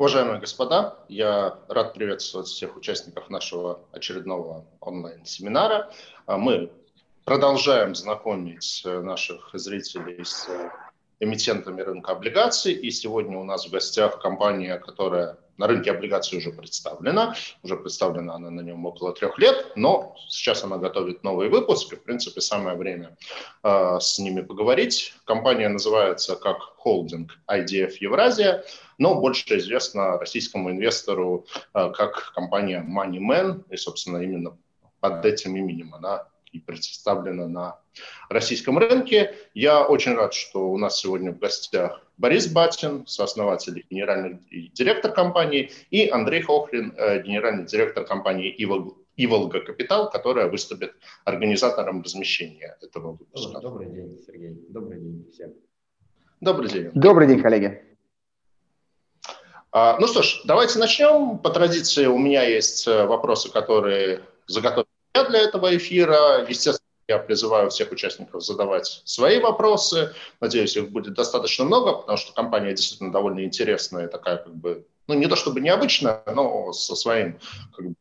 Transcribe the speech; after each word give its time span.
Уважаемые 0.00 0.40
господа, 0.40 0.96
я 1.10 1.58
рад 1.68 1.92
приветствовать 1.92 2.48
всех 2.48 2.74
участников 2.74 3.28
нашего 3.28 3.80
очередного 3.92 4.64
онлайн-семинара. 4.80 5.92
А 6.24 6.38
мы 6.38 6.72
продолжаем 7.26 7.94
знакомить 7.94 8.80
наших 8.86 9.50
зрителей 9.52 10.24
с 10.24 10.48
эмитентами 11.20 11.82
рынка 11.82 12.12
облигаций. 12.12 12.72
И 12.72 12.90
сегодня 12.90 13.36
у 13.36 13.44
нас 13.44 13.66
в 13.66 13.70
гостях 13.70 14.22
компания, 14.22 14.78
которая 14.78 15.36
на 15.60 15.66
рынке 15.66 15.90
облигаций 15.90 16.38
уже 16.38 16.52
представлена. 16.52 17.34
Уже 17.62 17.76
представлена 17.76 18.34
она 18.34 18.50
на 18.50 18.62
нем 18.62 18.86
около 18.86 19.12
трех 19.12 19.38
лет, 19.38 19.72
но 19.76 20.16
сейчас 20.28 20.64
она 20.64 20.78
готовит 20.78 21.22
новый 21.22 21.50
выпуск, 21.50 21.92
и, 21.92 21.96
в 21.96 22.02
принципе, 22.02 22.40
самое 22.40 22.76
время 22.78 23.18
э, 23.62 23.98
с 24.00 24.18
ними 24.18 24.40
поговорить. 24.40 25.12
Компания 25.26 25.68
называется 25.68 26.36
как 26.36 26.56
холдинг 26.78 27.38
IDF 27.46 27.92
Евразия, 28.00 28.64
но 28.96 29.20
больше 29.20 29.58
известна 29.58 30.16
российскому 30.18 30.70
инвестору 30.70 31.44
э, 31.74 31.92
как 31.94 32.32
компания 32.34 32.82
MoneyMan, 32.82 33.64
и, 33.68 33.76
собственно, 33.76 34.16
именно 34.16 34.56
под 35.00 35.26
этим 35.26 35.56
именем 35.56 35.94
она 35.94 36.26
и 36.52 36.58
представлена 36.58 37.48
на 37.48 37.80
российском 38.28 38.78
рынке. 38.78 39.34
Я 39.54 39.86
очень 39.86 40.14
рад, 40.14 40.34
что 40.34 40.70
у 40.70 40.78
нас 40.78 41.00
сегодня 41.00 41.32
в 41.32 41.38
гостях 41.38 42.02
Борис 42.16 42.46
Батин, 42.48 43.06
сооснователь 43.06 43.78
и 43.78 43.86
генеральный 43.88 44.38
директор 44.74 45.12
компании, 45.12 45.70
и 45.90 46.08
Андрей 46.08 46.42
Хохлин, 46.42 46.94
э, 46.96 47.22
генеральный 47.22 47.64
директор 47.64 48.04
компании 48.04 48.54
Иволга 49.16 49.60
Капитал, 49.60 50.10
которая 50.10 50.48
выступит 50.48 50.94
организатором 51.24 52.02
размещения 52.02 52.76
этого 52.82 53.12
выпуска. 53.12 53.60
Добрый 53.60 53.88
день, 53.90 54.18
Сергей. 54.26 54.56
Добрый 54.68 55.00
день 55.00 55.30
всем. 55.32 55.52
Добрый 56.40 56.68
день. 56.70 56.90
Добрый 56.94 57.26
день, 57.26 57.40
коллеги. 57.40 57.82
А, 59.72 59.98
ну 60.00 60.06
что 60.08 60.22
ж, 60.22 60.40
давайте 60.44 60.78
начнем. 60.78 61.38
По 61.38 61.50
традиции 61.50 62.06
у 62.06 62.18
меня 62.18 62.42
есть 62.42 62.88
э, 62.88 63.06
вопросы, 63.06 63.50
которые 63.52 64.22
заготовлены 64.46 64.89
для 65.14 65.40
этого 65.40 65.76
эфира. 65.76 66.46
Естественно, 66.48 66.86
я 67.08 67.18
призываю 67.18 67.70
всех 67.70 67.90
участников 67.90 68.42
задавать 68.42 69.02
свои 69.04 69.40
вопросы. 69.40 70.14
Надеюсь, 70.40 70.76
их 70.76 70.90
будет 70.90 71.14
достаточно 71.14 71.64
много, 71.64 71.92
потому 71.92 72.16
что 72.16 72.32
компания 72.32 72.72
действительно 72.72 73.12
довольно 73.12 73.44
интересная, 73.44 74.08
такая 74.08 74.36
как 74.36 74.54
бы, 74.54 74.86
ну 75.08 75.14
не 75.14 75.26
то 75.26 75.36
чтобы 75.36 75.60
необычная, 75.60 76.22
но 76.26 76.72
со 76.72 76.94
своим 76.94 77.40
как 77.76 77.86
бы, 77.86 77.94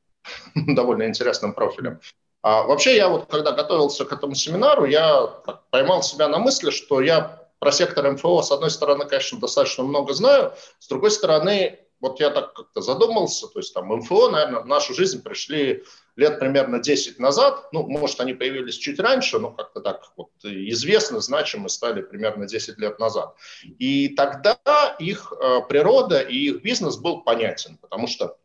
довольно 0.76 1.08
интересным 1.08 1.54
профилем. 1.54 2.00
А 2.42 2.64
вообще 2.64 2.96
я 2.96 3.10
вот, 3.10 3.26
когда 3.30 3.52
готовился 3.52 4.06
к 4.06 4.14
этому 4.14 4.34
семинару, 4.36 4.86
я 4.86 5.24
поймал 5.72 6.04
себя 6.04 6.28
на 6.28 6.38
мысли, 6.40 6.70
что 6.70 7.02
я 7.02 7.50
про 7.60 7.72
сектор 7.72 8.10
МФО, 8.10 8.42
с 8.42 8.52
одной 8.52 8.70
стороны, 8.70 9.06
конечно, 9.06 9.40
достаточно 9.40 9.84
много 9.84 10.14
знаю, 10.14 10.54
с 10.80 10.88
другой 10.88 11.12
стороны, 11.12 11.80
вот 12.00 12.20
я 12.22 12.30
так 12.30 12.54
как-то 12.54 12.82
задумался, 12.82 13.48
то 13.48 13.60
есть 13.60 13.74
там 13.74 13.88
МФО, 13.88 14.30
наверное, 14.30 14.62
в 14.62 14.68
нашу 14.68 14.94
жизнь 14.94 15.22
пришли 15.22 15.84
лет 16.20 16.40
примерно 16.40 16.80
10 16.80 17.20
назад, 17.20 17.70
ну, 17.72 17.88
может, 17.88 18.20
они 18.20 18.34
появились 18.34 18.76
чуть 18.76 19.00
раньше, 19.00 19.40
но 19.40 19.52
как-то 19.52 19.82
так 19.82 20.02
вот 20.16 20.30
известны, 20.44 21.22
значимы 21.22 21.70
стали 21.70 22.02
примерно 22.02 22.46
10 22.46 22.78
лет 22.78 23.00
назад. 23.00 23.36
И 23.80 24.10
тогда 24.10 24.96
их 25.00 25.34
э, 25.34 25.62
природа 25.68 26.20
и 26.20 26.36
их 26.50 26.62
бизнес 26.62 26.98
был 26.98 27.22
понятен, 27.22 27.78
потому 27.82 28.08
что 28.08 28.38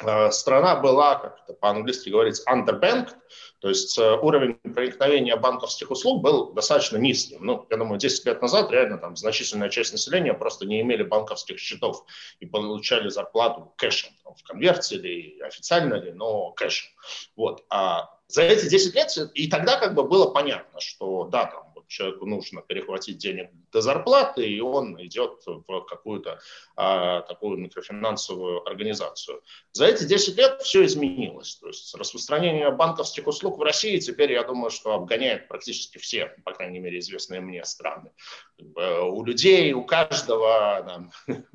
э, 0.00 0.30
страна 0.30 0.76
была, 0.76 1.16
как 1.16 1.40
это 1.44 1.54
по-английски 1.54 2.10
говорится, 2.10 2.44
underbanked, 2.48 3.14
то 3.60 3.68
есть 3.68 3.98
э, 3.98 4.16
уровень 4.16 4.54
проникновения 4.54 5.36
банковских 5.36 5.90
услуг 5.90 6.22
был 6.22 6.52
достаточно 6.52 6.98
низким. 6.98 7.44
Ну, 7.44 7.66
я 7.70 7.76
думаю, 7.76 7.98
10 7.98 8.26
лет 8.26 8.42
назад 8.42 8.70
реально 8.70 8.98
там 8.98 9.16
значительная 9.16 9.70
часть 9.70 9.92
населения 9.92 10.34
просто 10.34 10.66
не 10.66 10.80
имели 10.82 11.02
банковских 11.02 11.58
счетов 11.58 12.04
и 12.38 12.46
получали 12.46 13.08
зарплату 13.08 13.72
кэшем, 13.76 14.10
там, 14.24 14.34
в 14.34 14.42
конверте 14.42 14.96
или 14.96 15.40
официально 15.40 15.94
ли, 15.94 16.12
но 16.12 16.52
кэшем. 16.52 16.90
Вот. 17.34 17.64
А 17.70 18.10
за 18.28 18.42
эти 18.42 18.68
10 18.68 18.94
лет 18.94 19.16
и 19.34 19.48
тогда 19.48 19.78
как 19.78 19.94
бы 19.94 20.02
было 20.04 20.30
понятно, 20.30 20.80
что 20.80 21.24
да, 21.24 21.46
там 21.46 21.65
человеку 21.86 22.26
нужно 22.26 22.62
перехватить 22.62 23.18
денег 23.18 23.50
до 23.72 23.80
зарплаты, 23.80 24.46
и 24.46 24.60
он 24.60 25.00
идет 25.04 25.42
в 25.46 25.80
какую-то 25.82 26.40
а, 26.76 27.22
такую 27.22 27.58
микрофинансовую 27.58 28.66
организацию. 28.66 29.42
За 29.72 29.86
эти 29.86 30.04
10 30.04 30.36
лет 30.36 30.62
все 30.62 30.84
изменилось. 30.84 31.56
То 31.56 31.68
есть 31.68 31.94
распространение 31.94 32.70
банковских 32.70 33.26
услуг 33.26 33.58
в 33.58 33.62
России 33.62 33.98
теперь, 33.98 34.32
я 34.32 34.42
думаю, 34.44 34.70
что 34.70 34.92
обгоняет 34.92 35.48
практически 35.48 35.98
все, 35.98 36.34
по 36.44 36.52
крайней 36.52 36.78
мере, 36.78 36.98
известные 36.98 37.40
мне 37.40 37.64
страны. 37.64 38.10
У 38.58 39.24
людей, 39.24 39.72
у 39.72 39.84
каждого 39.84 40.82
там, 40.86 41.10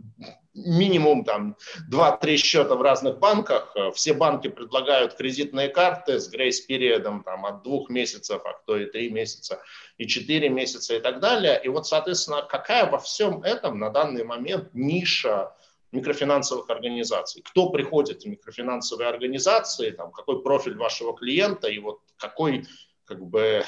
минимум 0.53 1.23
там 1.23 1.57
2-3 1.89 2.35
счета 2.37 2.75
в 2.75 2.81
разных 2.81 3.19
банках. 3.19 3.75
Все 3.93 4.13
банки 4.13 4.47
предлагают 4.47 5.15
кредитные 5.15 5.69
карты 5.69 6.19
с 6.19 6.27
грейс-периодом 6.29 7.23
там, 7.23 7.45
от 7.45 7.63
двух 7.63 7.89
месяцев, 7.89 8.41
а 8.45 8.53
кто 8.53 8.77
и 8.77 8.85
три 8.85 9.09
месяца, 9.09 9.61
и 9.97 10.07
четыре 10.07 10.49
месяца 10.49 10.95
и 10.95 10.99
так 10.99 11.19
далее. 11.19 11.61
И 11.63 11.69
вот, 11.69 11.87
соответственно, 11.87 12.41
какая 12.41 12.89
во 12.89 12.97
всем 12.99 13.43
этом 13.43 13.79
на 13.79 13.89
данный 13.89 14.23
момент 14.23 14.69
ниша 14.73 15.55
микрофинансовых 15.91 16.69
организаций? 16.69 17.41
Кто 17.43 17.69
приходит 17.69 18.23
в 18.23 18.27
микрофинансовые 18.27 19.09
организации, 19.09 19.91
там, 19.91 20.11
какой 20.11 20.41
профиль 20.41 20.75
вашего 20.75 21.15
клиента 21.15 21.67
и 21.67 21.79
вот 21.79 21.99
какой 22.17 22.65
как 23.05 23.25
бы 23.25 23.63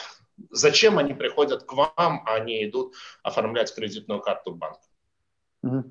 зачем 0.50 0.97
они 0.97 1.13
приходят 1.13 1.63
к 1.63 1.73
вам, 1.73 2.23
а 2.25 2.39
не 2.39 2.65
идут 2.65 2.95
оформлять 3.23 3.73
кредитную 3.73 4.21
карту 4.21 4.51
в 4.51 4.57
банк? 4.57 4.79
А, 5.63 5.83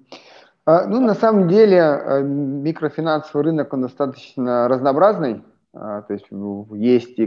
ну, 0.67 1.01
на 1.01 1.15
самом 1.15 1.49
деле, 1.49 1.79
э, 1.79 2.23
микрофинансовый 2.23 3.45
рынок, 3.45 3.73
он 3.73 3.83
достаточно 3.83 4.69
разнообразный. 4.69 5.43
А, 5.75 6.03
то 6.03 6.13
есть 6.13 6.27
есть 6.73 7.19
и 7.19 7.27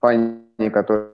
компании, 0.00 0.70
которые 0.70 1.10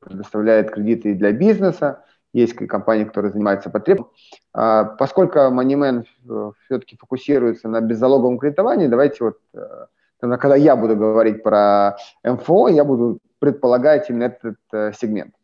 предоставляют 0.00 0.70
кредиты 0.70 1.14
для 1.14 1.30
бизнеса, 1.32 2.04
есть 2.32 2.60
и 2.60 2.66
компании, 2.66 3.04
которые 3.04 3.30
занимаются 3.30 3.70
потребностью. 3.70 4.16
А, 4.52 4.84
поскольку 4.84 5.38
MoneyMan 5.38 6.06
э, 6.28 6.50
все-таки 6.64 6.96
фокусируется 6.96 7.68
на 7.68 7.80
беззалоговом 7.80 8.38
кредитовании, 8.38 8.88
давайте 8.88 9.22
вот, 9.22 9.38
э, 9.54 9.86
когда 10.20 10.56
я 10.56 10.74
буду 10.74 10.96
говорить 10.96 11.44
про 11.44 11.98
МФО, 12.24 12.66
я 12.68 12.84
буду 12.84 13.20
предполагать 13.38 14.10
именно 14.10 14.24
этот 14.24 14.56
сегмент. 14.96 15.34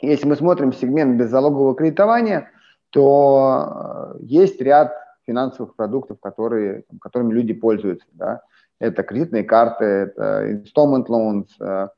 Если 0.00 0.26
мы 0.26 0.34
смотрим 0.34 0.72
сегмент 0.72 1.16
беззалогового 1.16 1.76
кредитования– 1.76 2.50
то 2.90 4.14
э, 4.14 4.18
есть 4.22 4.60
ряд 4.60 4.92
финансовых 5.26 5.76
продуктов, 5.76 6.18
которые, 6.20 6.84
которыми 7.00 7.32
люди 7.32 7.54
пользуются. 7.54 8.06
Да? 8.12 8.42
Это 8.78 9.02
кредитные 9.02 9.44
карты, 9.44 9.84
это 9.84 10.50
installment 10.50 11.06
loans, 11.06 11.48
э, 11.60 11.88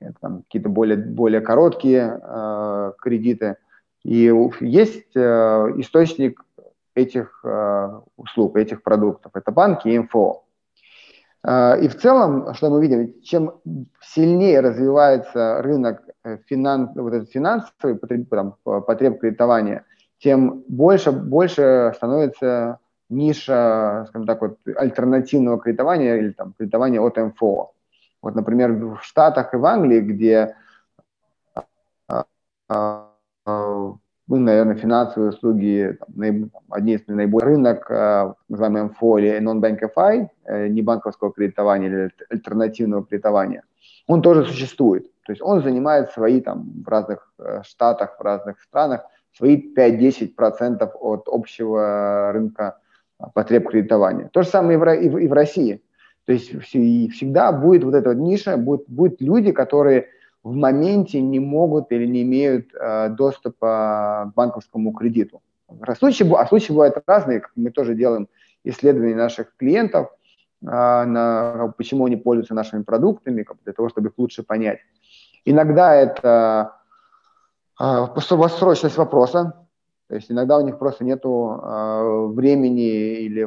это 0.00 0.14
там, 0.20 0.42
какие-то 0.42 0.68
более, 0.68 0.96
более 0.96 1.40
короткие 1.40 2.20
э, 2.22 2.92
кредиты. 3.00 3.56
И 4.04 4.32
есть 4.60 5.16
э, 5.16 5.20
источник 5.76 6.42
этих 6.94 7.40
э, 7.44 8.00
услуг, 8.16 8.56
этих 8.56 8.82
продуктов. 8.82 9.32
Это 9.34 9.52
банки 9.52 9.88
и 9.88 9.98
МФО. 9.98 10.44
Э, 11.44 11.78
и 11.80 11.88
в 11.88 11.96
целом, 11.96 12.54
что 12.54 12.70
мы 12.70 12.80
видим, 12.80 13.20
чем 13.22 13.60
сильнее 14.00 14.60
развивается 14.60 15.60
рынок 15.62 16.02
финанс, 16.46 16.90
вот 16.94 17.12
этот 17.12 17.30
финансовый 17.30 17.96
потреб, 17.96 18.28
потреб 18.62 19.20
кредитования– 19.20 19.84
тем 20.18 20.64
больше, 20.68 21.12
больше 21.12 21.92
становится 21.96 22.78
ниша, 23.08 24.04
скажем 24.08 24.26
так, 24.26 24.40
вот, 24.40 24.58
альтернативного 24.76 25.58
кредитования 25.58 26.16
или 26.16 26.32
там, 26.32 26.52
кредитования 26.58 27.00
от 27.00 27.16
МФО. 27.16 27.72
Вот, 28.20 28.34
например, 28.34 28.72
в 28.72 28.98
Штатах 29.02 29.54
и 29.54 29.56
в 29.56 29.64
Англии, 29.64 30.00
где 30.00 30.56
а, 32.08 32.24
а, 32.68 33.08
ну, 34.28 34.36
наверное, 34.36 34.74
финансовые 34.74 35.30
услуги, 35.30 35.96
там, 35.98 36.08
наиб... 36.14 36.52
одни 36.68 36.94
из 36.94 37.06
наиболее 37.06 37.46
рынок, 37.46 37.90
э, 37.90 38.34
называемый 38.48 38.82
МФО 38.84 39.18
или 39.18 39.40
non-bank 39.40 39.80
FI, 39.96 40.28
э, 40.44 40.68
не 40.68 40.82
банковского 40.82 41.32
кредитования 41.32 41.88
или 41.88 42.10
альтернативного 42.28 43.04
кредитования, 43.06 43.62
он 44.06 44.20
тоже 44.20 44.44
существует. 44.44 45.10
То 45.24 45.32
есть 45.32 45.40
он 45.40 45.62
занимает 45.62 46.10
свои 46.10 46.42
там 46.42 46.82
в 46.84 46.88
разных 46.88 47.32
э, 47.38 47.62
штатах, 47.64 48.18
в 48.18 48.22
разных 48.22 48.60
странах 48.60 49.06
свои 49.38 49.72
5-10% 49.72 50.90
от 51.00 51.28
общего 51.28 52.32
рынка 52.32 52.78
потреб 53.34 53.68
кредитования. 53.68 54.28
То 54.32 54.42
же 54.42 54.48
самое 54.48 54.78
и 54.78 55.08
в, 55.08 55.18
и 55.18 55.28
в 55.28 55.32
России. 55.32 55.80
То 56.26 56.32
есть 56.32 56.60
всегда 56.60 57.52
будет 57.52 57.84
вот 57.84 57.94
эта 57.94 58.10
вот 58.10 58.18
ниша, 58.18 58.56
будут, 58.56 58.88
будут 58.88 59.20
люди, 59.22 59.52
которые 59.52 60.08
в 60.42 60.54
моменте 60.54 61.20
не 61.20 61.40
могут 61.40 61.90
или 61.90 62.06
не 62.06 62.22
имеют 62.22 62.68
э, 62.74 63.08
доступа 63.10 64.30
к 64.30 64.36
банковскому 64.36 64.92
кредиту. 64.92 65.40
А 65.68 65.94
случаи, 65.94 66.26
а 66.34 66.46
случаи 66.46 66.72
бывают 66.72 66.96
разные, 67.06 67.42
мы 67.56 67.70
тоже 67.70 67.94
делаем 67.94 68.28
исследования 68.64 69.14
наших 69.14 69.56
клиентов, 69.56 70.08
э, 70.62 70.66
на, 70.66 71.72
почему 71.76 72.06
они 72.06 72.16
пользуются 72.16 72.54
нашими 72.54 72.82
продуктами, 72.82 73.46
для 73.64 73.72
того, 73.72 73.88
чтобы 73.88 74.08
их 74.08 74.18
лучше 74.18 74.42
понять. 74.42 74.80
Иногда 75.44 75.94
это 75.94 76.20
а, 76.22 76.77
срочность 77.78 78.96
вопроса, 78.96 79.54
То 80.08 80.16
есть 80.16 80.30
иногда 80.30 80.58
у 80.58 80.62
них 80.62 80.78
просто 80.78 81.04
нет 81.04 81.24
э, 81.24 82.26
времени 82.34 83.20
или 83.20 83.46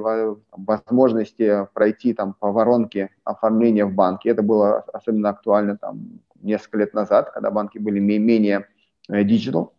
возможности 0.51 1.67
пройти 1.73 2.13
там, 2.13 2.33
по 2.39 2.51
воронке 2.51 3.09
оформления 3.23 3.85
в 3.85 3.93
банке. 3.93 4.29
Это 4.29 4.41
было 4.41 4.79
особенно 4.93 5.29
актуально 5.29 5.77
там, 5.77 6.21
несколько 6.41 6.77
лет 6.77 6.93
назад, 6.93 7.31
когда 7.31 7.51
банки 7.51 7.77
были 7.77 7.99
менее 7.99 8.67
э, 9.09 9.23
digital. 9.23 9.71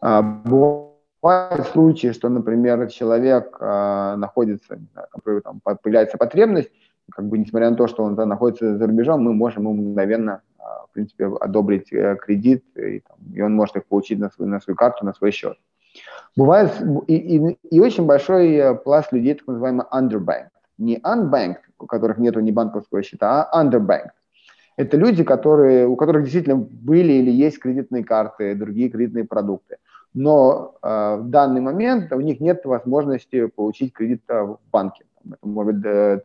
А, 0.00 0.20
бывают 0.22 1.68
случаи, 1.68 2.12
что, 2.12 2.28
например, 2.28 2.88
человек 2.90 3.56
э, 3.60 4.14
находится, 4.16 4.80
там, 5.44 5.60
появляется 5.60 6.18
потребность, 6.18 6.70
как 7.10 7.26
бы 7.26 7.38
несмотря 7.38 7.70
на 7.70 7.76
то, 7.76 7.86
что 7.86 8.02
он 8.02 8.16
да, 8.16 8.26
находится 8.26 8.76
за 8.76 8.86
рубежом, 8.86 9.22
мы 9.22 9.32
можем 9.32 9.62
ему 9.62 9.74
мгновенно 9.74 10.42
в 10.92 10.94
принципе, 10.94 11.24
одобрить 11.40 11.90
э, 11.90 12.16
кредит, 12.16 12.64
и, 12.76 13.00
там, 13.00 13.16
и 13.34 13.40
он 13.40 13.54
может 13.54 13.76
их 13.76 13.86
получить 13.86 14.18
на 14.18 14.30
свою, 14.30 14.50
на 14.50 14.60
свою 14.60 14.76
карту, 14.76 15.06
на 15.06 15.14
свой 15.14 15.30
счет. 15.30 15.56
Бывает 16.36 16.70
и, 17.06 17.14
и, 17.16 17.58
и 17.70 17.80
очень 17.80 18.04
большой 18.04 18.52
э, 18.52 18.74
пласт 18.74 19.10
людей, 19.12 19.34
так 19.34 19.46
называемый 19.46 19.86
underbanked. 19.90 20.50
Не 20.76 20.98
unbanked, 20.98 21.62
у 21.78 21.86
которых 21.86 22.18
нет 22.18 22.36
ни 22.36 22.50
банковского 22.50 23.02
счета, 23.02 23.48
а 23.50 23.64
underbanked. 23.64 24.10
Это 24.76 24.98
люди, 24.98 25.24
которые, 25.24 25.86
у 25.86 25.96
которых 25.96 26.24
действительно 26.24 26.56
были 26.56 27.12
или 27.12 27.30
есть 27.30 27.58
кредитные 27.58 28.04
карты, 28.04 28.54
другие 28.54 28.90
кредитные 28.90 29.24
продукты. 29.24 29.76
Но 30.12 30.74
э, 30.82 31.16
в 31.20 31.30
данный 31.30 31.62
момент 31.62 32.12
у 32.12 32.20
них 32.20 32.40
нет 32.40 32.66
возможности 32.66 33.46
получить 33.46 33.94
кредит 33.94 34.22
э, 34.28 34.42
в 34.42 34.58
банке. 34.70 35.04
Это 35.24 35.46
может 35.46 35.74
быть 35.74 35.86
э, 35.86 36.20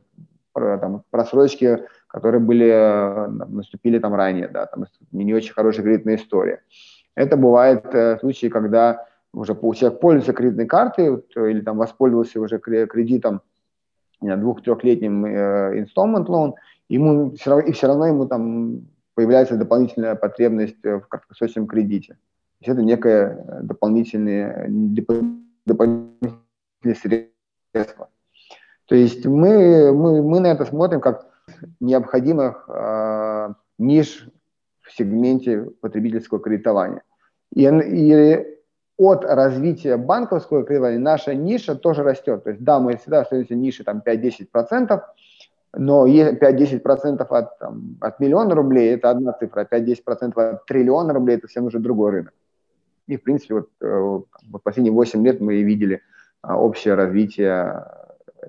там, 0.80 1.04
просрочки 1.10 1.80
которые 2.08 2.40
были, 2.40 2.68
э, 2.68 3.28
наступили 3.28 4.00
там 4.00 4.16
ранее, 4.16 4.48
да, 4.48 4.66
там 4.66 4.86
не 5.12 5.34
очень 5.34 5.54
хорошая 5.54 5.84
кредитная 5.84 6.16
история. 6.16 6.64
Это 7.16 7.38
бывает 7.38 7.86
э, 7.94 8.18
случаи, 8.20 8.48
когда 8.48 9.06
уже 9.34 9.56
человек 9.56 10.00
пользуется 10.00 10.34
кредитной 10.34 10.66
картой 10.66 11.12
вот, 11.12 11.36
или 11.36 11.62
там 11.62 11.78
воспользовался 11.78 12.40
уже 12.40 12.60
кредитом 12.60 13.42
двух-трехлетним 14.22 15.26
э, 15.26 15.84
installment 15.84 16.26
loan, 16.28 16.54
ему 16.90 17.32
все 17.36 17.50
равно, 17.52 17.68
и 17.68 17.72
все 17.72 17.88
равно 17.88 18.08
ему 18.08 18.26
там 18.26 18.88
появляется 19.14 19.58
дополнительная 19.58 20.16
потребность 20.16 20.84
в 20.84 21.02
краткосрочном 21.02 21.68
кредите. 21.68 22.14
То 22.14 22.62
есть 22.62 22.74
это 22.74 22.82
некое 22.82 23.62
дополнительные, 23.62 24.66
дополнительные 25.66 26.96
средства. 26.96 28.10
То 28.88 28.96
есть 28.96 29.26
мы, 29.26 29.92
мы, 29.92 30.24
мы 30.24 30.40
на 30.40 30.48
это 30.48 30.66
смотрим 30.66 31.02
как 31.02 31.28
необходимых 31.80 32.66
э, 32.70 33.54
ниш 33.78 34.30
в 34.82 34.96
сегменте 34.96 35.70
потребительского 35.82 36.40
кредитования. 36.40 37.04
И, 37.54 37.64
и 37.66 38.58
от 38.98 39.26
развития 39.26 39.98
банковского 39.98 40.64
кредитования 40.64 41.00
наша 41.00 41.36
ниша 41.36 41.76
тоже 41.76 42.04
растет. 42.04 42.44
То 42.46 42.52
есть 42.52 42.64
да, 42.64 42.80
мы 42.80 42.96
всегда 42.98 43.22
остаемся 43.22 43.54
в 43.54 43.58
нише 43.58 43.84
там 43.84 44.02
5-10%, 44.06 45.02
но 45.74 46.08
5-10% 46.08 47.28
от, 47.30 47.60
там, 47.60 47.98
от 48.00 48.20
миллиона 48.20 48.56
рублей– 48.56 48.94
это 48.96 49.10
одна 49.10 49.34
цифра, 49.34 49.68
5-10% 49.70 50.34
от 50.36 50.66
триллиона 50.66 51.14
рублей– 51.14 51.36
это 51.38 51.48
совсем 51.48 51.66
уже 51.66 51.80
другой 51.80 52.12
рынок. 52.12 52.34
И, 53.08 53.18
в 53.18 53.24
принципе, 53.24 53.56
вот, 53.56 53.70
э, 53.82 54.00
вот 54.50 54.64
последние 54.64 54.94
8 54.94 55.26
лет 55.26 55.40
мы 55.42 55.62
видели 55.62 56.02
а, 56.42 56.58
общее 56.58 56.96
развитие 56.96 57.86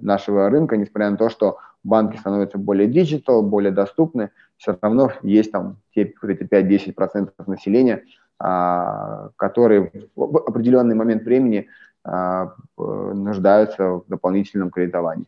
нашего 0.01 0.49
рынка, 0.51 0.77
несмотря 0.77 1.11
на 1.11 1.17
то, 1.17 1.29
что 1.29 1.59
банки 1.85 2.17
становятся 2.17 2.59
более 2.59 2.89
digital, 2.89 3.43
более 3.43 3.73
доступны, 3.73 4.31
все 4.57 4.77
равно 4.81 5.13
есть 5.23 5.53
там 5.53 5.77
те 5.95 6.13
вот 6.21 6.31
эти 6.31 6.43
5-10% 6.43 7.33
населения, 7.47 8.05
а, 8.39 9.31
которые 9.37 9.93
в 10.15 10.37
определенный 10.49 10.95
момент 10.95 11.23
времени 11.23 11.69
а, 12.05 12.55
нуждаются 12.77 13.85
в 13.85 14.05
дополнительном 14.09 14.71
кредитовании. 14.71 15.27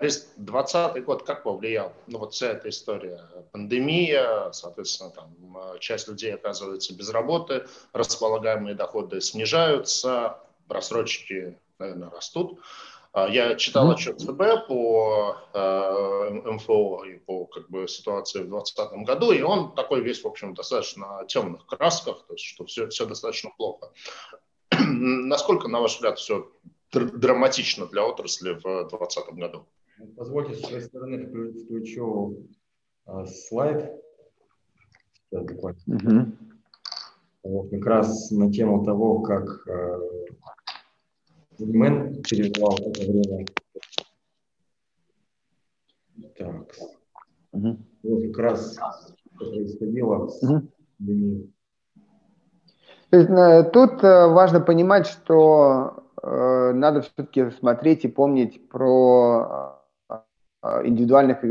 2020 0.00 1.04
год 1.04 1.24
как 1.24 1.42
повлиял? 1.42 1.92
Ну 2.06 2.18
вот 2.18 2.32
вся 2.32 2.48
эта 2.48 2.70
история. 2.70 3.20
Пандемия, 3.52 4.50
соответственно, 4.52 5.10
там 5.10 5.34
часть 5.78 6.08
людей 6.08 6.34
оказывается 6.34 6.96
без 6.96 7.10
работы, 7.10 7.66
располагаемые 7.92 8.74
доходы 8.74 9.20
снижаются, 9.20 10.38
просрочки, 10.68 11.58
наверное, 11.78 12.08
растут. 12.10 12.60
А, 13.12 13.28
я 13.28 13.56
читал 13.56 13.90
отчет 13.90 14.20
ЦБ 14.20 14.68
по 14.68 15.36
э, 15.52 16.50
МФО 16.52 17.04
и 17.04 17.18
по 17.18 17.46
как 17.46 17.68
бы, 17.68 17.88
ситуации 17.88 18.40
в 18.40 18.48
2020 18.48 19.04
году, 19.04 19.32
и 19.32 19.42
он 19.42 19.74
такой 19.74 20.00
весь, 20.00 20.22
в 20.22 20.26
общем, 20.28 20.54
достаточно 20.54 21.24
темных 21.26 21.66
красках, 21.66 22.24
то 22.26 22.34
есть, 22.34 22.44
что 22.44 22.64
все, 22.66 22.88
все 22.88 23.06
достаточно 23.06 23.50
плохо. 23.56 23.90
Насколько, 24.70 25.66
на 25.66 25.80
ваш 25.80 25.96
взгляд, 25.96 26.18
все 26.18 26.52
драматично 26.92 27.86
для 27.86 28.04
отрасли 28.04 28.52
в 28.52 28.62
2020 28.62 29.34
году? 29.34 29.66
Позвольте 30.16 30.54
с 30.54 30.60
своей 30.60 30.80
стороны 30.80 31.26
включу 31.26 32.46
э, 33.06 33.26
слайд. 33.26 33.90
Угу. 35.32 36.32
Вот 37.42 37.70
как 37.70 37.86
раз 37.86 38.30
на 38.30 38.52
тему 38.52 38.84
того, 38.84 39.20
как 39.20 39.66
э, 41.60 41.64
Мэн 41.64 42.22
переживал 42.22 42.76
это 42.78 43.00
время. 43.00 43.46
Так. 46.36 46.74
Угу. 47.52 47.78
Вот 48.02 48.22
как 48.32 48.38
раз 48.38 48.78
происходило 49.36 50.28
с 50.28 50.42
угу. 50.42 50.68
То 53.10 53.16
есть 53.16 53.30
э, 53.30 53.70
тут 53.72 54.04
э, 54.04 54.26
важно 54.28 54.60
понимать, 54.60 55.06
что 55.06 56.04
э, 56.22 56.72
надо 56.72 57.02
все-таки 57.02 57.50
смотреть 57.50 58.04
и 58.04 58.08
помнить 58.08 58.68
про 58.68 59.80
э, 60.08 60.16
индивидуальных 60.84 61.44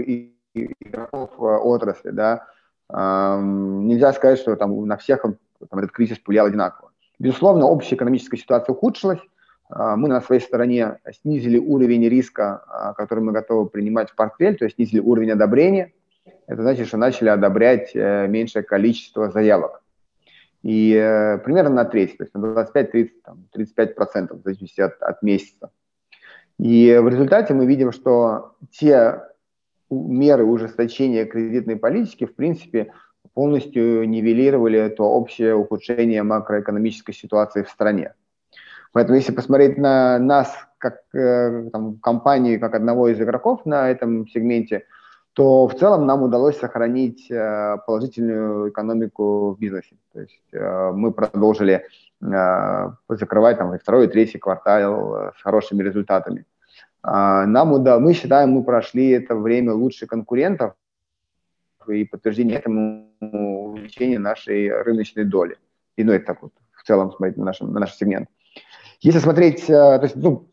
игроков 0.53 1.31
отрасли, 1.37 2.09
да. 2.11 2.47
Нельзя 2.91 4.13
сказать, 4.13 4.39
что 4.39 4.55
там 4.55 4.87
на 4.87 4.97
всех 4.97 5.21
там, 5.21 5.37
этот 5.71 5.91
кризис 5.91 6.17
повлиял 6.17 6.47
одинаково. 6.47 6.91
Безусловно, 7.19 7.65
общая 7.65 7.95
экономическая 7.95 8.37
ситуация 8.37 8.73
ухудшилась, 8.73 9.19
мы 9.69 10.07
на 10.07 10.19
своей 10.21 10.41
стороне 10.41 10.97
снизили 11.21 11.59
уровень 11.59 12.07
риска, 12.09 12.63
а, 12.67 12.93
который 12.93 13.23
мы 13.23 13.31
готовы 13.31 13.69
принимать 13.69 14.09
в 14.09 14.15
портфель, 14.15 14.57
то 14.57 14.65
есть 14.65 14.77
снизили 14.77 14.99
уровень 14.99 15.31
одобрения. 15.31 15.93
Это 16.47 16.63
значит, 16.63 16.87
что 16.87 16.97
начали 16.97 17.29
одобрять 17.29 17.91
э, 17.93 18.27
меньшее 18.27 18.63
количество 18.63 19.29
заявок. 19.29 19.83
И 20.63 20.93
э, 20.93 21.37
примерно 21.37 21.69
на 21.69 21.85
треть, 21.85 22.17
то 22.17 22.23
есть 22.23 22.33
на 22.33 22.39
25-30, 22.39 23.09
35 23.53 23.95
процентов, 23.95 24.39
в 24.39 24.43
зависимости 24.43 24.81
от, 24.81 24.99
от 25.01 25.21
месяца. 25.21 25.69
И 26.57 26.99
в 27.01 27.07
результате 27.07 27.53
мы 27.53 27.65
видим, 27.67 27.91
что 27.91 28.55
те 28.71 29.21
меры 29.89 30.45
ужесточения 30.45 31.25
кредитной 31.25 31.77
политики, 31.77 32.25
в 32.25 32.35
принципе, 32.35 32.91
полностью 33.33 34.07
нивелировали 34.09 34.89
то 34.89 35.03
общее 35.03 35.55
ухудшение 35.55 36.23
макроэкономической 36.23 37.13
ситуации 37.13 37.63
в 37.63 37.69
стране. 37.69 38.13
Поэтому 38.91 39.17
если 39.17 39.31
посмотреть 39.31 39.77
на 39.77 40.19
нас 40.19 40.53
как 40.77 41.01
э, 41.13 41.69
там, 41.71 41.99
компанию, 41.99 42.59
как 42.59 42.73
одного 42.75 43.09
из 43.09 43.21
игроков 43.21 43.65
на 43.65 43.89
этом 43.89 44.27
сегменте, 44.27 44.85
то 45.33 45.67
в 45.67 45.75
целом 45.75 46.05
нам 46.05 46.23
удалось 46.23 46.57
сохранить 46.57 47.29
э, 47.29 47.77
положительную 47.85 48.69
экономику 48.69 49.51
в 49.51 49.59
бизнесе. 49.59 49.95
То 50.13 50.21
есть 50.21 50.41
э, 50.53 50.91
мы 50.93 51.11
продолжили 51.11 51.85
закрывать 53.07 53.57
там, 53.57 53.77
второй 53.79 54.07
и 54.07 54.09
третий 54.09 54.39
квартал 54.39 55.31
с 55.37 55.41
хорошими 55.41 55.81
результатами. 55.81 56.45
А, 57.01 57.45
нам 57.45 57.71
уда... 57.71 57.97
Мы 57.97 58.13
считаем, 58.13 58.49
мы 58.49 58.63
прошли 58.65 59.11
это 59.11 59.35
время 59.35 59.73
лучше 59.73 60.05
конкурентов, 60.05 60.73
и 61.87 62.03
подтверждение 62.03 62.57
этому 62.57 63.07
увеличение 63.19 64.19
нашей 64.19 64.69
рыночной 64.83 65.23
доли. 65.23 65.57
И 65.95 66.03
ну, 66.03 66.11
это 66.11 66.25
так 66.27 66.41
вот 66.41 66.51
в 66.73 66.83
целом 66.83 67.11
смотреть 67.11 67.37
на, 67.37 67.45
нашем, 67.45 67.73
на 67.73 67.79
наш 67.79 67.95
сегмент. 67.95 68.29
Если 69.01 69.19
смотреть, 69.19 69.69
э, 69.69 69.73
то 69.73 70.01
есть, 70.03 70.15
ну, 70.15 70.49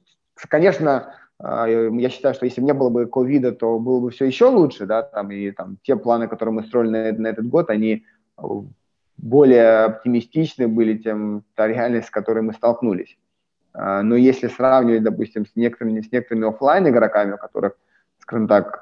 конечно, 0.48 1.14
э, 1.40 1.90
я 1.92 2.08
считаю, 2.10 2.34
что 2.34 2.46
если 2.46 2.60
не 2.60 2.72
было 2.72 2.90
бы 2.90 3.06
ковида, 3.06 3.52
то 3.52 3.78
было 3.78 4.00
бы 4.00 4.10
все 4.10 4.26
еще 4.26 4.46
лучше, 4.46 4.86
да, 4.86 5.02
там, 5.02 5.30
и 5.32 5.50
там 5.50 5.78
те 5.82 5.96
планы, 5.96 6.28
которые 6.28 6.54
мы 6.54 6.62
строили 6.62 6.90
на, 6.90 7.12
на 7.12 7.26
этот 7.26 7.48
год, 7.48 7.70
они 7.70 8.04
более 9.16 9.84
оптимистичны 9.84 10.68
были, 10.68 10.98
чем 10.98 11.42
та 11.54 11.66
реальность, 11.66 12.08
с 12.08 12.10
которой 12.10 12.42
мы 12.42 12.52
столкнулись. 12.52 13.18
Э, 13.74 14.02
но 14.02 14.14
если 14.14 14.46
сравнивать, 14.46 15.02
допустим, 15.02 15.44
с 15.44 15.56
некоторыми, 15.56 16.00
с 16.00 16.12
некоторыми 16.12 16.48
офлайн 16.48 16.88
игроками, 16.88 17.32
у 17.32 17.38
которых, 17.38 17.72
скажем 18.20 18.46
так, 18.48 18.78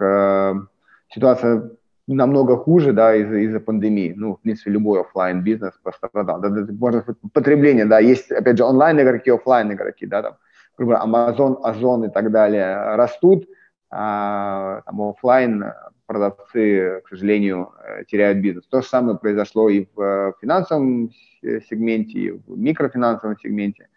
ситуация 1.11 1.71
намного 2.06 2.56
хуже, 2.56 2.92
да, 2.92 3.14
из-за 3.14 3.38
из 3.38 3.62
пандемии. 3.62 4.12
Ну, 4.16 4.34
в 4.34 4.40
принципе, 4.40 4.70
любой 4.70 5.00
офлайн 5.00 5.42
бизнес 5.42 5.73
пострадал. 5.82 6.40
Да, 6.40 6.49
да, 6.49 6.73
можно 6.73 7.04
потребление, 7.32 7.87
да, 7.87 7.99
есть, 7.99 8.30
опять 8.30 8.58
же, 8.58 8.64
онлайн 8.64 9.00
игроки, 9.00 9.30
офлайн 9.30 9.73
игроки, 9.73 10.06
да, 10.06 10.23
там, 10.23 10.37
грубо 10.76 11.02
Amazon, 11.04 11.61
Озон 11.62 12.04
и 12.04 12.11
так 12.11 12.30
далее 12.30 12.96
растут, 12.96 13.49
а 13.90 14.82
там, 14.87 15.00
офлайн 15.02 15.64
продавцы, 16.06 17.00
к 17.04 17.08
сожалению, 17.08 17.73
э, 17.82 18.04
теряют 18.04 18.38
бизнес. 18.38 18.66
То 18.66 18.82
же 18.82 18.88
самое 18.88 19.18
произошло 19.18 19.68
и 19.68 19.87
в 19.94 20.34
финансовом 20.40 21.11
сегменте, 21.42 22.18
и 22.18 22.30
в 22.32 22.58
микрофинансовом 22.58 23.38
сегменте. 23.38 23.88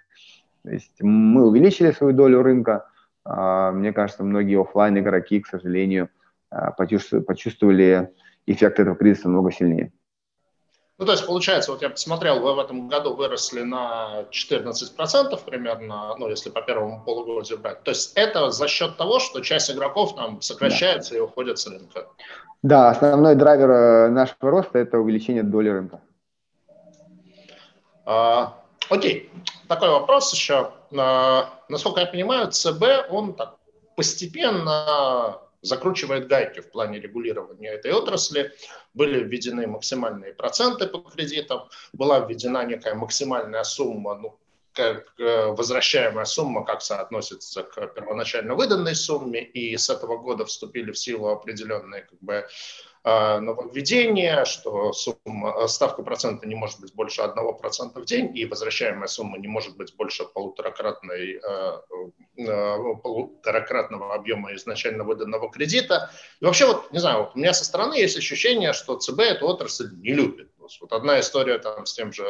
То 0.63 0.71
есть 0.71 1.01
мы 1.01 1.47
увеличили 1.47 1.91
свою 1.91 2.13
долю 2.13 2.43
рынка. 2.43 2.89
А, 3.25 3.71
мне 3.71 3.91
кажется, 3.91 4.23
многие 4.23 4.59
офлайн 4.59 4.97
игроки, 4.99 5.41
к 5.41 5.47
сожалению, 5.47 6.09
а, 6.49 6.71
почувствовали 6.71 8.09
эффект 8.45 8.79
этого 8.79 8.95
кризиса 8.95 9.29
много 9.29 9.51
сильнее. 9.51 9.91
Ну, 10.99 11.05
то 11.05 11.11
есть, 11.11 11.27
получается, 11.27 11.71
вот 11.71 11.83
я 11.83 11.91
посмотрел, 11.91 12.39
вы 12.39 12.55
в 12.55 12.59
этом 12.59 12.87
году 12.87 13.13
выросли 13.13 13.61
на 13.61 14.25
14% 14.31 15.39
примерно, 15.45 16.15
ну, 16.17 16.27
если 16.27 16.49
по 16.49 16.61
первому 16.63 17.03
полугодию 17.03 17.59
брать. 17.59 17.83
То 17.83 17.91
есть 17.91 18.13
это 18.15 18.49
за 18.49 18.67
счет 18.67 18.97
того, 18.97 19.19
что 19.19 19.41
часть 19.41 19.69
игроков 19.69 20.15
там 20.15 20.41
сокращается 20.41 21.11
да. 21.11 21.17
и 21.17 21.19
уходит 21.19 21.59
с 21.59 21.67
рынка. 21.67 22.07
Да, 22.63 22.89
основной 22.89 23.35
драйвер 23.35 23.69
э, 23.69 24.09
нашего 24.09 24.49
роста– 24.49 24.79
это 24.79 24.97
увеличение 24.97 25.43
доли 25.43 25.69
рынка. 25.69 26.01
А, 28.03 28.57
окей, 28.89 29.29
такой 29.67 29.89
вопрос 29.89 30.33
еще. 30.33 30.71
А, 30.97 31.49
насколько 31.69 31.99
я 31.99 32.07
понимаю, 32.07 32.51
ЦБ, 32.51 33.11
он 33.11 33.35
так 33.35 33.57
постепенно 33.95 35.37
закручивает 35.61 36.27
гайки 36.27 36.59
в 36.59 36.71
плане 36.71 36.99
регулирования 36.99 37.69
этой 37.69 37.91
отрасли. 37.91 38.53
Были 38.93 39.23
введены 39.23 39.67
максимальные 39.67 40.33
проценты 40.33 40.87
по 40.87 40.99
кредитам, 40.99 41.69
была 41.93 42.19
введена 42.19 42.65
некая 42.65 42.93
максимальная 42.95 43.63
сумма, 43.63 44.15
ну, 44.15 44.39
как 44.73 45.11
возвращаемая 45.17 46.25
сумма, 46.25 46.63
как 46.63 46.81
соотносится 46.83 47.63
к 47.63 47.87
первоначально 47.87 48.53
выданной 48.53 48.95
сумме, 48.95 49.43
и 49.43 49.75
с 49.75 49.89
этого 49.89 50.17
года 50.17 50.45
вступили 50.45 50.91
в 50.91 50.99
силу 50.99 51.29
определенные 51.29 52.03
как 52.03 52.19
бы, 52.19 52.47
нововведение, 53.39 54.45
что 54.45 54.91
сумма, 54.91 55.55
э, 55.63 55.67
ставка 55.67 56.03
процента 56.03 56.47
не 56.47 56.55
может 56.55 56.79
быть 56.81 56.93
больше 56.93 57.21
1% 57.21 58.01
в 58.01 58.05
день, 58.05 58.35
и 58.37 58.45
возвращаемая 58.45 59.07
сумма 59.07 59.37
не 59.37 59.47
может 59.47 59.77
быть 59.77 59.95
больше 59.95 60.25
полуторакратной, 60.25 61.39
э, 61.41 61.77
полуторакратного 63.03 64.13
объема 64.13 64.53
изначально 64.55 65.03
выданного 65.03 65.49
кредита. 65.49 66.11
И 66.41 66.45
вообще, 66.45 66.65
вот, 66.65 66.91
не 66.91 66.99
знаю, 66.99 67.19
вот 67.19 67.31
у 67.35 67.39
меня 67.39 67.53
со 67.53 67.65
стороны 67.65 67.95
есть 67.95 68.17
ощущение, 68.17 68.73
что 68.73 68.97
ЦБ 68.97 69.19
эту 69.19 69.47
отрасль 69.47 69.89
не 69.95 70.13
любит. 70.13 70.51
Вот 70.81 70.91
одна 70.91 71.19
история 71.19 71.59
там 71.59 71.85
с 71.85 71.93
тем 71.93 72.11
же 72.11 72.25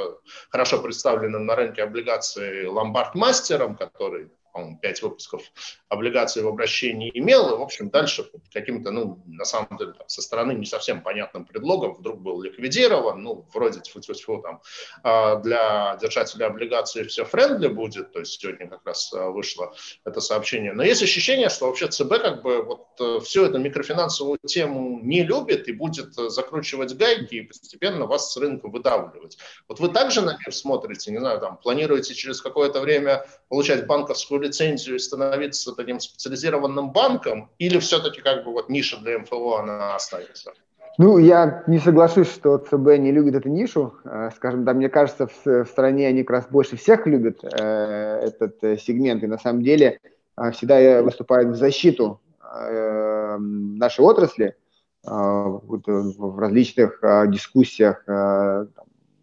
хорошо 0.51 0.79
представленным 0.79 1.46
на 1.46 1.55
рынке 1.55 1.81
облигаций 1.81 2.67
ломбард-мастером, 2.67 3.75
который 3.75 4.29
по-моему, 4.57 4.79
5 4.79 5.01
выпусков 5.03 5.43
облигаций 5.87 6.41
в 6.41 6.47
обращении 6.47 7.11
имел, 7.13 7.53
и, 7.53 7.57
в 7.57 7.61
общем, 7.61 7.89
дальше 7.89 8.29
каким-то, 8.51 8.91
ну, 8.91 9.21
на 9.27 9.45
самом 9.45 9.77
деле, 9.77 9.93
там, 9.93 10.07
со 10.09 10.21
стороны 10.21 10.53
не 10.53 10.65
совсем 10.65 11.01
понятным 11.01 11.45
предлогом 11.45 11.93
вдруг 11.93 12.19
был 12.19 12.41
ликвидирован, 12.41 13.21
ну, 13.21 13.45
вроде, 13.53 13.79
тьфу 13.81 13.99
-тьфу 13.99 14.13
-тьфу, 14.13 14.41
там, 14.41 14.61
а, 15.03 15.35
для 15.35 15.97
держателя 16.01 16.47
облигаций 16.47 17.03
все 17.07 17.23
френдли 17.23 17.67
будет, 17.67 18.11
то 18.11 18.19
есть 18.19 18.41
сегодня 18.41 18.67
как 18.67 18.81
раз 18.85 19.13
а, 19.13 19.29
вышло 19.29 19.73
это 20.05 20.21
сообщение. 20.21 20.73
Но 20.73 20.83
есть 20.83 21.03
ощущение, 21.03 21.49
что 21.49 21.67
вообще 21.67 21.87
ЦБ 21.87 22.09
как 22.21 22.41
бы 22.41 22.63
вот 22.63 22.87
э, 22.99 23.19
всю 23.23 23.45
эту 23.45 23.59
микрофинансовую 23.59 24.39
тему 24.45 24.99
не 25.03 25.23
любит 25.23 25.67
и 25.67 25.71
будет 25.71 26.17
э, 26.17 26.29
закручивать 26.29 26.97
гайки 26.97 27.35
и 27.35 27.41
постепенно 27.41 28.05
вас 28.07 28.33
с 28.33 28.37
рынка 28.37 28.67
выдавливать. 28.67 29.37
Вот 29.67 29.79
вы 29.79 29.89
также 29.89 30.21
на 30.21 30.31
мир 30.31 30.53
смотрите, 30.53 31.11
не 31.11 31.19
знаю, 31.19 31.39
там, 31.39 31.57
планируете 31.57 32.13
через 32.13 32.41
какое-то 32.41 32.79
время 32.81 33.25
получать 33.49 33.85
банковскую 33.85 34.47
лицензию 34.48 34.96
и 34.96 35.00
становиться 35.00 35.74
таким 35.74 36.00
специализированным 36.00 36.92
банком, 36.92 37.50
или 37.60 37.80
все-таки 37.80 38.22
как 38.22 38.44
бы 38.44 38.51
вот 38.51 38.70
ниша 38.70 38.98
для 38.98 39.20
МФО 39.20 39.58
она 39.58 39.96
останется? 39.96 40.54
Ну, 40.98 41.20
я 41.20 41.63
не 41.68 41.77
соглашусь, 41.77 42.32
что 42.32 42.58
ЦБ 42.58 42.98
не 42.98 43.12
любит 43.12 43.36
эту 43.36 43.50
нишу. 43.50 43.94
Э, 44.04 44.32
скажем, 44.36 44.66
да, 44.66 44.74
мне 44.74 44.89
кажется, 44.89 45.27
в, 45.27 45.66
стране 45.66 46.08
они 46.08 46.24
как 46.24 46.38
раз 46.38 46.48
больше 46.50 46.75
всех 46.75 47.06
любят 47.06 47.44
э, 47.44 48.20
этот 48.24 48.63
э, 48.63 48.77
сегмент, 48.77 49.24
и 49.24 49.27
на 49.27 49.38
самом 49.38 49.62
деле 49.62 50.00
э, 50.38 50.51
всегда 50.51 51.04
выступают 51.04 51.50
в 51.50 51.56
защиту 51.56 52.20
э, 52.42 53.38
нашей 53.38 54.01
отрасли 54.06 54.46
э, 54.46 55.10
э, 55.10 55.12
в 55.12 56.39
различных 56.39 56.98
э, 57.04 57.27
дискуссиях 57.27 58.04
э, 58.08 58.66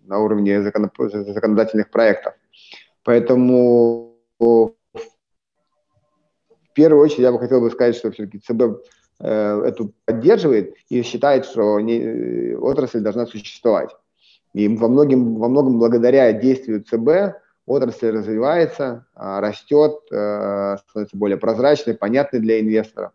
на 0.05 0.19
уровне 0.19 0.63
закон, 0.63 0.91
законодательных 0.97 1.91
проектов. 1.91 2.35
Поэтому 3.03 4.15
первую 6.75 7.03
очередь 7.03 7.21
я 7.21 7.33
бы 7.33 7.39
хотел 7.39 7.61
бы 7.61 7.71
сказать, 7.71 7.97
что 7.97 8.11
все-таки 8.11 8.39
ЦБ 8.39 8.85
э, 9.21 9.63
эту 9.65 9.93
поддерживает 10.05 10.75
и 10.89 11.03
считает, 11.03 11.47
что 11.47 11.81
не, 11.81 11.99
э, 11.99 12.57
отрасль 12.57 13.01
должна 13.01 13.27
существовать. 13.27 13.91
И 14.53 14.69
во 14.69 14.89
многом, 14.89 15.37
во 15.37 15.49
многом 15.49 15.79
благодаря 15.79 16.33
действию 16.33 16.85
ЦБ 16.85 17.39
отрасль 17.67 18.11
развивается, 18.11 19.07
а, 19.15 19.41
растет, 19.41 20.01
э, 20.13 20.77
становится 20.89 21.17
более 21.17 21.39
прозрачной, 21.39 21.95
понятной 21.95 22.41
для 22.41 22.61
инвесторов. 22.61 23.13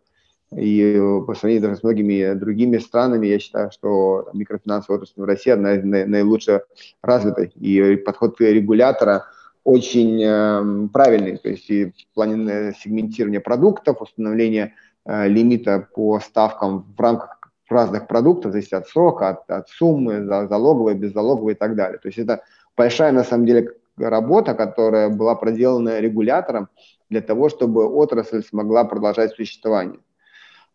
И 0.54 1.00
по 1.26 1.34
сравнению 1.34 1.68
даже 1.68 1.80
с 1.80 1.82
многими 1.84 2.34
другими 2.34 2.78
странами, 2.78 3.28
я 3.28 3.38
считаю, 3.38 3.70
что 3.70 4.28
микрофинансовая 4.32 4.98
отрасль 4.98 5.20
в 5.20 5.24
России 5.24 5.50
одна 5.50 5.74
из 5.74 5.84
наилучше 5.84 6.64
развитой. 7.02 7.52
И 7.54 7.96
подход 7.96 8.40
регулятора– 8.40 9.26
очень 9.64 10.22
э, 10.22 10.88
правильный, 10.92 11.36
то 11.36 11.48
есть 11.48 11.68
и 11.70 11.86
в 11.86 12.14
плане 12.14 12.50
э, 12.50 12.72
сегментирования 12.72 13.40
продуктов, 13.40 14.00
установления 14.00 14.74
э, 15.04 15.28
лимита 15.28 15.86
по 15.94 16.18
ставкам 16.20 16.94
в 16.96 17.00
рамках 17.00 17.40
разных 17.68 18.06
продуктов, 18.06 18.52
зависит 18.52 18.72
от 18.72 18.88
срока, 18.88 19.28
от, 19.28 19.50
от 19.50 19.68
суммы, 19.68 20.24
залоговой, 20.24 20.94
беззалоговой 20.94 21.52
и 21.52 21.56
так 21.56 21.76
далее. 21.76 21.98
То 21.98 22.08
есть 22.08 22.18
это 22.18 22.42
большая 22.76 23.12
на 23.12 23.24
самом 23.24 23.46
деле 23.46 23.74
работа, 23.96 24.54
которая 24.54 25.08
была 25.08 25.34
проделана 25.34 26.00
регулятором 26.00 26.68
для 27.10 27.20
того, 27.20 27.48
чтобы 27.48 27.86
отрасль 27.86 28.42
смогла 28.42 28.84
продолжать 28.84 29.34
существование. 29.34 30.00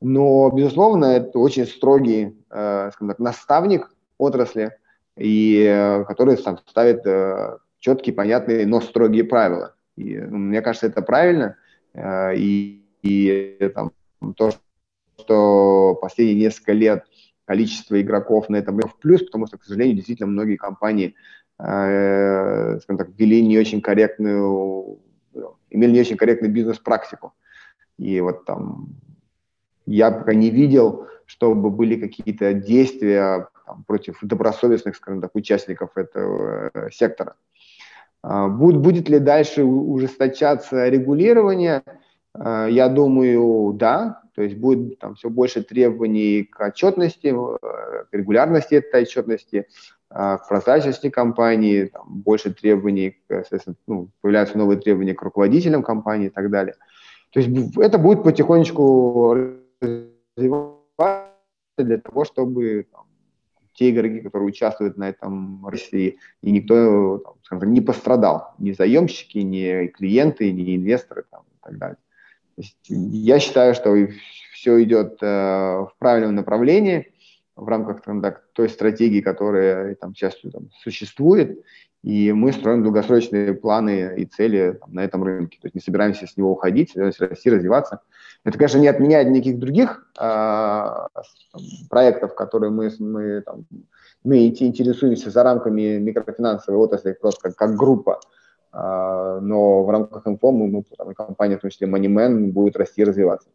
Но, 0.01 0.49
безусловно, 0.51 1.05
это 1.05 1.39
очень 1.39 1.65
строгий, 1.65 2.37
э, 2.49 2.89
скажем 2.93 3.09
так, 3.09 3.19
наставник 3.19 3.91
отрасли, 4.17 4.77
и 5.17 5.65
э, 5.67 6.03
который 6.05 6.37
сам 6.37 6.59
ставит 6.67 7.05
э, 7.05 7.57
четкие, 7.85 8.15
понятные, 8.15 8.65
но 8.65 8.81
строгие 8.81 9.23
правила. 9.23 9.75
И, 9.95 10.17
ну, 10.17 10.37
мне 10.37 10.61
кажется, 10.63 10.87
это 10.87 11.03
правильно. 11.03 11.55
Э, 11.93 12.35
и, 12.35 12.83
и 13.03 13.71
там, 13.75 13.91
то, 14.35 14.51
что 15.19 15.95
последние 16.01 16.47
несколько 16.47 16.73
лет 16.73 17.05
количество 17.45 18.01
игроков 18.01 18.49
на 18.49 18.55
этом 18.55 18.79
в 18.79 18.97
плюс, 18.97 19.21
потому 19.21 19.45
что, 19.45 19.59
к 19.59 19.63
сожалению, 19.63 19.97
действительно 19.97 20.31
многие 20.31 20.55
компании, 20.55 21.13
э, 21.59 22.79
скажем 22.79 22.97
так, 22.97 23.09
ввели 23.15 23.45
не 23.45 23.59
очень 23.59 23.81
корректную, 23.81 24.99
имели 25.69 25.91
не 25.91 26.01
очень 26.01 26.17
корректную 26.17 26.51
бизнес-практику. 26.51 27.33
И 27.99 28.19
вот 28.19 28.45
там 28.45 28.95
я 29.85 30.09
пока 30.09 30.33
не 30.33 30.49
видел, 30.49 31.05
чтобы 31.27 31.69
были 31.69 31.99
какие-то 31.99 32.53
действия 32.53 33.47
там, 33.67 33.83
против 33.83 34.17
добросовестных, 34.23 34.95
скажем 34.95 35.21
так, 35.21 35.35
участников 35.35 35.95
этого 35.95 36.71
э, 36.73 36.89
сектора. 36.91 37.35
А, 37.35 37.54
будет, 38.49 38.77
будет 38.81 39.09
ли 39.09 39.19
дальше 39.19 39.63
ужесточаться 39.63 40.87
регулирование? 40.89 41.83
А, 42.37 42.67
я 42.67 42.89
думаю, 42.89 43.73
да. 43.73 44.21
То 44.35 44.41
есть 44.41 44.57
будет 44.57 44.99
там 44.99 45.15
все 45.15 45.29
больше 45.29 45.63
требований 45.63 46.43
к 46.43 46.59
отчетности, 46.59 47.27
э, 47.27 47.57
к 48.03 48.07
регулярности 48.11 48.75
этой 48.75 49.03
отчетности, 49.03 49.67
а, 50.09 50.37
к 50.37 50.49
прозрачности 50.49 51.09
компании, 51.09 51.85
там, 51.85 52.03
больше 52.07 52.53
требований, 52.53 53.17
соответственно, 53.29 53.77
ну, 53.87 54.09
появляются 54.21 54.57
новые 54.57 54.79
требования 54.79 55.13
к 55.13 55.21
руководителям 55.21 55.83
компании 55.83 56.27
и 56.27 56.31
так 56.31 56.49
далее. 56.49 56.75
То 57.31 57.39
есть 57.39 57.77
это 57.77 57.97
будет 57.97 58.23
потихонечку 58.23 59.57
развиваться 59.81 61.29
для 61.77 61.97
того, 61.97 62.25
чтобы 62.25 62.87
там, 62.91 63.04
те 63.75 63.91
игроки, 63.91 64.21
которые 64.21 64.47
участвуют 64.47 64.97
на 64.97 65.09
этом 65.09 65.65
России, 65.67 66.17
и 66.41 66.51
никто 66.51 67.19
там, 67.19 67.59
так, 67.59 67.69
не 67.69 67.81
пострадал, 67.81 68.53
ни 68.57 68.71
заемщики, 68.71 69.39
ни 69.39 69.87
клиенты, 69.87 70.51
ни 70.51 70.75
инвесторы 70.75 71.25
там, 71.29 71.41
и 71.41 71.63
так 71.63 71.77
далее. 71.77 71.97
То 72.55 72.61
есть 72.61 72.77
я 72.87 73.39
считаю, 73.39 73.75
что 73.75 73.93
все 74.53 74.81
идет 74.83 75.17
э, 75.21 75.25
в 75.27 75.93
правильном 75.99 76.35
направлении 76.35 77.11
в 77.55 77.67
рамках 77.67 78.01
там, 78.01 78.21
так, 78.21 78.43
той 78.53 78.69
стратегии, 78.69 79.21
которая 79.21 79.95
там 79.95 80.13
сейчас 80.13 80.35
там, 80.51 80.69
существует, 80.83 81.63
и 82.03 82.31
мы 82.33 82.53
строим 82.53 82.83
долгосрочные 82.83 83.55
планы 83.55 84.13
и 84.17 84.25
цели 84.25 84.77
там, 84.79 84.93
на 84.93 85.03
этом 85.03 85.23
рынке. 85.23 85.57
То 85.59 85.65
есть 85.65 85.75
не 85.75 85.81
собираемся 85.81 86.27
с 86.27 86.37
него 86.37 86.51
уходить, 86.51 86.91
собираемся 86.91 87.27
расти, 87.27 87.49
развиваться. 87.49 88.01
Это, 88.43 88.57
конечно, 88.57 88.77
не 88.77 88.87
отменяет 88.87 89.29
никаких 89.29 89.57
других 89.57 90.07
э, 90.19 91.07
проектов, 91.89 92.35
которые 92.35 92.69
мы, 92.69 92.91
мы, 92.99 93.41
там, 93.41 93.65
мы 94.23 94.45
интересуемся 94.45 95.31
за 95.31 95.41
рамками 95.41 95.97
микрофинансовой 95.97 96.79
отрасли 96.79 97.13
просто 97.13 97.49
как, 97.49 97.55
как 97.55 97.75
группа. 97.75 98.19
Э, 98.71 99.39
но 99.41 99.83
в 99.83 99.89
рамках 99.89 100.27
инфо 100.27 100.51
мы, 100.51 100.67
мы 100.67 100.83
там, 100.95 101.13
компания, 101.15 101.57
в 101.57 101.61
том 101.61 101.71
числе 101.71 101.87
Moneyman, 101.87 102.51
будет 102.51 102.75
расти 102.75 103.01
и 103.01 103.05
развиваться. 103.05 103.49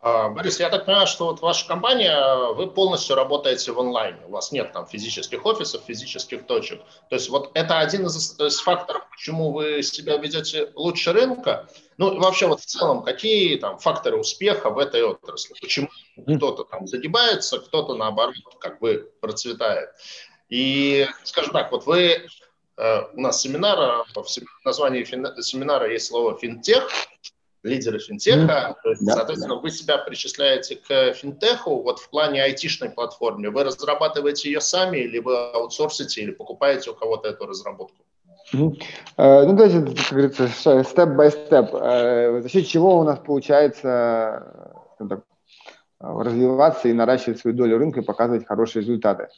А, 0.00 0.28
Борис, 0.28 0.60
я 0.60 0.70
так 0.70 0.86
понимаю, 0.86 1.08
что 1.08 1.24
вот 1.26 1.40
ваша 1.40 1.66
компания, 1.66 2.52
вы 2.54 2.70
полностью 2.70 3.16
работаете 3.16 3.72
в 3.72 3.80
онлайне, 3.80 4.20
у 4.26 4.30
вас 4.30 4.52
нет 4.52 4.72
там 4.72 4.86
физических 4.86 5.44
офисов, 5.44 5.82
физических 5.86 6.46
точек. 6.46 6.80
То 7.10 7.16
есть 7.16 7.28
вот 7.28 7.50
это 7.54 7.80
один 7.80 8.06
из, 8.06 8.38
из 8.38 8.60
факторов, 8.60 9.08
почему 9.10 9.50
вы 9.50 9.82
себя 9.82 10.16
ведете 10.16 10.70
лучше 10.76 11.12
рынка. 11.12 11.68
Ну 11.96 12.14
и 12.14 12.18
вообще 12.18 12.46
вот 12.46 12.60
в 12.60 12.66
целом, 12.66 13.02
какие 13.02 13.56
там 13.56 13.78
факторы 13.80 14.16
успеха 14.18 14.70
в 14.70 14.78
этой 14.78 15.02
отрасли? 15.02 15.54
Почему 15.60 15.88
кто-то 16.16 16.62
там 16.62 16.86
загибается, 16.86 17.58
кто-то 17.58 17.94
наоборот, 17.94 18.36
как 18.60 18.78
бы 18.78 19.10
процветает? 19.20 19.90
И, 20.48 21.08
скажем 21.24 21.52
так, 21.52 21.72
вот 21.72 21.86
вы 21.86 22.28
э, 22.76 23.02
у 23.14 23.20
нас 23.20 23.40
семинар, 23.40 24.04
в 24.14 24.64
названии 24.64 25.02
семинара 25.42 25.90
есть 25.90 26.06
слово 26.06 26.38
финтех, 26.38 26.88
лидеры 27.62 27.98
финтеха. 27.98 28.76
Mm-hmm. 28.84 28.90
есть, 28.90 29.06
да, 29.06 29.14
соответственно, 29.14 29.56
да. 29.56 29.60
вы 29.60 29.70
себя 29.70 29.98
причисляете 29.98 30.76
к 30.76 31.14
финтеху 31.14 31.82
вот 31.82 31.98
в 31.98 32.08
плане 32.10 32.42
айтишной 32.42 32.90
платформы. 32.90 33.50
Вы 33.50 33.64
разрабатываете 33.64 34.50
ее 34.50 34.60
сами, 34.60 34.98
или 34.98 35.18
вы 35.18 35.36
аутсорсите, 35.50 36.22
или 36.22 36.30
покупаете 36.30 36.90
у 36.90 36.94
кого-то 36.94 37.28
эту 37.28 37.46
разработку? 37.46 38.02
Mm-hmm. 38.52 38.82
Uh, 39.18 39.44
ну, 39.44 39.52
давайте, 39.56 39.80
как 39.80 40.10
говорится, 40.10 40.48
степ-бай-степ. 40.48 41.74
Uh, 41.74 42.40
за 42.42 42.48
счет 42.48 42.66
чего 42.66 42.98
у 42.98 43.02
нас 43.02 43.18
получается 43.18 44.74
так, 44.98 45.20
развиваться 46.00 46.88
и 46.88 46.92
наращивать 46.92 47.40
свою 47.40 47.56
долю 47.56 47.78
рынка 47.78 48.00
и 48.00 48.04
показывать 48.04 48.46
хорошие 48.46 48.82
результаты. 48.82 49.28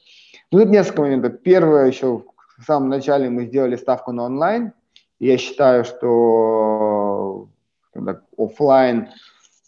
Ну, 0.52 0.60
тут 0.60 0.68
несколько 0.68 1.02
моментов. 1.02 1.40
Первое, 1.42 1.86
еще 1.86 2.24
в 2.58 2.64
самом 2.64 2.88
начале 2.88 3.30
мы 3.30 3.46
сделали 3.46 3.76
ставку 3.76 4.12
на 4.12 4.24
онлайн. 4.24 4.72
Я 5.18 5.38
считаю, 5.38 5.84
что 5.84 7.48
офлайн 8.36 9.08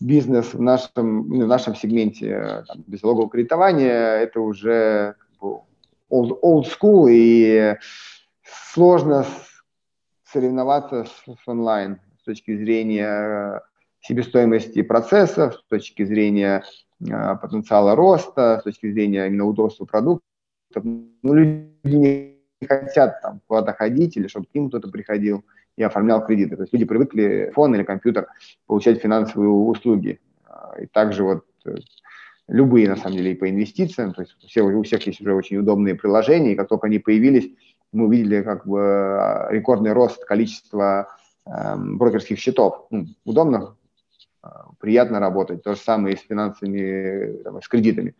бизнес 0.00 0.54
в 0.54 0.60
нашем, 0.60 1.24
в 1.24 1.46
нашем 1.46 1.74
сегменте 1.74 2.64
там, 2.66 2.84
безлогового 2.86 3.30
кредитования 3.30 4.16
это 4.16 4.40
уже 4.40 5.14
old, 5.40 6.38
old 6.42 6.66
school 6.66 7.06
и 7.08 7.76
сложно 8.72 9.24
соревноваться 10.24 11.04
с, 11.04 11.24
с 11.24 11.48
онлайн 11.48 12.00
с 12.20 12.24
точки 12.24 12.56
зрения 12.56 13.62
себестоимости 14.00 14.82
процессов, 14.82 15.54
с 15.54 15.68
точки 15.68 16.04
зрения 16.04 16.64
э, 17.00 17.36
потенциала 17.36 17.94
роста, 17.94 18.58
с 18.60 18.64
точки 18.64 18.90
зрения 18.92 19.26
именно 19.26 19.44
удобства 19.44 19.84
продуктов. 19.84 20.24
Ну, 20.84 21.34
люди 21.34 21.78
не 21.84 22.66
хотят 22.66 23.20
там 23.22 23.40
куда-то 23.46 23.72
ходить 23.72 24.16
или 24.16 24.26
чтобы 24.26 24.46
к 24.46 24.54
ним 24.54 24.68
кто-то 24.68 24.88
приходил 24.88 25.44
и 25.76 25.82
оформлял 25.82 26.24
кредиты. 26.24 26.56
То 26.56 26.62
есть 26.62 26.72
люди 26.72 26.84
привыкли 26.84 27.50
фон 27.54 27.74
или 27.74 27.82
компьютер 27.82 28.28
получать 28.66 29.00
финансовые 29.00 29.50
услуги. 29.50 30.20
И 30.80 30.86
также 30.86 31.24
вот 31.24 31.44
э, 31.64 31.76
любые, 32.48 32.88
на 32.88 32.96
самом 32.96 33.16
деле, 33.16 33.32
и 33.32 33.36
по 33.36 33.48
инвестициям, 33.48 34.12
то 34.12 34.22
есть 34.22 34.36
все, 34.46 34.62
у 34.62 34.82
всех 34.82 35.06
есть 35.06 35.20
уже 35.20 35.34
очень 35.34 35.58
удобные 35.58 35.94
приложения, 35.94 36.52
и 36.52 36.56
как 36.56 36.68
только 36.68 36.86
они 36.86 36.98
появились, 36.98 37.50
мы 37.92 38.06
увидели 38.06 38.42
как 38.42 38.66
бы 38.66 38.80
э, 38.80 39.46
рекордный 39.50 39.92
рост 39.92 40.24
количества 40.24 41.08
э, 41.46 41.76
брокерских 41.76 42.38
счетов. 42.38 42.86
Ну, 42.90 43.06
удобно, 43.24 43.76
э, 44.42 44.48
приятно 44.80 45.20
работать. 45.20 45.62
То 45.62 45.74
же 45.74 45.80
самое 45.80 46.14
и 46.14 46.18
с 46.18 46.22
финансовыми, 46.22 47.42
там, 47.42 47.60
с 47.60 47.68
кредитами. 47.68 48.14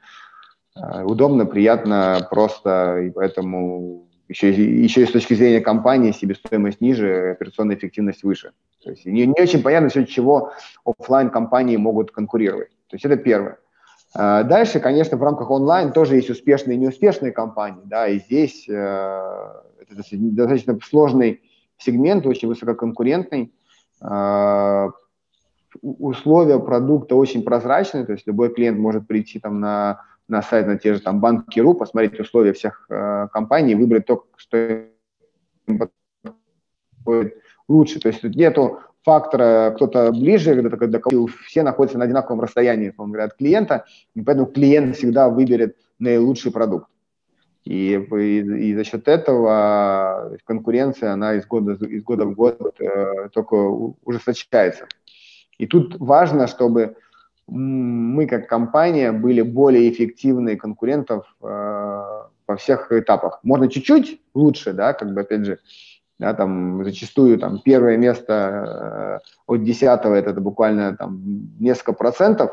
Э, 0.76 1.02
удобно, 1.04 1.46
приятно, 1.46 2.26
просто, 2.30 3.00
и 3.00 3.10
поэтому 3.10 4.08
еще, 4.32 4.50
еще 4.50 5.02
и 5.02 5.06
с 5.06 5.12
точки 5.12 5.34
зрения 5.34 5.60
компании 5.60 6.12
себестоимость 6.12 6.80
ниже, 6.80 7.32
операционная 7.32 7.76
эффективность 7.76 8.24
выше. 8.24 8.52
То 8.82 8.90
есть 8.90 9.04
не, 9.06 9.26
не 9.26 9.40
очень 9.40 9.62
понятно, 9.62 9.90
с 9.90 10.06
чего 10.06 10.52
офлайн 10.84 11.30
компании 11.30 11.76
могут 11.76 12.10
конкурировать. 12.10 12.70
То 12.88 12.96
есть 12.96 13.04
это 13.04 13.16
первое. 13.16 13.58
А 14.14 14.42
дальше, 14.42 14.80
конечно, 14.80 15.16
в 15.16 15.22
рамках 15.22 15.50
онлайн 15.50 15.92
тоже 15.92 16.16
есть 16.16 16.30
успешные 16.30 16.76
и 16.76 16.80
неуспешные 16.80 17.32
компании, 17.32 17.82
да, 17.84 18.08
и 18.08 18.18
здесь 18.18 18.68
э, 18.68 18.72
это 18.72 19.94
достаточно 19.94 20.78
сложный 20.84 21.40
сегмент, 21.78 22.26
очень 22.26 22.48
высококонкурентный. 22.48 23.54
Э, 24.02 24.90
условия 25.80 26.58
продукта 26.58 27.14
очень 27.14 27.42
прозрачные, 27.42 28.04
то 28.04 28.12
есть 28.12 28.26
любой 28.26 28.52
клиент 28.52 28.78
может 28.78 29.06
прийти 29.06 29.40
там 29.40 29.60
на 29.60 30.02
на 30.28 30.42
сайт, 30.42 30.66
на 30.66 30.78
те 30.78 30.94
же 30.94 31.00
там 31.00 31.20
банки.ру, 31.20 31.74
посмотреть 31.74 32.20
условия 32.20 32.52
всех 32.52 32.86
э, 32.88 33.28
компаний, 33.32 33.74
выбрать 33.74 34.06
то, 34.06 34.26
что 34.36 34.56
им 35.66 35.78
подходит 37.04 37.36
лучше. 37.68 38.00
То 38.00 38.08
есть 38.08 38.22
тут 38.22 38.34
нету 38.34 38.80
фактора, 39.02 39.72
кто-то 39.74 40.12
ближе, 40.12 40.54
когда, 40.54 40.76
когда 40.76 41.00
все 41.46 41.62
находятся 41.62 41.98
на 41.98 42.04
одинаковом 42.04 42.40
расстоянии, 42.40 42.94
говоря, 42.96 43.24
от 43.24 43.34
клиента, 43.34 43.84
и 44.14 44.22
поэтому 44.22 44.46
клиент 44.46 44.96
всегда 44.96 45.28
выберет 45.28 45.76
наилучший 45.98 46.52
продукт. 46.52 46.88
И, 47.64 47.92
и, 47.94 48.38
и 48.38 48.74
за 48.74 48.84
счет 48.84 49.06
этого 49.06 50.36
конкуренция, 50.44 51.12
она 51.12 51.34
из 51.34 51.46
года, 51.46 51.72
из 51.84 52.02
года 52.02 52.24
в 52.24 52.34
год 52.34 52.80
э, 52.80 53.28
только 53.32 53.54
ужесточается. 53.54 54.86
И 55.58 55.66
тут 55.66 55.96
важно, 56.00 56.48
чтобы 56.48 56.96
мы 57.48 58.26
как 58.26 58.48
компания 58.48 59.12
были 59.12 59.42
более 59.42 59.90
эффективны 59.90 60.56
конкурентов 60.56 61.26
э, 61.42 61.46
во 61.46 62.56
всех 62.56 62.92
этапах. 62.92 63.40
Можно 63.42 63.68
чуть-чуть 63.68 64.20
лучше, 64.34 64.72
да, 64.72 64.92
как 64.92 65.12
бы 65.12 65.20
опять 65.20 65.44
же, 65.44 65.58
да, 66.18 66.34
там 66.34 66.84
зачастую 66.84 67.38
там 67.38 67.60
первое 67.64 67.96
место 67.96 69.20
э, 69.22 69.28
от 69.46 69.64
десятого 69.64 70.14
это, 70.14 70.30
это 70.30 70.40
буквально 70.40 70.96
там 70.96 71.20
несколько 71.58 71.92
процентов 71.92 72.50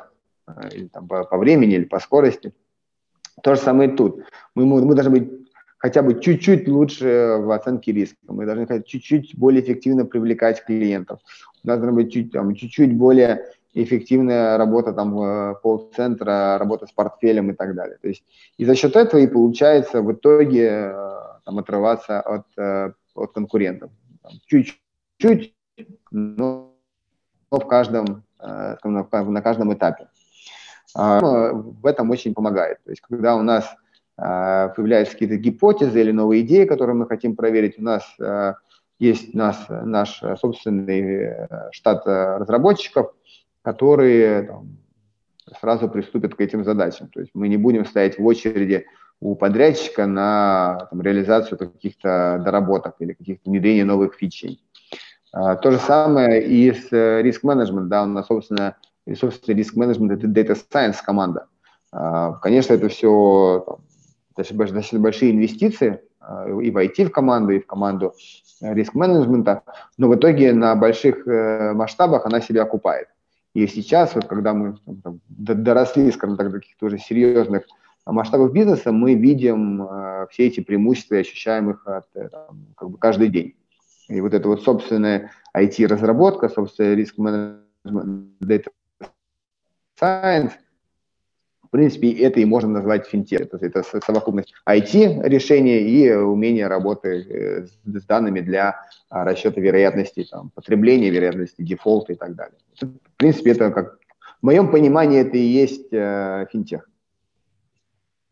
э, 0.48 0.70
или, 0.74 0.88
там, 0.88 1.08
по, 1.08 1.24
по 1.24 1.38
времени 1.38 1.76
или 1.76 1.86
по 1.86 2.00
скорости. 2.00 2.54
То 3.44 3.56
же 3.56 3.62
самое 3.62 3.92
и 3.92 3.96
тут. 3.96 4.24
Мы, 4.56 4.66
мы, 4.66 4.84
мы 4.84 4.96
должны 4.96 5.20
быть 5.20 5.40
хотя 5.78 6.02
бы 6.02 6.20
чуть-чуть 6.20 6.68
лучше 6.68 7.38
в 7.40 7.52
оценке 7.52 7.92
риска. 7.92 8.18
Мы 8.28 8.46
должны 8.46 8.84
чуть-чуть 8.84 9.38
более 9.38 9.64
эффективно 9.64 10.06
привлекать 10.06 10.64
клиентов. 10.66 11.20
У 11.64 11.68
нас 11.68 11.80
должны 11.80 12.04
быть 12.04 12.12
чуть-чуть 12.12 12.96
более 12.96 13.46
эффективная 13.74 14.58
работа 14.58 14.94
там 14.94 15.56
колл-центра, 15.62 16.58
работа 16.58 16.88
с 16.88 16.92
портфелем 16.92 17.52
и 17.52 17.54
так 17.54 17.76
далее. 17.76 17.98
То 18.02 18.08
есть 18.08 18.24
и 18.58 18.66
за 18.66 18.76
счет 18.76 18.96
этого 18.96 19.20
и 19.20 19.28
получается 19.28 20.02
в 20.02 20.12
итоге 20.12 20.92
э, 20.92 21.20
там, 21.46 21.60
отрываться 21.60 22.22
от, 22.22 22.46
э, 22.58 22.92
от 23.16 23.32
конкурентов. 23.34 23.92
Чуть-чуть, 24.48 25.54
но 26.12 26.74
в 27.52 27.60
каждом, 27.60 28.24
э, 28.40 28.76
на 28.84 29.42
каждом 29.42 29.74
этапе. 29.74 30.08
А, 30.96 31.52
в 31.54 31.86
этом 31.86 32.10
очень 32.10 32.34
помогает. 32.34 32.80
То 32.84 32.90
есть 32.90 33.02
когда 33.02 33.36
у 33.36 33.44
нас 33.44 33.70
появляются 34.16 35.14
какие-то 35.14 35.38
гипотезы 35.38 36.02
или 36.02 36.12
новые 36.12 36.42
идеи, 36.42 36.66
которые 36.66 36.94
мы 36.94 37.08
хотим 37.08 37.38
проверить, 37.38 37.80
у 37.80 37.84
нас 37.84 38.04
есть 38.98 39.34
нас, 39.34 39.66
наш 39.70 40.22
собственный 40.42 41.48
штат 41.72 42.06
разработчиков, 42.06 43.14
которые 43.62 44.44
там, 44.44 44.78
сразу 45.60 45.90
приступят 45.90 46.36
к 46.36 46.42
этим 46.42 46.64
задачам. 46.64 47.08
То 47.10 47.22
есть 47.22 47.32
мы 47.34 47.48
не 47.48 47.58
будем 47.58 47.86
стоять 47.86 48.18
в 48.18 48.26
очереди 48.26 48.86
у 49.20 49.36
подрядчика 49.36 50.06
на 50.06 50.88
там, 50.90 51.02
реализацию 51.02 51.58
каких-то 51.58 52.42
доработок 52.44 52.96
или 53.00 53.14
каких-то 53.14 53.50
внедрения 53.50 53.84
новых 53.84 54.16
фичей. 54.16 54.62
А, 55.32 55.56
то 55.56 55.72
же 55.72 55.78
самое 55.78 56.46
и 56.46 56.72
с 56.72 56.92
э, 56.92 57.22
риск-менеджмент. 57.22 57.88
Да, 57.88 58.04
у 58.04 58.08
нас, 58.08 58.28
собственно, 58.28 58.78
и, 59.06 59.16
собственно 59.16 59.58
риск-менеджмент– 59.58 60.12
это 60.24 60.28
Data 60.28 60.58
Science 60.72 60.98
команда. 61.06 61.48
А, 61.92 62.34
конечно, 62.34 62.74
это 62.74 62.88
все 62.90 63.64
там, 63.66 63.80
достаточно 64.36 65.00
большие 65.00 65.32
инвестиции 65.32 66.02
а, 66.20 66.48
и 66.48 66.72
в 66.72 66.78
IT 66.78 67.06
в 67.06 67.12
команду, 67.12 67.54
и 67.54 67.60
в 67.60 67.68
команду 67.68 68.14
риск-менеджмента, 68.62 69.64
но 69.98 70.10
в 70.10 70.16
итоге 70.16 70.54
на 70.54 70.76
больших 70.76 71.28
э, 71.28 71.74
масштабах 71.74 72.26
она 72.26 72.42
себя 72.42 72.64
окупает. 72.64 73.08
И 73.60 73.68
сейчас, 73.68 74.16
вот, 74.16 74.26
когда 74.26 74.54
мы 74.54 74.78
там, 75.04 75.20
доросли, 75.28 76.10
скажем 76.12 76.38
так, 76.38 76.50
до 76.50 76.60
каких-то 76.60 76.86
уже 76.86 76.98
серьезных 76.98 77.64
масштабов 78.06 78.54
бизнеса, 78.54 78.94
мы 78.94 79.16
видим 79.16 79.84
э, 79.84 80.28
все 80.32 80.48
эти 80.48 80.62
преимущества 80.62 81.16
и 81.16 81.20
ощущаем 81.20 81.72
их 81.72 81.86
от, 81.86 82.06
э, 82.16 82.30
там, 82.30 82.68
как 82.78 82.90
бы 82.90 82.98
каждый 82.98 83.28
день. 83.28 83.56
И 84.08 84.22
вот 84.22 84.34
эта 84.34 84.48
вот 84.48 84.64
собственная 84.64 85.32
IT-разработка, 85.56 86.48
собственная 86.48 86.96
риск-менеджмент, 86.96 88.42
data 88.42 88.70
science– 90.00 90.54
в 91.70 91.72
принципе, 91.72 92.12
это 92.24 92.40
и 92.40 92.46
можно 92.46 92.70
назвать 92.70 93.06
финтех. 93.06 93.48
То 93.52 93.58
есть 93.62 93.76
это 93.76 93.84
совокупность 94.04 94.54
IT-решения 94.68 95.82
и 95.82 96.12
умение 96.12 96.66
работы 96.66 97.22
э, 97.30 97.66
с 97.86 98.06
данными 98.06 98.40
для 98.40 98.82
а, 99.10 99.24
расчета 99.24 99.62
вероятности 99.62 100.28
там, 100.30 100.50
потребления, 100.50 101.12
вероятности 101.12 101.62
дефолта 101.62 102.14
и 102.14 102.16
так 102.16 102.34
далее. 102.34 102.58
В 102.82 103.18
принципе, 103.18 103.52
это 103.52 103.70
как 103.70 104.00
в 104.42 104.46
моем 104.46 104.72
понимании 104.72 105.22
это 105.22 105.38
и 105.38 105.42
есть 105.42 105.94
э, 105.94 106.48
финтех. 106.52 106.90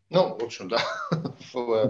Ну, 0.10 0.36
в 0.36 0.44
общем, 0.44 0.70
да, 0.70 0.80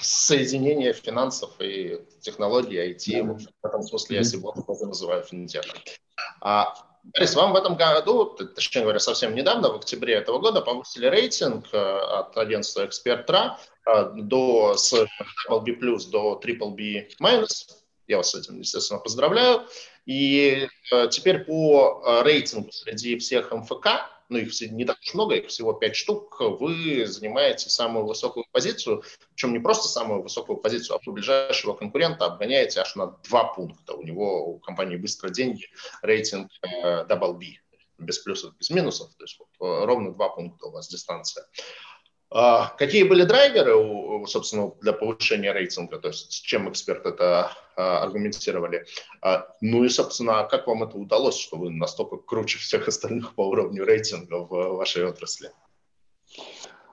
соединение 0.00 0.94
финансов 0.94 1.50
и 1.60 2.00
технологий 2.20 2.78
IT, 2.78 3.22
в, 3.24 3.30
общем, 3.30 3.50
в 3.62 3.66
этом 3.66 3.82
смысле 3.82 4.16
я 4.16 4.24
сегодня 4.24 4.64
называю 4.86 5.22
финтехом. 5.22 5.78
А 6.40 6.74
Борис, 7.02 7.34
вам 7.34 7.52
в 7.52 7.56
этом 7.56 7.76
году, 7.76 8.26
точнее 8.26 8.82
говоря, 8.82 9.00
совсем 9.00 9.34
недавно, 9.34 9.72
в 9.72 9.76
октябре 9.76 10.14
этого 10.14 10.38
года, 10.38 10.60
повысили 10.60 11.06
рейтинг 11.06 11.66
э, 11.72 11.76
от 11.76 12.36
агентства 12.38 12.86
«Экспертра» 12.86 13.58
э, 13.86 14.12
до, 14.14 14.76
с 14.76 14.92
B+, 15.48 15.76
до 16.10 16.40
B 16.40 17.08
минус. 17.18 17.84
Я 18.06 18.18
вас 18.18 18.30
с 18.30 18.34
этим, 18.36 18.60
естественно, 18.60 19.00
поздравляю. 19.00 19.62
И 20.06 20.68
э, 20.92 21.08
теперь 21.10 21.40
по 21.40 22.22
рейтингу 22.22 22.70
среди 22.70 23.18
всех 23.18 23.50
МФК 23.50 23.86
ну 24.32 24.38
их 24.38 24.60
не 24.72 24.84
так 24.84 24.98
уж 25.00 25.14
много, 25.14 25.36
их 25.36 25.48
всего 25.48 25.72
пять 25.72 25.94
штук, 25.94 26.40
вы 26.40 27.06
занимаете 27.06 27.68
самую 27.70 28.06
высокую 28.06 28.46
позицию, 28.50 29.02
причем 29.30 29.52
не 29.52 29.58
просто 29.58 29.88
самую 29.88 30.22
высокую 30.22 30.56
позицию, 30.56 30.96
а 30.96 31.00
у 31.10 31.12
ближайшего 31.12 31.74
конкурента 31.74 32.24
обгоняете 32.24 32.80
аж 32.80 32.96
на 32.96 33.18
два 33.28 33.44
пункта. 33.44 33.94
У 33.94 34.02
него, 34.02 34.54
у 34.54 34.58
компании 34.58 34.96
«Быстро 34.96 35.28
деньги» 35.28 35.66
рейтинг 36.00 36.50
э, 36.62 37.04
Double 37.04 37.34
B, 37.34 37.44
без 37.98 38.18
плюсов, 38.18 38.56
без 38.58 38.70
минусов, 38.70 39.14
то 39.14 39.24
есть 39.24 39.38
вот, 39.38 39.48
э, 39.60 39.84
ровно 39.84 40.12
два 40.12 40.30
пункта 40.30 40.66
у 40.66 40.70
вас 40.70 40.88
дистанция. 40.88 41.46
Какие 42.78 43.02
были 43.04 43.24
драйверы, 43.24 44.26
собственно, 44.26 44.72
для 44.80 44.92
повышения 44.92 45.52
рейтинга, 45.52 45.98
то 45.98 46.08
есть 46.08 46.32
с 46.32 46.34
чем 46.36 46.70
эксперты 46.70 47.10
это 47.10 47.50
а, 47.76 48.02
аргументировали? 48.02 48.86
А, 49.20 49.46
ну 49.60 49.84
и, 49.84 49.88
собственно, 49.88 50.44
как 50.50 50.66
вам 50.66 50.82
это 50.82 50.96
удалось, 50.96 51.38
что 51.38 51.56
вы 51.56 51.70
настолько 51.70 52.16
круче 52.16 52.58
всех 52.58 52.88
остальных 52.88 53.34
по 53.34 53.48
уровню 53.48 53.84
рейтинга 53.84 54.36
в 54.36 54.76
вашей 54.76 55.06
отрасли? 55.06 55.50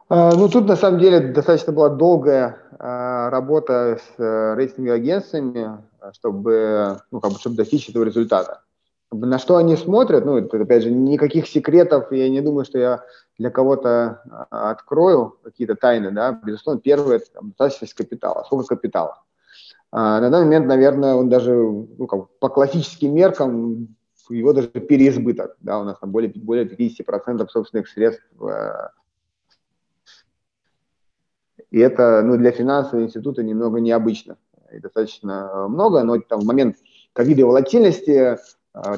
Ну, 0.09 0.49
тут 0.49 0.65
на 0.65 0.75
самом 0.75 0.99
деле 0.99 1.19
достаточно 1.19 1.71
была 1.71 1.89
долгая 1.89 2.57
работа 2.79 3.99
с 4.01 4.19
э, 4.19 4.55
рейтинговыми 4.55 4.91
агентствами, 4.91 5.83
чтобы, 6.13 6.99
ну, 7.11 7.19
как 7.19 7.33
бы, 7.33 7.39
чтобы 7.39 7.57
достичь 7.57 7.89
этого 7.89 8.05
результата. 8.05 8.63
На 9.11 9.39
что 9.39 9.57
они 9.57 9.75
смотрят, 9.75 10.23
ну, 10.25 10.37
опять 10.37 10.83
же, 10.83 10.91
никаких 10.91 11.47
секретов, 11.47 12.11
я 12.11 12.29
не 12.29 12.41
думаю, 12.41 12.63
что 12.63 12.77
я 12.77 13.03
для 13.39 13.49
кого-то 13.49 14.21
а, 14.29 14.69
открою 14.69 15.39
какие-то 15.43 15.75
тайны, 15.75 16.11
да, 16.11 16.39
безусловно, 16.43 16.79
первое– 16.79 17.15
это 17.17 17.31
там, 17.31 17.49
достаточность 17.49 17.95
капитала. 17.95 18.43
Сколько 18.45 18.75
капитала? 18.75 19.23
А, 19.91 20.21
на 20.21 20.29
данный 20.29 20.45
момент, 20.45 20.67
наверное, 20.67 21.15
он 21.15 21.27
даже 21.27 21.55
ну, 21.55 22.05
как, 22.05 22.29
по 22.37 22.49
классическим 22.49 23.15
меркам 23.15 23.95
его 24.29 24.53
даже 24.53 24.67
переизбыток, 24.67 25.57
да, 25.59 25.79
у 25.79 25.83
нас 25.83 25.97
там 25.99 26.11
более, 26.11 26.31
более 26.31 26.65
50% 26.65 27.47
собственных 27.47 27.87
средств. 27.87 28.23
Э, 28.41 28.89
и 31.71 31.79
это, 31.79 32.21
ну, 32.23 32.37
для 32.37 32.51
финансового 32.51 33.05
института 33.05 33.41
немного 33.43 33.79
необычно. 33.79 34.37
И 34.71 34.79
достаточно 34.79 35.67
много, 35.67 36.03
но 36.03 36.19
там 36.19 36.41
в 36.41 36.45
момент 36.45 36.77
ковида 37.13 37.45
волатильности 37.47 38.11
а, 38.11 38.37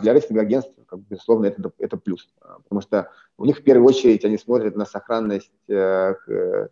для 0.02 0.14
рейтинговых 0.14 0.48
агентств, 0.48 0.74
как, 0.88 1.00
безусловно, 1.10 1.46
это, 1.46 1.72
это 1.80 1.98
плюс, 1.98 2.28
а, 2.42 2.60
потому 2.60 2.82
что 2.82 3.10
у 3.38 3.46
них 3.46 3.60
в 3.60 3.64
первую 3.64 3.88
очередь 3.88 4.26
они 4.26 4.38
смотрят 4.38 4.76
на 4.76 4.86
сохранность 4.86 5.52
э, 5.70 6.14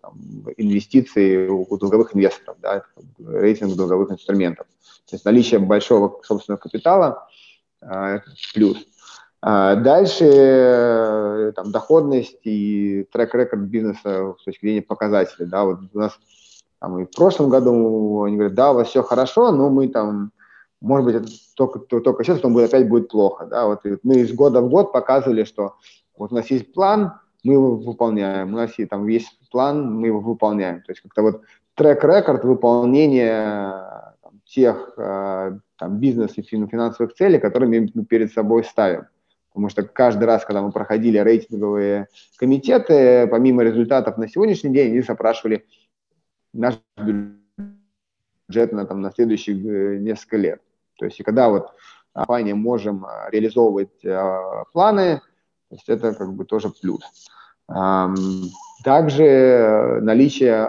там, 0.01 0.13
инвестиций 0.57 1.47
у 1.47 1.77
долговых 1.77 2.15
инвесторов, 2.15 2.57
да, 2.62 2.83
рейтинг 3.25 3.75
долговых 3.75 4.12
инструментов. 4.12 4.67
То 5.09 5.15
есть 5.15 5.25
наличие 5.25 5.59
большого 5.59 6.21
собственного 6.23 6.59
капитала 6.59 7.27
э, 7.81 8.19
плюс. 8.53 8.77
А 9.41 9.75
дальше 9.75 10.25
э, 10.25 11.53
там, 11.55 11.71
доходность 11.71 12.38
и 12.43 13.07
трек-рекорд 13.12 13.63
бизнеса 13.63 14.35
с 14.38 14.43
точки 14.43 14.65
зрения 14.65 14.81
показателей. 14.81 15.47
Да, 15.47 15.63
вот 15.63 15.79
у 15.93 15.97
нас 15.97 16.19
там, 16.79 16.99
и 16.99 17.05
в 17.05 17.12
прошлом 17.12 17.49
году 17.49 18.23
они 18.23 18.35
говорят, 18.35 18.53
да, 18.53 18.71
у 18.71 18.75
вас 18.75 18.89
все 18.89 19.01
хорошо, 19.01 19.51
но 19.51 19.69
мы 19.69 19.88
там 19.88 20.31
может 20.81 21.05
быть, 21.05 21.53
только, 21.55 21.79
только 21.79 22.23
сейчас, 22.23 22.37
потом 22.37 22.53
будет, 22.53 22.69
опять 22.69 22.87
будет 22.87 23.09
плохо. 23.09 23.45
Да? 23.45 23.67
Вот 23.67 23.81
мы 24.03 24.19
из 24.19 24.33
года 24.33 24.61
в 24.61 24.69
год 24.69 24.91
показывали, 24.91 25.43
что 25.43 25.75
вот 26.17 26.31
у 26.31 26.35
нас 26.35 26.49
есть 26.49 26.73
план, 26.73 27.13
мы 27.43 27.53
его 27.53 27.75
выполняем. 27.75 28.53
У 28.53 28.57
нас 28.57 28.77
есть 28.77 28.89
там 28.89 29.07
есть 29.07 29.39
план, 29.51 29.95
мы 29.95 30.07
его 30.07 30.19
выполняем. 30.19 30.81
То 30.81 30.91
есть 30.91 31.01
как-то 31.01 31.21
вот 31.21 31.41
трек-рекорд 31.75 32.43
выполнения 32.43 34.15
там, 34.21 34.41
тех 34.45 34.93
э, 34.97 35.57
там, 35.77 35.97
бизнес 35.99 36.37
и 36.37 36.41
финансовых 36.41 37.13
целей, 37.13 37.39
которые 37.39 37.69
мы 37.69 38.03
перед 38.03 38.31
собой 38.31 38.63
ставим. 38.63 39.07
Потому 39.49 39.69
что 39.69 39.83
каждый 39.83 40.25
раз, 40.25 40.45
когда 40.45 40.61
мы 40.61 40.71
проходили 40.71 41.17
рейтинговые 41.17 42.07
комитеты, 42.37 43.27
помимо 43.27 43.63
результатов 43.63 44.17
на 44.17 44.27
сегодняшний 44.27 44.71
день, 44.71 44.91
они 44.91 45.01
запрашивали 45.01 45.65
наш 46.53 46.75
бюджет 46.97 48.71
на, 48.71 48.85
там, 48.85 49.01
на 49.01 49.11
следующие 49.11 49.55
э, 49.57 49.97
несколько 49.99 50.37
лет. 50.37 50.61
То 50.99 51.05
есть, 51.05 51.19
и 51.19 51.23
когда 51.23 51.49
вот 51.49 51.71
компания 52.13 52.53
можем 52.53 53.05
а, 53.05 53.29
реализовывать 53.31 54.03
э, 54.03 54.63
планы, 54.73 55.21
то 55.69 55.75
есть 55.75 55.88
это 55.88 56.13
как 56.13 56.33
бы 56.33 56.45
тоже 56.45 56.69
плюс. 56.69 57.01
Также 58.83 59.99
наличие 60.01 60.67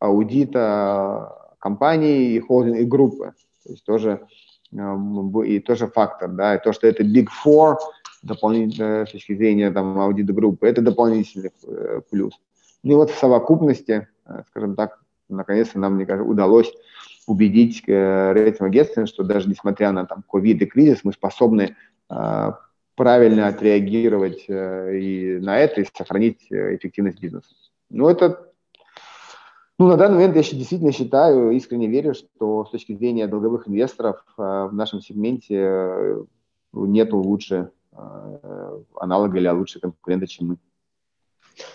аудита 0.00 1.52
компании 1.60 2.32
и 2.32 2.40
холдинг 2.40 2.78
и 2.78 2.84
группы, 2.84 3.34
то 3.62 3.70
есть 3.70 3.84
тоже 3.84 4.26
и 4.72 5.60
тоже 5.60 5.86
фактор, 5.86 6.30
да, 6.30 6.56
и 6.56 6.62
то, 6.62 6.72
что 6.72 6.88
это 6.88 7.04
Big 7.04 7.28
Four, 7.44 7.76
дополнительно 8.22 9.04
с 9.06 9.12
точки 9.12 9.36
зрения 9.36 9.70
там 9.70 9.98
аудита 9.98 10.32
группы, 10.32 10.66
это 10.66 10.80
дополнительный 10.80 11.52
э, 11.66 12.00
плюс. 12.10 12.32
Ну 12.82 12.92
и 12.92 12.94
вот 12.96 13.10
в 13.10 13.18
совокупности, 13.18 14.08
э, 14.26 14.42
скажем 14.48 14.74
так, 14.74 14.98
наконец-то 15.28 15.78
нам, 15.78 15.94
мне 15.94 16.06
кажется, 16.06 16.28
удалось 16.28 16.72
убедить 17.26 17.82
э, 17.86 18.32
рейтинг 18.32 18.62
агентствами, 18.62 19.06
что 19.06 19.22
даже 19.22 19.48
несмотря 19.48 19.92
на 19.92 20.06
там 20.06 20.22
ковид 20.22 20.62
и 20.62 20.66
кризис, 20.66 21.00
мы 21.04 21.12
способны 21.12 21.76
э, 22.10 22.52
правильно 22.94 23.48
отреагировать 23.48 24.44
э, 24.48 24.98
и 24.98 25.38
на 25.38 25.58
это, 25.58 25.80
и 25.80 25.86
сохранить 25.92 26.46
э, 26.50 26.76
эффективность 26.76 27.20
бизнеса. 27.20 27.54
Ну, 27.90 28.08
это, 28.08 28.52
ну, 29.78 29.86
на 29.88 29.96
данный 29.96 30.16
момент 30.16 30.36
я 30.36 30.42
действительно 30.42 30.92
считаю, 30.92 31.50
искренне 31.52 31.88
верю, 31.88 32.14
что 32.14 32.64
с 32.64 32.70
точки 32.70 32.94
зрения 32.94 33.26
долговых 33.26 33.68
инвесторов 33.68 34.24
э, 34.36 34.42
в 34.42 34.72
нашем 34.72 35.00
сегменте 35.00 35.56
э, 35.56 36.24
нету 36.72 37.18
лучше 37.18 37.70
э, 37.92 38.78
аналога 38.96 39.38
или 39.38 39.48
лучше 39.48 39.80
конкурента, 39.80 40.26
чем 40.26 40.48
мы. 40.48 40.56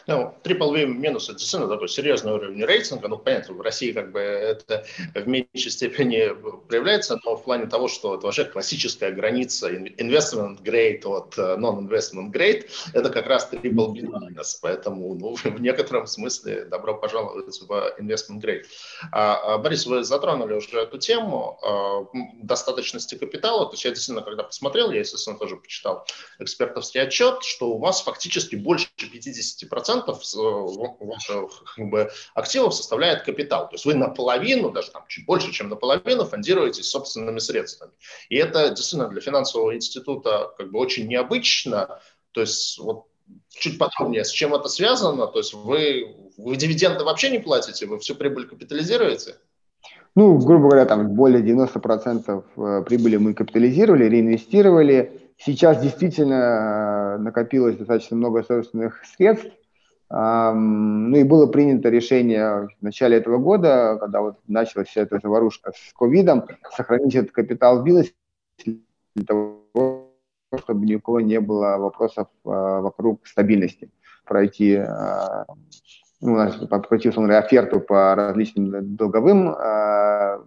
Ну, 0.08 0.34
triple 0.44 0.86
минус 0.86 1.30
это 1.30 1.40
действительно 1.40 1.72
такой 1.72 1.90
серьезный 1.90 2.34
уровень 2.34 2.64
рейтинга. 2.64 3.08
Ну, 3.08 3.18
понятно, 3.18 3.56
в 3.56 3.62
России 3.62 3.92
как 3.92 4.12
бы 4.12 4.20
это 4.20 4.86
в 5.14 5.28
меньшей 5.28 5.72
степени 5.72 6.30
проявляется, 6.68 7.20
но 7.24 7.36
в 7.36 7.44
плане 7.44 7.68
того, 7.68 7.88
что 7.88 8.16
это 8.16 8.26
вообще 8.26 8.46
классическая 8.46 9.12
граница 9.12 9.70
investment 9.72 10.62
grade 10.64 11.06
от 11.06 11.38
э, 11.38 11.58
non-investment 11.58 12.32
grade, 12.32 12.70
это 12.94 13.10
как 13.10 13.28
раз 13.28 13.50
triple 13.52 13.94
B 13.94 14.02
минус. 14.02 14.60
Поэтому 14.62 15.16
ну, 15.16 15.36
в 15.44 15.62
некотором 15.62 16.08
смысле 16.08 16.66
добро 16.66 16.96
пожаловать 16.96 17.60
в 17.62 17.72
investment 18.00 18.42
grade. 18.42 18.66
А, 19.12 19.56
а, 19.56 19.58
Борис, 19.58 19.86
вы 19.86 20.04
затронули 20.04 20.54
уже 20.54 20.80
эту 20.80 20.98
тему 20.98 21.60
а, 21.64 22.06
достаточности 22.42 23.16
капитала. 23.16 23.66
То 23.66 23.74
есть 23.74 23.86
я 23.86 23.92
действительно, 23.92 24.22
когда 24.22 24.44
посмотрел, 24.44 24.92
я, 24.92 25.00
естественно, 25.00 25.38
тоже 25.38 25.58
почитал 25.58 26.06
экспертовский 26.40 27.02
отчет, 27.02 27.44
что 27.44 27.72
у 27.72 27.78
вас 27.78 28.02
фактически 28.02 28.56
больше 28.56 28.88
50 28.96 29.67
процентов 29.70 30.22
ваших 30.34 31.76
как 31.76 31.90
бы, 31.90 32.12
активов 32.34 32.74
составляет 32.74 33.24
капитал. 33.24 33.70
То 33.70 33.76
есть 33.76 33.86
вы 33.86 33.96
наполовину, 33.96 34.72
даже 34.72 34.92
там 34.92 35.04
чуть 35.08 35.26
больше, 35.26 35.52
чем 35.52 35.70
наполовину, 35.70 36.26
фондируетесь 36.26 36.90
собственными 36.90 37.40
средствами. 37.40 37.92
И 38.30 38.38
это 38.38 38.70
действительно 38.70 39.10
для 39.10 39.22
финансового 39.22 39.76
института 39.76 40.52
как 40.58 40.72
бы 40.72 40.80
очень 40.80 41.08
необычно. 41.08 42.00
То 42.32 42.42
есть 42.42 42.80
вот 42.80 43.06
чуть 43.50 43.78
подробнее, 43.78 44.24
с 44.24 44.30
чем 44.30 44.54
это 44.54 44.70
связано? 44.70 45.28
То 45.28 45.40
есть 45.40 45.54
вы, 45.54 46.16
вы 46.38 46.56
дивиденды 46.56 47.04
вообще 47.04 47.30
не 47.30 47.40
платите, 47.40 47.86
вы 47.86 48.00
всю 48.00 48.16
прибыль 48.16 48.48
капитализируете? 48.48 49.36
Ну, 50.16 50.38
грубо 50.40 50.70
говоря, 50.70 50.86
там 50.86 51.14
более 51.14 51.44
90% 51.44 52.44
э, 52.56 52.84
прибыли 52.86 53.18
мы 53.18 53.36
капитализировали, 53.36 54.06
реинвестировали. 54.06 55.27
Сейчас 55.38 55.82
действительно 55.82 57.16
э, 57.16 57.18
накопилось 57.20 57.78
достаточно 57.78 58.18
много 58.18 58.44
собственных 58.44 59.04
средств. 59.06 59.52
Ну 60.10 61.18
и 61.18 61.24
было 61.24 61.48
принято 61.48 61.90
решение 61.90 62.70
в 62.80 62.82
начале 62.82 63.18
этого 63.18 63.40
года, 63.40 63.98
когда 64.00 64.22
вот 64.22 64.38
началась 64.48 64.88
вся 64.88 65.02
эта 65.02 65.20
заварушка 65.22 65.74
с 65.76 65.94
ковидом, 65.94 66.46
сохранить 66.72 67.14
этот 67.16 67.32
капитал 67.32 67.82
в 67.82 67.84
бизнесе 67.84 68.14
для 68.64 69.26
того, 69.26 70.14
чтобы 70.58 70.86
ни 70.86 70.96
у 70.96 71.02
кого 71.02 71.20
не 71.20 71.42
было 71.42 71.78
вопросов 71.78 72.28
а, 72.46 72.80
вокруг 72.80 73.28
стабильности. 73.28 73.92
Пройти, 74.24 74.76
а, 74.76 75.46
ну, 76.22 76.38
пройти 76.68 77.10
условно, 77.10 77.38
оферту 77.38 77.82
по 77.82 78.16
различным 78.16 78.96
долговым 78.96 79.50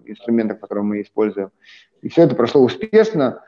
инструментам, 0.07 0.59
которые 0.59 0.85
мы 0.85 1.03
используем. 1.03 1.51
И 2.01 2.09
все 2.09 2.23
это 2.23 2.35
прошло 2.35 2.63
успешно. 2.63 3.43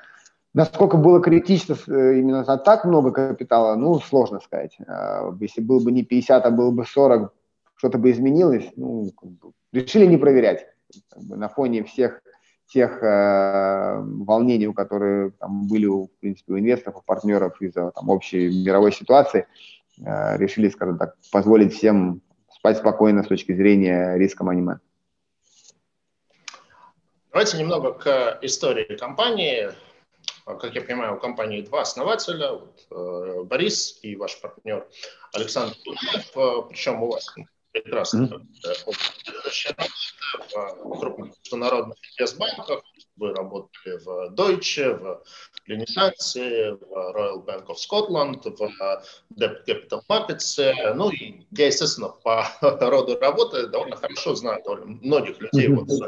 Насколько 0.54 0.98
было 0.98 1.22
критично 1.22 1.74
э, 1.88 2.18
именно 2.18 2.44
так 2.58 2.84
много 2.84 3.10
капитала, 3.10 3.74
ну, 3.74 3.98
сложно 4.00 4.40
сказать. 4.40 4.76
А, 4.86 5.34
если 5.40 5.62
было 5.62 5.82
бы 5.82 5.90
не 5.92 6.02
50, 6.02 6.44
а 6.44 6.50
было 6.50 6.70
бы 6.70 6.84
40, 6.84 7.32
что-то 7.76 7.98
бы 7.98 8.10
изменилось. 8.10 8.70
Ну, 8.76 9.10
решили 9.72 10.04
не 10.04 10.18
проверять. 10.18 10.66
На 11.16 11.48
фоне 11.48 11.84
всех 11.84 12.20
тех 12.66 13.02
э, 13.02 14.00
волнений, 14.02 14.66
у 14.66 14.74
которых 14.74 15.36
там, 15.38 15.66
были, 15.68 15.86
в 15.86 16.08
принципе, 16.20 16.52
у 16.52 16.58
инвесторов, 16.58 16.98
у 16.98 17.02
партнеров 17.02 17.60
из-за 17.60 17.90
там, 17.90 18.10
общей 18.10 18.64
мировой 18.64 18.92
ситуации, 18.92 19.46
э, 19.98 20.36
решили, 20.36 20.68
скажем 20.68 20.98
так, 20.98 21.16
позволить 21.30 21.74
всем 21.74 22.20
спать 22.50 22.78
спокойно 22.78 23.22
с 23.22 23.26
точки 23.26 23.54
зрения 23.54 24.16
риска 24.16 24.44
money 24.44 24.78
Давайте 27.32 27.58
немного 27.58 27.92
к 27.92 28.38
истории 28.42 28.96
компании. 28.96 29.70
Как 30.44 30.74
я 30.74 30.82
понимаю, 30.82 31.16
у 31.16 31.20
компании 31.20 31.60
два 31.62 31.82
основателя, 31.82 32.52
вот, 32.52 32.86
э, 32.90 33.42
Борис 33.44 33.98
и 34.02 34.16
ваш 34.16 34.40
партнер 34.40 34.86
Александр 35.32 35.74
Тулеев, 35.84 36.36
э, 36.36 36.68
причем 36.68 37.02
у 37.02 37.12
вас 37.12 37.32
прекрасно 37.70 38.42
mm-hmm. 38.64 39.88
в 40.54 40.98
крупных 40.98 41.32
международных 41.38 41.96
инвестбанках. 42.18 42.82
Вы 43.16 43.34
работали 43.34 43.98
в 44.04 44.34
Deutsche, 44.34 44.94
в 44.94 45.22
Renaissance, 45.68 46.76
в 46.80 47.16
Royal 47.16 47.44
Bank 47.44 47.66
of 47.66 47.76
Scotland, 47.76 48.42
в 48.42 49.04
Debt 49.38 49.64
Capital 49.66 50.00
Markets. 50.08 50.94
Ну 50.94 51.10
и 51.10 51.46
я, 51.52 51.66
естественно, 51.66 52.08
по 52.08 52.46
роду 52.60 53.18
работы 53.18 53.66
довольно 53.68 53.96
хорошо 53.96 54.34
знаю 54.34 54.62
довольно 54.64 54.86
многих 54.86 55.40
людей 55.40 55.68
mm-hmm. 55.68 55.74
вот 55.74 55.90
с 55.90 56.00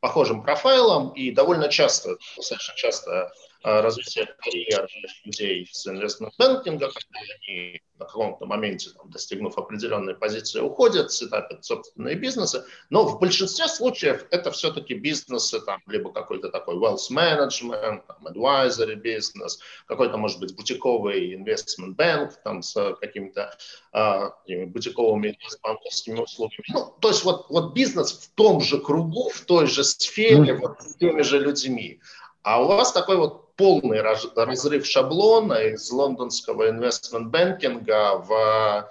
похожим 0.00 0.42
профайлом 0.42 1.10
и 1.10 1.30
довольно 1.30 1.68
часто, 1.68 2.16
достаточно 2.36 2.74
часто 2.74 3.32
Э, 3.64 3.80
развития 3.80 4.26
карьеры 4.38 4.88
людей 5.24 5.68
с 5.70 5.86
инвестмент-бэнкинга, 5.86 6.88
когда 6.88 7.20
они 7.46 7.80
на 7.96 8.06
каком-то 8.06 8.44
моменте, 8.46 8.90
там, 8.90 9.08
достигнув 9.08 9.56
определенной 9.56 10.16
позиции, 10.16 10.58
уходят, 10.58 11.12
сетапят 11.12 11.64
собственные 11.64 12.16
бизнесы. 12.16 12.64
Но 12.90 13.04
в 13.04 13.20
большинстве 13.20 13.68
случаев 13.68 14.26
это 14.32 14.50
все-таки 14.50 14.94
бизнесы, 14.94 15.60
там, 15.60 15.80
либо 15.86 16.12
какой-то 16.12 16.48
такой 16.48 16.74
wealth 16.74 17.08
management, 17.12 18.02
там, 18.08 18.26
advisory 18.26 18.96
бизнес, 18.96 19.60
какой-то, 19.86 20.16
может 20.16 20.40
быть, 20.40 20.56
бутиковый 20.56 21.32
investment 21.36 21.94
bank 21.94 22.32
там, 22.42 22.62
с 22.62 22.96
какими-то 23.00 23.56
э, 23.92 24.66
бутиковыми 24.66 25.38
банковскими 25.62 26.18
услугами. 26.18 26.64
Ну, 26.72 26.94
то 27.00 27.08
есть 27.08 27.22
вот, 27.22 27.48
вот 27.48 27.74
бизнес 27.74 28.12
в 28.12 28.34
том 28.34 28.60
же 28.60 28.78
кругу, 28.78 29.28
в 29.28 29.42
той 29.42 29.68
же 29.68 29.84
сфере, 29.84 30.54
вот, 30.54 30.82
с 30.82 30.96
теми 30.96 31.22
же 31.22 31.38
людьми. 31.38 32.00
А 32.42 32.60
у 32.60 32.66
вас 32.66 32.92
такой 32.92 33.16
вот 33.16 33.41
полный 33.56 34.00
разрыв 34.00 34.86
шаблона 34.86 35.54
из 35.64 35.90
лондонского 35.90 36.70
инвестмент-бэнкинга 36.70 38.24
в 38.26 38.90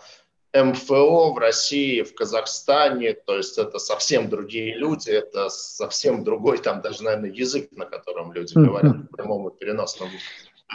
МФО 0.54 1.34
в 1.34 1.38
России, 1.38 2.02
в 2.02 2.14
Казахстане, 2.14 3.14
то 3.14 3.38
есть 3.38 3.58
это 3.58 3.80
совсем 3.80 4.30
другие 4.30 4.76
люди, 4.76 5.10
это 5.10 5.50
совсем 5.50 6.24
другой 6.24 6.58
там 6.58 6.82
даже, 6.82 7.04
наверное, 7.04 7.32
язык, 7.32 7.70
на 7.72 7.86
котором 7.86 8.34
люди 8.34 8.54
говорят 8.54 8.98
в 8.98 9.16
прямом 9.16 9.48
и 9.48 9.58
переносном 9.58 10.10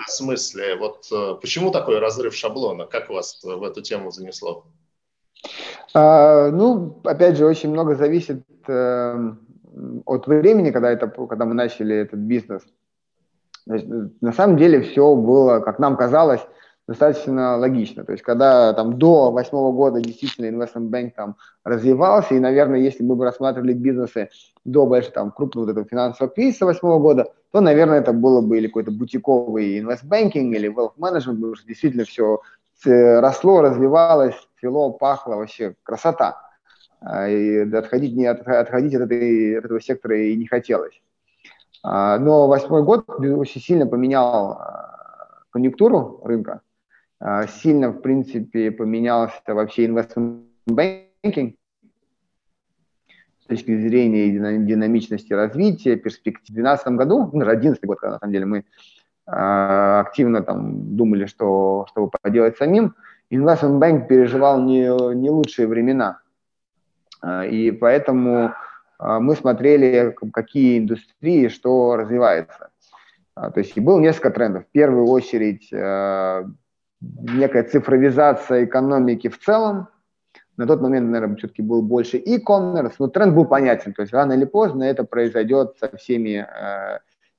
смысле. 0.08 0.76
Вот 0.76 1.06
э, 1.12 1.34
почему 1.40 1.70
такой 1.70 1.98
разрыв 1.98 2.34
шаблона? 2.34 2.86
Как 2.86 3.08
вас 3.08 3.40
в 3.42 3.62
эту 3.62 3.82
тему 3.82 4.10
занесло? 4.10 4.66
А, 5.94 6.50
ну, 6.50 7.00
опять 7.04 7.36
же, 7.36 7.46
очень 7.46 7.70
много 7.70 7.94
зависит 7.94 8.44
э, 8.68 9.32
от 10.04 10.26
времени, 10.26 10.70
когда, 10.70 10.90
это, 10.90 11.08
когда 11.08 11.44
мы 11.44 11.54
начали 11.54 11.96
этот 11.96 12.20
бизнес. 12.20 12.62
Значит, 13.66 13.88
на 14.20 14.32
самом 14.32 14.56
деле 14.56 14.80
все 14.80 15.14
было, 15.14 15.60
как 15.60 15.78
нам 15.78 15.96
казалось, 15.96 16.40
достаточно 16.86 17.56
логично. 17.56 18.04
То 18.04 18.12
есть, 18.12 18.22
когда 18.22 18.72
там 18.72 18.98
до 18.98 19.32
восьмого 19.32 19.72
года 19.72 20.00
действительно 20.00 20.46
Investment 20.46 20.88
Bank 20.90 21.12
там 21.16 21.36
развивался, 21.64 22.34
и, 22.34 22.40
наверное, 22.40 22.78
если 22.78 23.02
мы 23.02 23.16
бы 23.16 23.24
рассматривали 23.24 23.72
бизнесы 23.72 24.28
до 24.64 24.86
большого 24.86 25.14
там 25.14 25.30
крупного 25.32 25.66
вот 25.66 25.72
этого 25.72 25.86
финансового 25.86 26.32
кризиса 26.32 26.64
восьмого 26.64 27.00
года, 27.00 27.32
то, 27.50 27.60
наверное, 27.60 27.98
это 27.98 28.12
было 28.12 28.40
бы 28.40 28.58
или 28.58 28.68
какой-то 28.68 28.92
бутиковый 28.92 29.80
инвестбанкинг 29.80 30.54
или 30.54 30.72
wealth 30.72 30.94
management, 30.98 31.34
потому 31.34 31.56
что 31.56 31.66
действительно 31.66 32.04
все 32.04 32.40
росло, 32.84 33.62
развивалось, 33.62 34.36
цвело, 34.60 34.92
пахло, 34.92 35.36
вообще 35.36 35.74
красота. 35.82 36.40
А, 37.00 37.28
и 37.28 37.58
отходить, 37.72 38.14
не, 38.14 38.26
отходить 38.26 38.94
от, 38.94 39.02
этой, 39.02 39.58
от 39.58 39.64
этого 39.64 39.80
сектора 39.80 40.18
и 40.18 40.36
не 40.36 40.46
хотелось. 40.46 41.00
А, 41.82 42.18
но 42.18 42.48
восьмой 42.48 42.82
год 42.82 43.04
очень 43.08 43.60
сильно 43.60 43.86
поменял 43.86 44.52
а, 44.52 45.42
конъюнктуру 45.50 46.20
рынка, 46.24 46.60
а, 47.20 47.46
сильно, 47.46 47.90
в 47.90 48.00
принципе, 48.00 48.70
поменялся 48.70 49.40
вообще 49.48 49.86
investment 49.86 50.42
banking 50.68 51.56
с 53.40 53.46
точки 53.46 53.80
зрения 53.80 54.30
динамичности 54.58 55.32
развития, 55.32 55.96
перспектив. 55.96 56.50
В 56.50 56.54
2012 56.54 56.88
году, 56.96 57.30
ну, 57.32 57.44
2011 57.44 57.84
год, 57.84 58.00
когда 58.00 58.14
на 58.14 58.18
самом 58.18 58.32
деле 58.32 58.46
мы 58.46 58.64
активно 59.28 60.40
там 60.42 60.96
думали, 60.96 61.26
что, 61.26 61.86
чтобы 61.90 62.10
поделать 62.22 62.56
самим, 62.56 62.94
investment 63.32 63.80
bank 63.80 64.06
переживал 64.06 64.60
не, 64.62 65.14
не 65.14 65.30
лучшие 65.30 65.66
времена. 65.66 66.20
И 67.50 67.76
поэтому 67.80 68.52
мы 68.98 69.36
смотрели, 69.36 70.14
какие 70.32 70.78
индустрии, 70.78 71.48
что 71.48 71.96
развивается. 71.96 72.70
А, 73.34 73.50
то 73.50 73.60
есть 73.60 73.76
и 73.76 73.80
было 73.80 74.00
несколько 74.00 74.30
трендов. 74.30 74.64
В 74.64 74.72
первую 74.72 75.06
очередь 75.06 75.70
а, 75.72 76.44
некая 77.00 77.64
цифровизация 77.64 78.64
экономики 78.64 79.28
в 79.28 79.38
целом. 79.38 79.88
На 80.56 80.66
тот 80.66 80.80
момент, 80.80 81.10
наверное, 81.10 81.36
все-таки 81.36 81.60
был 81.60 81.82
больше 81.82 82.16
e-commerce, 82.16 82.94
но 82.98 83.08
тренд 83.08 83.34
был 83.34 83.44
понятен. 83.44 83.92
То 83.92 84.02
есть 84.02 84.14
рано 84.14 84.32
или 84.32 84.46
поздно 84.46 84.84
это 84.84 85.04
произойдет 85.04 85.76
со 85.78 85.94
всеми 85.98 86.46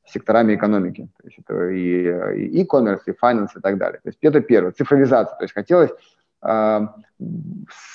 секторами 0.05 0.53
экономики. 0.53 1.09
То 1.19 1.27
есть 1.27 1.39
это 1.39 1.69
и 1.69 2.59
e-commerce, 2.59 3.01
и 3.07 3.11
finance 3.11 3.57
и 3.57 3.59
так 3.59 3.79
далее. 3.79 3.99
То 4.03 4.09
есть 4.09 4.19
это 4.21 4.39
первое, 4.41 4.71
цифровизация. 4.71 5.35
То 5.35 5.43
есть 5.43 5.53
хотелось 5.55 5.89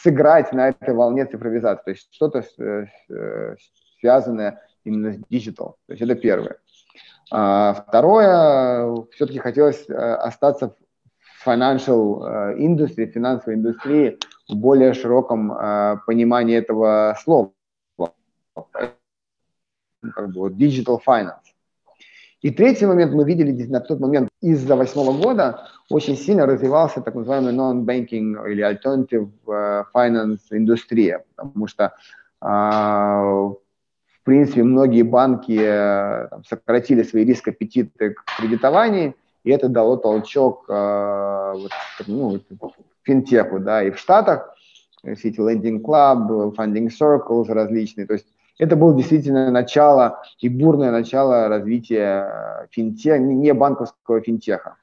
сыграть 0.03 0.53
на 0.53 0.69
этой 0.69 0.95
волне 0.95 1.27
цифровизации, 1.27 1.83
то 1.85 1.91
есть 1.91 2.09
что-то 2.13 2.45
э, 2.59 3.57
связанное 4.01 4.61
именно 4.85 5.13
с 5.13 5.19
digital. 5.31 5.77
То 5.87 5.93
есть 5.93 6.03
это 6.03 6.15
первое. 6.15 6.57
А 7.31 7.73
второе, 7.73 9.07
все-таки 9.13 9.39
хотелось 9.39 9.89
э, 9.89 9.95
остаться 9.95 10.77
в 11.15 11.47
financial 11.47 12.27
э, 12.27 12.59
industry, 12.59 13.07
финансовой 13.07 13.55
индустрии 13.55 14.19
в 14.49 14.57
более 14.57 14.93
широком 14.93 15.53
э, 15.53 15.97
понимании 16.07 16.57
этого 16.57 17.17
слова. 17.23 17.53
Как 20.15 20.33
бы 20.33 20.41
вот 20.41 20.53
digital 20.55 20.99
finance. 21.07 21.52
И 22.43 22.51
третий 22.51 22.87
момент 22.87 23.13
мы 23.13 23.25
видели 23.25 23.53
на 23.67 23.81
тот 23.81 24.01
момент 24.01 24.29
из-за 24.41 24.75
восьмого 24.75 25.17
года 25.17 25.69
очень 25.89 26.17
сильно 26.17 26.45
развивался 26.45 27.01
так 27.01 27.15
называемый 27.15 27.55
non-banking 27.55 28.51
или 28.51 28.65
alternative 28.65 29.31
э, 29.47 29.85
finance 29.95 30.41
индустрия, 30.51 31.25
потому 31.37 31.69
что 31.69 31.95
а, 32.41 33.23
в 33.23 34.25
принципе 34.25 34.65
многие 34.65 35.03
банки 35.03 35.57
э, 35.57 36.29
сократили 36.49 37.05
свои 37.05 37.25
риск 37.25 37.47
аппетиты 37.47 38.11
к 38.11 38.25
кредитованию, 38.37 39.15
и 39.45 39.51
это 39.51 39.69
дало 39.69 39.97
толчок 39.97 40.65
э, 40.69 41.55
ну, 42.09 42.41
финтеху, 43.05 43.61
да, 43.61 43.85
и 43.85 43.93
в 43.93 43.99
Штатах, 43.99 44.53
все 45.15 45.29
эти 45.29 45.39
lending 45.39 45.81
club, 45.81 46.57
funding 46.57 46.89
circles 46.89 47.47
различные, 47.53 48.07
то 48.07 48.15
есть 48.15 48.27
это 48.59 48.77
было 48.77 48.95
действительно 48.95 49.51
начало 49.51 50.23
и 50.39 50.49
бурное 50.49 50.91
начало 50.91 51.49
развития 51.49 52.29
э, 52.29 52.67
финтеха, 52.71 53.19
не 53.19 53.53
банковского 53.55 54.21
финтеха. 54.21 54.77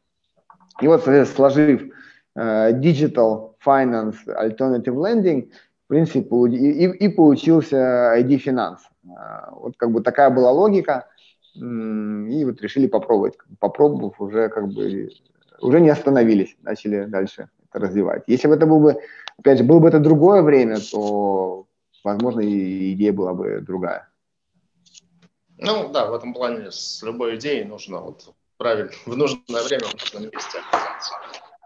И 0.81 0.87
вот, 0.87 1.03
сложив 1.03 1.91
uh, 2.37 2.71
digital 2.79 3.55
finance, 3.65 4.15
alternative 4.27 4.95
lending, 4.95 5.51
в 5.85 5.87
принципе, 5.87 6.35
и, 6.51 6.85
и 6.85 7.09
получился 7.09 8.15
ID 8.17 8.41
Finance. 8.43 8.79
Uh, 9.05 9.59
вот 9.61 9.73
как 9.77 9.91
бы 9.91 10.01
такая 10.01 10.29
была 10.29 10.51
логика, 10.51 11.07
и 11.55 12.45
вот 12.45 12.61
решили 12.61 12.87
попробовать. 12.87 13.33
Попробовав, 13.59 14.21
уже 14.21 14.49
как 14.49 14.69
бы 14.69 15.09
уже 15.61 15.81
не 15.81 15.89
остановились, 15.89 16.55
начали 16.61 17.05
дальше 17.05 17.49
это 17.69 17.85
развивать. 17.85 18.23
Если 18.27 18.47
бы 18.47 18.55
это 18.55 18.65
было 18.65 18.79
бы, 18.79 18.95
опять 19.37 19.57
же, 19.57 19.63
было 19.63 19.79
бы 19.79 19.89
это 19.89 19.99
другое 19.99 20.41
время, 20.41 20.77
то 20.91 21.65
возможно, 22.03 22.41
и 22.41 22.93
идея 22.93 23.13
была 23.13 23.33
бы 23.33 23.61
другая. 23.61 24.09
Ну 25.57 25.91
да, 25.91 26.07
в 26.07 26.13
этом 26.13 26.33
плане 26.33 26.71
с 26.71 27.01
любой 27.03 27.35
идеей 27.35 27.65
нужно 27.65 27.99
вот 27.99 28.33
правильно, 28.57 28.91
в 29.05 29.15
нужное 29.15 29.63
время 29.63 29.85
в 29.85 29.93
нужном 29.93 30.23
месте 30.23 30.59
оказаться. 30.59 31.13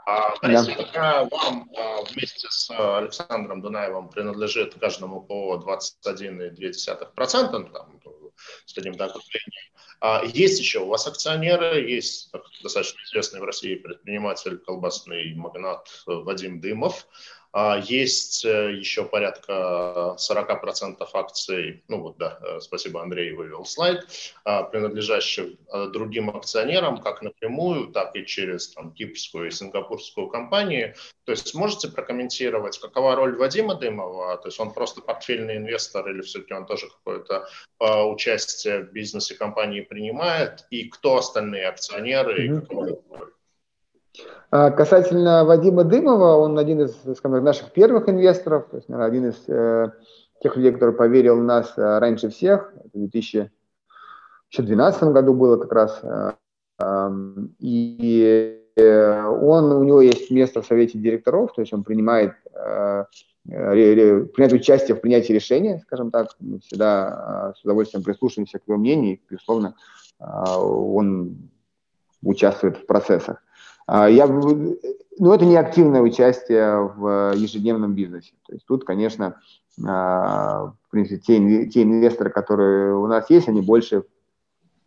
А, 0.06 0.36
да. 0.42 0.66
пока 0.76 1.24
вам 1.26 1.70
а, 1.78 2.02
вместе 2.04 2.48
с 2.50 2.70
Александром 2.70 3.62
Дунаевым 3.62 4.10
принадлежит 4.10 4.76
каждому 4.76 5.22
по 5.22 5.56
21,2%, 5.66 7.72
там, 7.72 8.02
с 8.66 8.78
одним 8.78 8.96
так 8.96 9.16
а, 10.02 10.22
есть 10.26 10.60
еще 10.60 10.80
у 10.80 10.88
вас 10.88 11.08
акционеры, 11.08 11.90
есть 11.90 12.30
достаточно 12.62 13.00
известный 13.04 13.40
в 13.40 13.46
России 13.46 13.76
предприниматель, 13.76 14.58
колбасный 14.58 15.34
магнат 15.36 15.88
Вадим 16.06 16.60
Дымов. 16.60 17.08
А, 17.56 17.78
есть 17.78 18.44
э, 18.46 18.74
еще 18.74 19.06
порядка 19.06 20.16
40% 20.18 21.08
акций, 21.14 21.84
ну 21.88 22.02
вот 22.02 22.18
да, 22.18 22.40
э, 22.42 22.60
спасибо, 22.60 23.04
Андрей 23.04 23.32
вывел 23.32 23.64
слайд, 23.64 24.08
принадлежащих 24.44 25.52
э, 25.72 25.88
другим 25.94 26.36
акционерам, 26.36 26.98
как 26.98 27.22
напрямую, 27.22 27.92
так 27.92 28.16
и 28.16 28.26
через 28.26 28.70
там, 28.70 28.92
кипрскую 28.92 29.50
и 29.50 29.52
сингапурскую 29.52 30.30
компанию. 30.30 30.96
То 31.26 31.32
есть 31.32 31.54
можете 31.54 31.90
прокомментировать, 31.90 32.80
какова 32.80 33.16
роль 33.16 33.38
Вадима 33.38 33.76
Дымова? 33.76 34.36
То 34.38 34.48
есть 34.48 34.60
он 34.60 34.74
просто 34.74 35.02
портфельный 35.02 35.58
инвестор 35.58 36.10
или 36.10 36.22
все-таки 36.22 36.56
он 36.56 36.66
тоже 36.66 36.88
какое-то 36.90 37.48
участие 37.80 38.80
в 38.80 38.92
бизнесе 38.92 39.36
компании 39.36 39.82
принимает? 39.82 40.66
И 40.72 40.90
кто 40.90 41.18
остальные 41.18 41.68
акционеры? 41.68 42.48
Mm-hmm. 42.48 42.58
И 42.58 42.62
какова 42.62 42.88
роль? 43.12 43.34
А, 44.52 44.70
касательно 44.70 45.46
Вадима 45.46 45.84
Дымова, 45.84 46.38
он 46.38 46.60
один 46.60 46.82
из 46.82 46.96
скажем, 47.18 47.44
наших 47.44 47.72
первых 47.72 48.08
инвесторов, 48.08 48.68
то 48.70 48.78
есть, 48.78 48.88
наверное, 48.88 49.10
один 49.10 49.30
из 49.30 49.44
э, 49.48 49.92
тех 50.44 50.56
людей, 50.56 50.72
который 50.72 50.94
поверил 50.94 51.40
в 51.40 51.44
нас 51.44 51.74
э, 51.76 52.00
раньше 52.00 52.30
всех. 52.30 52.72
В 52.94 53.00
2012 53.00 55.04
году 55.06 55.34
было 55.34 55.58
как 55.58 55.72
раз. 55.72 56.00
Э, 56.04 56.34
э, 56.80 57.10
и 57.60 58.62
э, 58.76 59.26
он, 59.26 59.72
у 59.72 59.84
него 59.84 60.02
есть 60.02 60.30
место 60.30 60.62
в 60.62 60.68
совете 60.68 61.00
директоров, 61.00 61.54
то 61.56 61.62
есть 61.62 61.74
он 61.74 61.84
принимает, 61.84 62.34
э, 62.54 63.06
ре, 63.48 64.26
принимает 64.26 64.54
участие 64.54 64.96
в 64.96 65.02
принятии 65.02 65.34
решения, 65.34 65.80
скажем 65.80 66.12
так. 66.12 66.30
Мы 66.40 66.60
всегда 66.60 67.54
э, 67.56 67.60
с 67.60 67.64
удовольствием 67.64 68.04
прислушиваемся 68.04 68.60
к 68.60 68.68
его 68.68 68.78
мнению, 68.78 69.16
и, 69.16 69.22
безусловно, 69.30 69.74
э, 70.20 70.26
он 70.26 71.50
участвует 72.22 72.78
в 72.78 72.86
процессах. 72.86 73.42
А, 73.86 74.10
я, 74.10 74.28
ну, 74.28 75.34
это 75.34 75.46
не 75.46 75.56
активное 75.56 76.02
участие 76.02 76.92
в 76.96 77.34
ежедневном 77.36 77.94
бизнесе. 77.94 78.34
То 78.48 78.54
есть 78.54 78.66
тут, 78.66 78.86
конечно, 78.86 79.36
а, 79.86 80.74
в 80.88 80.90
принципе, 80.90 81.18
те, 81.18 81.66
те 81.68 81.84
инвесторы, 81.84 82.30
которые 82.30 82.96
у 82.96 83.08
нас 83.08 83.30
есть, 83.30 83.48
они 83.48 83.62
больше 83.62 84.04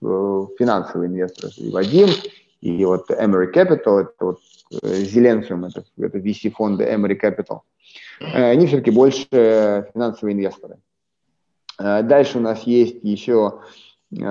э, 0.02 0.46
финансовые 0.58 1.08
инвесторы. 1.08 1.52
И 1.56 1.70
Вадим, 1.70 2.08
и 2.60 2.84
вот 2.84 3.10
Emery 3.10 3.52
Capital, 3.52 4.00
это 4.00 4.12
вот 4.20 4.40
Зеленциум, 4.70 5.64
это, 5.64 5.84
это 5.98 6.18
VC-фонды 6.18 6.84
Emery 6.84 7.18
Capital. 7.20 7.60
Э, 8.20 8.50
они 8.50 8.66
все-таки 8.66 8.90
больше 8.90 9.88
финансовые 9.92 10.34
инвесторы. 10.34 10.78
Э, 11.78 12.02
дальше 12.02 12.38
у 12.38 12.40
нас 12.40 12.62
есть 12.62 13.02
еще 13.02 13.60
ряд 14.12 14.22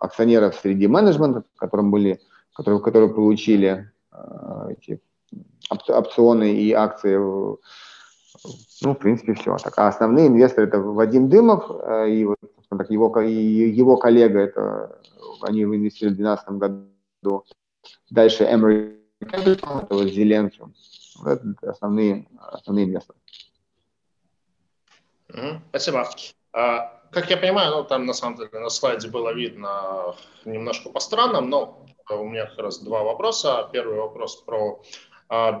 акционеров 0.00 0.56
среди 0.56 0.88
менеджмента, 0.88 1.44
которым 1.56 1.90
были, 1.90 2.20
которые, 2.54 2.80
которые 2.80 3.12
получили 3.12 3.90
э, 4.12 4.68
эти 4.70 5.00
опционы 5.68 6.54
и 6.54 6.72
акции. 6.72 7.16
Ну, 7.16 8.94
в 8.94 8.94
принципе, 8.94 9.34
все. 9.34 9.56
Так, 9.58 9.74
а 9.76 9.88
основные 9.88 10.28
инвесторы 10.28 10.66
это 10.66 10.80
Вадим 10.80 11.28
Дымов 11.28 11.70
э, 11.70 12.10
и 12.10 12.24
вот, 12.24 12.38
его, 12.88 13.20
его 13.20 13.96
коллега, 13.96 14.40
это 14.40 14.98
они 15.42 15.62
инвестировали 15.62 16.14
в 16.14 16.18
2012 16.18 16.48
году. 16.50 17.44
Дальше 18.10 18.44
Emery 18.44 18.96
Capital, 19.20 19.82
это 19.82 19.94
вот 19.94 20.08
Зеленцев. 20.08 20.68
Вот 21.18 21.28
это 21.44 21.70
основные, 21.70 22.26
основные 22.38 22.86
инвесторы. 22.86 23.18
Спасибо. 25.70 26.08
А, 26.52 26.99
как 27.10 27.30
я 27.30 27.36
понимаю, 27.36 27.76
ну, 27.76 27.84
там 27.84 28.06
на 28.06 28.12
самом 28.12 28.36
деле 28.36 28.50
на 28.52 28.70
слайде 28.70 29.08
было 29.08 29.32
видно 29.32 30.14
немножко 30.44 30.90
по 30.90 31.00
странам, 31.00 31.50
но 31.50 31.86
у 32.10 32.24
меня 32.24 32.46
как 32.46 32.58
раз 32.58 32.78
два 32.78 33.02
вопроса. 33.02 33.68
Первый 33.72 33.96
вопрос 33.98 34.36
про 34.36 34.82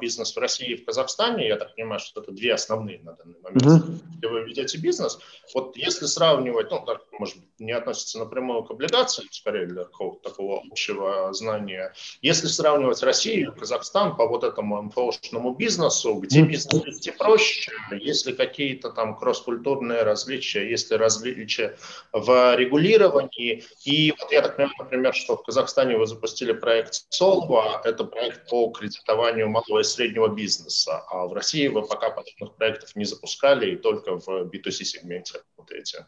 бизнес 0.00 0.34
в 0.34 0.38
России 0.38 0.72
и 0.72 0.76
в 0.76 0.84
Казахстане. 0.84 1.46
Я 1.46 1.56
так 1.56 1.74
понимаю, 1.74 2.00
что 2.00 2.20
это 2.20 2.32
две 2.32 2.54
основные 2.54 3.00
на 3.00 3.12
данный 3.12 3.38
момент, 3.40 3.84
uh-huh. 3.84 4.18
где 4.18 4.28
вы 4.28 4.40
ведете 4.44 4.78
бизнес. 4.78 5.18
Вот 5.54 5.76
если 5.76 6.06
сравнивать, 6.06 6.70
ну, 6.70 6.80
так, 6.84 7.02
может 7.12 7.36
быть, 7.36 7.48
не 7.60 7.72
относится 7.72 8.18
напрямую 8.18 8.64
к 8.64 8.70
облигациям, 8.70 9.28
скорее 9.30 9.66
для 9.66 9.84
какого-то 9.84 10.30
такого 10.30 10.62
общего 10.70 11.32
знания. 11.32 11.92
Если 12.22 12.46
сравнивать 12.48 13.02
Россию 13.02 13.52
и 13.52 13.58
Казахстан 13.58 14.16
по 14.16 14.26
вот 14.26 14.44
этому 14.44 14.82
МФОшному 14.82 15.54
бизнесу, 15.54 16.14
где 16.14 16.42
бизнес 16.42 16.84
вести 16.84 17.12
проще, 17.12 17.70
есть 17.92 18.26
ли 18.26 18.32
какие-то 18.32 18.90
там 18.90 19.16
кросс-культурные 19.16 20.02
различия, 20.02 20.68
есть 20.68 20.90
ли 20.90 20.96
различия 20.96 21.76
в 22.12 22.56
регулировании. 22.56 23.64
И 23.84 24.12
вот 24.18 24.32
я 24.32 24.42
так 24.42 24.56
понимаю, 24.56 24.74
например, 24.78 25.14
что 25.14 25.36
в 25.36 25.42
Казахстане 25.44 25.96
вы 25.96 26.06
запустили 26.06 26.52
проект 26.52 27.04
Солва, 27.10 27.80
это 27.84 28.04
проект 28.04 28.48
по 28.48 28.70
кредитованию 28.70 29.48
малого 29.68 29.80
и 29.80 29.84
среднего 29.84 30.28
бизнеса. 30.28 31.02
А 31.10 31.26
в 31.26 31.32
России 31.32 31.68
вы 31.68 31.82
пока 31.82 32.10
подобных 32.10 32.56
проектов 32.56 32.94
не 32.96 33.04
запускали 33.04 33.72
и 33.72 33.76
только 33.76 34.18
в 34.18 34.28
B2C 34.28 34.84
сегменте 34.84 35.38
работаете. 35.56 36.06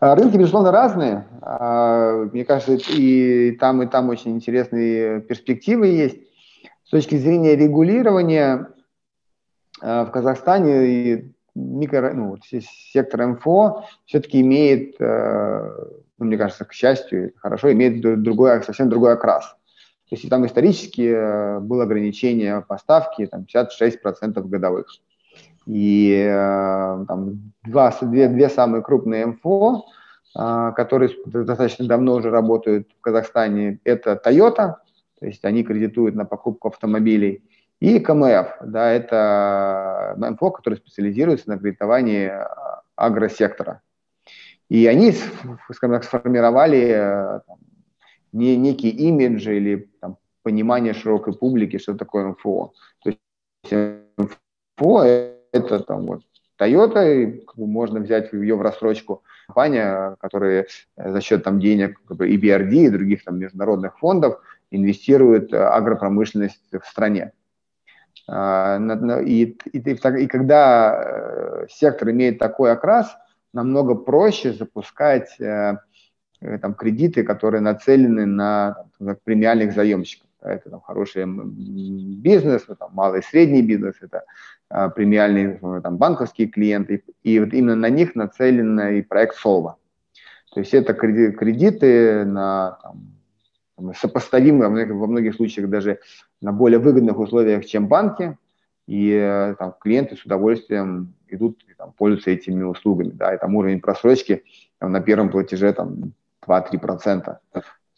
А, 0.00 0.14
рынки, 0.14 0.36
безусловно, 0.36 0.70
разные. 0.70 1.26
А, 1.40 2.24
мне 2.32 2.44
кажется, 2.44 2.92
и 2.92 3.52
там, 3.52 3.82
и 3.82 3.86
там 3.86 4.08
очень 4.08 4.32
интересные 4.32 5.20
перспективы 5.20 5.86
есть. 5.88 6.18
С 6.84 6.90
точки 6.90 7.16
зрения 7.16 7.56
регулирования 7.56 8.68
а, 9.80 10.04
в 10.04 10.10
Казахстане 10.10 10.86
и 10.86 11.34
микро, 11.54 12.12
ну, 12.12 12.36
сектор 12.92 13.26
МФО 13.26 13.86
все-таки 14.06 14.40
имеет, 14.40 14.98
ну, 14.98 16.24
мне 16.24 16.36
кажется, 16.36 16.64
к 16.64 16.72
счастью, 16.72 17.32
хорошо, 17.36 17.72
имеет 17.72 18.00
другой, 18.00 18.60
совсем 18.64 18.88
другой 18.88 19.12
окрас. 19.12 19.56
То 20.14 20.20
есть 20.20 20.30
там 20.30 20.46
исторически 20.46 21.12
э, 21.12 21.58
было 21.58 21.82
ограничение 21.82 22.60
поставки 22.60 23.26
там, 23.26 23.46
56% 23.52 24.40
годовых. 24.46 24.86
И 25.66 26.24
э, 26.24 27.04
там, 27.08 27.52
два, 27.64 27.92
две, 28.00 28.28
две 28.28 28.48
самые 28.48 28.84
крупные 28.84 29.26
МФО, 29.26 29.86
э, 30.38 30.72
которые 30.76 31.10
достаточно 31.26 31.88
давно 31.88 32.14
уже 32.14 32.30
работают 32.30 32.88
в 32.96 33.00
Казахстане, 33.00 33.80
это 33.82 34.12
Toyota, 34.24 34.76
то 35.18 35.26
есть 35.26 35.44
они 35.44 35.64
кредитуют 35.64 36.14
на 36.14 36.24
покупку 36.24 36.68
автомобилей, 36.68 37.42
и 37.80 37.98
КМФ, 37.98 38.58
да, 38.64 38.92
это 38.92 40.14
МФО, 40.16 40.52
который 40.52 40.76
специализируется 40.76 41.48
на 41.48 41.58
кредитовании 41.58 42.30
агросектора. 42.94 43.82
И 44.68 44.86
они, 44.86 45.10
скажем 45.72 45.96
так, 45.96 46.04
сформировали 46.04 47.40
там, 47.48 47.56
не 48.34 48.56
некий 48.56 48.90
имидж 48.90 49.48
или 49.48 49.88
там, 50.00 50.18
понимание 50.42 50.92
широкой 50.92 51.34
публики, 51.34 51.78
что 51.78 51.94
такое 51.94 52.26
МФО. 52.28 52.72
То 53.02 53.10
есть 53.10 54.06
МФО 54.18 55.02
это 55.52 55.78
там 55.80 56.06
вот 56.06 56.22
Toyota, 56.58 57.40
можно 57.56 58.00
взять 58.00 58.32
ее 58.32 58.56
в 58.56 58.62
рассрочку 58.62 59.22
компания, 59.46 60.16
которая 60.20 60.66
э, 60.96 61.12
за 61.12 61.20
счет 61.20 61.44
там 61.44 61.60
денег 61.60 62.00
как 62.06 62.16
бы, 62.16 62.28
EBRD 62.28 62.72
и 62.72 62.90
других 62.90 63.24
там 63.24 63.38
международных 63.38 63.98
фондов 63.98 64.40
инвестирует 64.70 65.52
э, 65.52 65.56
агропромышленность 65.56 66.60
в 66.72 66.86
стране. 66.86 67.32
А, 68.26 68.78
и, 69.24 69.56
и, 69.72 69.78
и, 69.78 69.92
и 69.92 70.26
когда 70.26 70.94
э, 70.96 71.66
сектор 71.70 72.10
имеет 72.10 72.38
такой 72.38 72.72
окрас, 72.72 73.14
намного 73.52 73.94
проще 73.94 74.52
запускать 74.52 75.36
там, 76.40 76.74
кредиты, 76.74 77.22
которые 77.22 77.60
нацелены 77.60 78.26
на 78.26 78.76
там, 78.98 79.16
премиальных 79.24 79.74
заемщиков. 79.74 80.28
Это 80.40 80.70
там, 80.70 80.80
хороший 80.80 81.24
бизнес, 81.26 82.66
там, 82.78 82.90
малый 82.92 83.20
и 83.20 83.24
средний 83.24 83.62
бизнес, 83.62 83.96
это 84.02 84.24
а, 84.68 84.90
премиальные 84.90 85.58
там, 85.82 85.96
банковские 85.96 86.48
клиенты. 86.48 87.02
И 87.22 87.40
вот 87.40 87.54
именно 87.54 87.76
на 87.76 87.88
них 87.88 88.14
нацелен 88.14 88.78
и 88.80 89.02
проект 89.02 89.36
Солва. 89.36 89.78
То 90.52 90.60
есть 90.60 90.74
это 90.74 90.92
кредиты 90.92 92.24
на 92.24 92.78
там, 93.76 93.94
сопоставимые 93.94 94.86
во 94.86 95.06
многих 95.06 95.34
случаях 95.34 95.68
даже 95.68 95.98
на 96.40 96.52
более 96.52 96.78
выгодных 96.78 97.18
условиях, 97.18 97.64
чем 97.64 97.88
банки, 97.88 98.36
и 98.86 99.10
э, 99.12 99.54
там, 99.58 99.74
клиенты 99.80 100.16
с 100.16 100.24
удовольствием 100.24 101.14
идут 101.28 101.64
и 101.68 101.74
там, 101.74 101.92
пользуются 101.92 102.30
этими 102.30 102.62
услугами. 102.62 103.10
Да, 103.10 103.34
и 103.34 103.38
там 103.38 103.56
уровень 103.56 103.80
просрочки 103.80 104.44
там, 104.78 104.92
на 104.92 105.00
первом 105.00 105.30
платеже 105.30 105.72
там, 105.72 106.12
2-3%. 106.46 107.36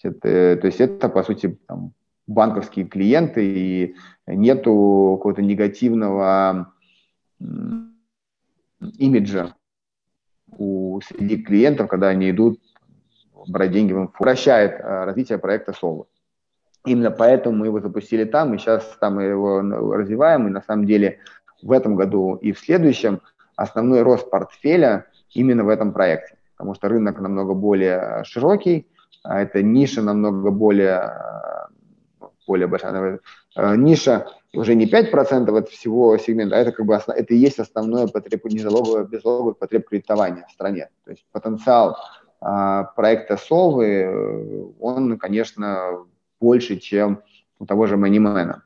Это, 0.03 0.21
то 0.61 0.67
есть 0.67 0.81
это, 0.81 1.09
по 1.09 1.23
сути, 1.23 1.59
там, 1.67 1.93
банковские 2.27 2.87
клиенты, 2.87 3.45
и 3.45 3.97
нету 4.27 5.17
какого-то 5.19 5.43
негативного 5.43 6.73
имиджа 8.99 9.55
у 10.59 11.01
среди 11.01 11.43
клиентов, 11.43 11.89
когда 11.89 12.09
они 12.09 12.31
идут 12.31 12.61
брать 13.49 13.73
деньги 13.73 13.93
в 13.93 13.99
инфо. 13.99 14.13
Упрощает 14.19 14.81
э, 14.81 15.05
развитие 15.05 15.39
проекта 15.39 15.73
Соло. 15.73 16.07
Именно 16.85 17.11
поэтому 17.11 17.59
мы 17.59 17.67
его 17.67 17.81
запустили 17.81 18.25
там, 18.25 18.55
и 18.55 18.59
сейчас 18.59 18.85
там 19.01 19.19
его 19.19 19.61
развиваем, 19.61 20.47
и 20.47 20.51
на 20.51 20.63
самом 20.63 20.87
деле 20.87 21.19
в 21.63 21.73
этом 21.73 21.97
году 21.97 22.37
и 22.37 22.53
в 22.53 22.59
следующем 22.59 23.21
основной 23.57 24.03
рост 24.03 24.31
портфеля 24.31 25.07
именно 25.31 25.65
в 25.65 25.69
этом 25.69 25.93
проекте 25.93 26.36
потому 26.57 26.75
что 26.75 26.89
рынок 26.89 27.21
намного 27.21 27.55
более 27.55 28.25
широкий, 28.25 28.87
а 29.23 29.41
эта 29.41 29.63
ниша 29.63 30.03
намного 30.03 30.51
более 30.51 31.13
более 32.47 32.69
большая 32.69 33.21
э, 33.57 33.77
ниша, 33.77 34.27
уже 34.55 34.75
не 34.75 34.87
5% 34.87 35.59
от 35.59 35.69
всего 35.69 36.17
сегмента, 36.17 36.57
а 36.57 36.61
это 36.61 36.73
как 36.73 36.87
бы 36.87 36.95
основ, 36.95 37.17
это 37.17 37.35
и 37.35 37.37
есть 37.37 37.59
основное 37.59 38.07
потреб, 38.07 38.45
незалоговое, 38.45 39.05
беззалоговое 39.05 39.55
потреб 39.55 39.89
кредитования 39.89 40.47
в 40.49 40.53
стране. 40.53 40.89
То 41.05 41.11
есть 41.11 41.27
потенциал 41.33 41.97
а, 42.41 42.85
проекта 42.85 43.37
Солвы, 43.37 44.73
он, 44.81 45.19
конечно, 45.19 46.05
больше, 46.41 46.77
чем 46.77 47.23
у 47.59 47.67
того 47.67 47.87
же 47.87 47.97
Манимена. 47.97 48.63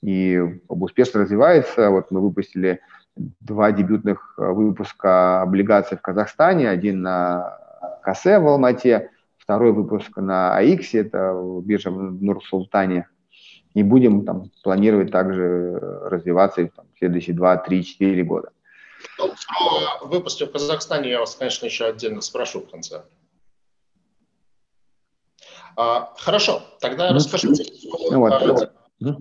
И 0.00 0.38
успешно 0.68 1.22
развивается. 1.22 1.90
Вот 1.90 2.10
мы 2.10 2.20
выпустили 2.20 2.80
два 3.16 3.72
дебютных 3.72 4.34
выпуска 4.36 5.42
облигаций 5.42 5.96
в 5.96 6.02
Казахстане. 6.02 6.68
Один 6.68 7.02
на 7.02 7.58
Касе 8.02 8.38
в 8.38 8.46
Алмате, 8.46 9.10
второй 9.38 9.72
выпуск 9.72 10.16
на 10.16 10.56
АИКС, 10.56 10.94
это 10.94 11.34
биржа 11.62 11.90
в 11.90 12.22
Нур-Султане. 12.22 13.08
И 13.74 13.82
будем 13.82 14.24
там 14.24 14.50
планировать 14.62 15.10
также 15.10 15.78
развиваться 16.04 16.68
там, 16.68 16.86
в 16.94 16.98
следующие 16.98 17.34
2, 17.34 17.56
3, 17.58 17.84
4 17.84 18.22
года. 18.24 18.50
Ну, 19.18 19.28
про 19.28 20.06
выпуске 20.06 20.46
в 20.46 20.52
Казахстане 20.52 21.10
я 21.10 21.20
вас, 21.20 21.34
конечно, 21.34 21.66
еще 21.66 21.86
отдельно 21.86 22.20
спрошу 22.20 22.60
в 22.60 22.70
конце. 22.70 23.02
А, 25.76 26.14
хорошо, 26.16 26.62
тогда 26.80 27.08
ну, 27.08 27.16
расскажите. 27.16 27.64
Ну, 28.10 28.20
вот. 28.20 28.32
а, 28.32 28.70
а, 29.04 29.16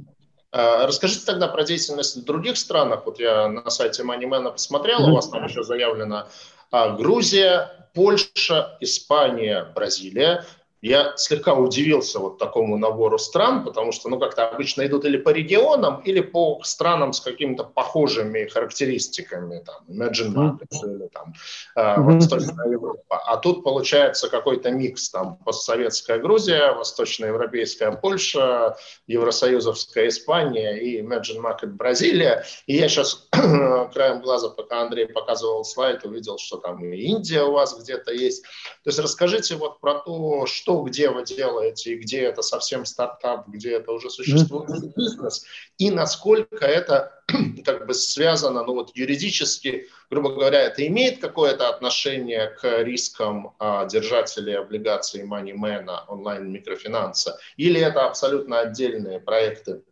расскажите 0.53 1.25
тогда 1.25 1.47
про 1.47 1.63
деятельность 1.63 2.15
в 2.15 2.23
других 2.23 2.57
странах. 2.57 3.05
Вот 3.05 3.19
я 3.19 3.47
на 3.47 3.69
сайте 3.69 4.03
Moneyman 4.03 4.51
посмотрел, 4.51 5.09
у 5.09 5.15
вас 5.15 5.27
там 5.29 5.45
еще 5.45 5.63
заявлено 5.63 6.27
а, 6.71 6.89
Грузия, 6.89 7.87
Польша, 7.93 8.77
Испания, 8.79 9.65
Бразилия 9.75 10.45
я 10.83 11.13
слегка 11.15 11.53
удивился 11.53 12.19
вот 12.19 12.37
такому 12.37 12.77
набору 12.77 13.17
стран, 13.17 13.63
потому 13.63 13.93
что, 13.93 14.09
ну, 14.09 14.19
как-то 14.19 14.49
обычно 14.49 14.85
идут 14.85 15.05
или 15.05 15.15
по 15.15 15.29
регионам, 15.29 16.01
или 16.01 16.19
по 16.19 16.59
странам 16.63 17.13
с 17.13 17.21
какими-то 17.21 17.63
похожими 17.63 18.45
характеристиками, 18.47 19.63
там, 19.65 19.75
Imagine 19.87 20.33
Markets 20.33 20.83
или 20.83 21.07
там 21.07 21.33
э, 21.77 22.01
Восточная 22.01 22.69
Европа. 22.69 23.17
А 23.25 23.37
тут 23.37 23.63
получается 23.63 24.27
какой-то 24.27 24.71
микс, 24.71 25.09
там, 25.09 25.37
постсоветская 25.37 26.19
Грузия, 26.19 26.73
восточноевропейская 26.73 27.93
Польша, 27.93 28.75
евросоюзовская 29.07 30.09
Испания 30.09 30.73
и 30.73 31.01
Imagine 31.01 31.41
Market 31.41 31.67
Бразилия. 31.67 32.43
И 32.67 32.75
я 32.75 32.89
сейчас 32.89 33.29
краем 33.31 34.19
глаза, 34.19 34.49
пока 34.49 34.81
Андрей 34.81 35.07
показывал 35.07 35.63
слайд, 35.63 36.03
увидел, 36.03 36.37
что 36.39 36.57
там 36.57 36.83
и 36.83 36.97
Индия 36.97 37.43
у 37.43 37.53
вас 37.53 37.79
где-то 37.79 38.11
есть. 38.11 38.43
То 38.83 38.89
есть 38.89 38.99
расскажите 38.99 39.55
вот 39.55 39.79
про 39.79 39.93
то, 39.93 40.45
что 40.45 40.72
что, 40.73 40.81
где 40.83 41.09
вы 41.09 41.23
делаете, 41.23 41.93
и 41.93 41.97
где 41.97 42.21
это 42.21 42.41
совсем 42.41 42.85
стартап, 42.85 43.47
где 43.47 43.73
это 43.77 43.91
уже 43.91 44.07
mm-hmm. 44.07 44.93
бизнес, 44.95 45.45
и 45.77 45.91
насколько 45.91 46.65
это 46.65 47.21
как 47.65 47.85
бы 47.85 47.93
связано, 47.93 48.63
ну 48.63 48.73
вот 48.73 48.91
юридически, 48.95 49.87
грубо 50.09 50.29
говоря, 50.29 50.61
это 50.61 50.85
имеет 50.87 51.19
какое-то 51.19 51.69
отношение 51.69 52.47
к 52.47 52.83
рискам 52.83 53.55
а, 53.59 53.85
держателей 53.85 54.57
облигаций 54.57 55.23
MoneyMan, 55.23 55.89
онлайн-микрофинанса, 56.07 57.37
или 57.57 57.79
это 57.79 58.05
абсолютно 58.05 58.59
отдельные 58.59 59.19
проекты 59.19 59.83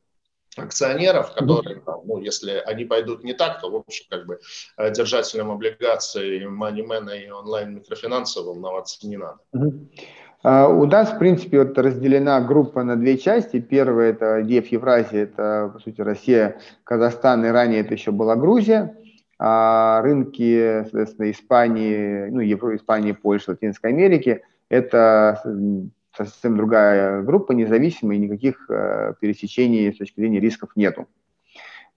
акционеров, 0.58 1.34
которые, 1.34 1.82
ну, 2.04 2.20
если 2.20 2.62
они 2.66 2.86
пойдут 2.86 3.24
не 3.24 3.34
так, 3.34 3.62
то, 3.62 3.70
в 3.70 3.76
общем, 3.76 4.06
как 4.10 4.26
бы 4.26 4.40
э, 4.78 4.92
держателям 4.92 5.50
облигаций, 5.50 6.46
MoneyMan 6.46 7.26
и 7.26 7.30
онлайн-микрофинанса 7.30 8.42
волноваться 8.42 9.08
не 9.08 9.18
надо. 9.18 9.40
А, 10.44 10.68
у 10.68 10.86
нас, 10.86 11.12
в 11.12 11.20
принципе, 11.20 11.60
вот 11.60 11.78
разделена 11.78 12.42
группа 12.42 12.84
на 12.84 12.96
две 12.96 13.18
части. 13.18 13.60
Первая– 13.60 14.12
это 14.12 14.42
ДЕФ 14.42 14.68
Евразия, 14.68 15.24
это, 15.24 15.72
по 15.74 15.80
сути, 15.80 16.02
Россия, 16.02 16.58
Казахстан, 16.84 17.46
и 17.46 17.50
ранее 17.50 17.82
это 17.82 17.94
еще 17.94 18.12
была 18.12 18.36
Грузия. 18.36 18.96
А 19.38 20.02
рынки, 20.02 20.82
соответственно, 20.84 21.32
Испании, 21.32 22.30
ну, 22.30 22.42
Евро, 22.42 22.76
Испании, 22.76 23.12
Польши, 23.12 23.52
Латинской 23.52 23.92
Америки– 23.92 24.42
это 24.70 25.42
совсем 26.16 26.58
другая 26.58 27.22
группа, 27.22 27.54
независимая, 27.54 28.18
никаких 28.18 28.70
э, 28.70 29.14
пересечений 29.20 29.94
с 29.94 29.98
точки 29.98 30.20
зрения 30.20 30.40
рисков 30.40 30.72
нету. 30.76 31.08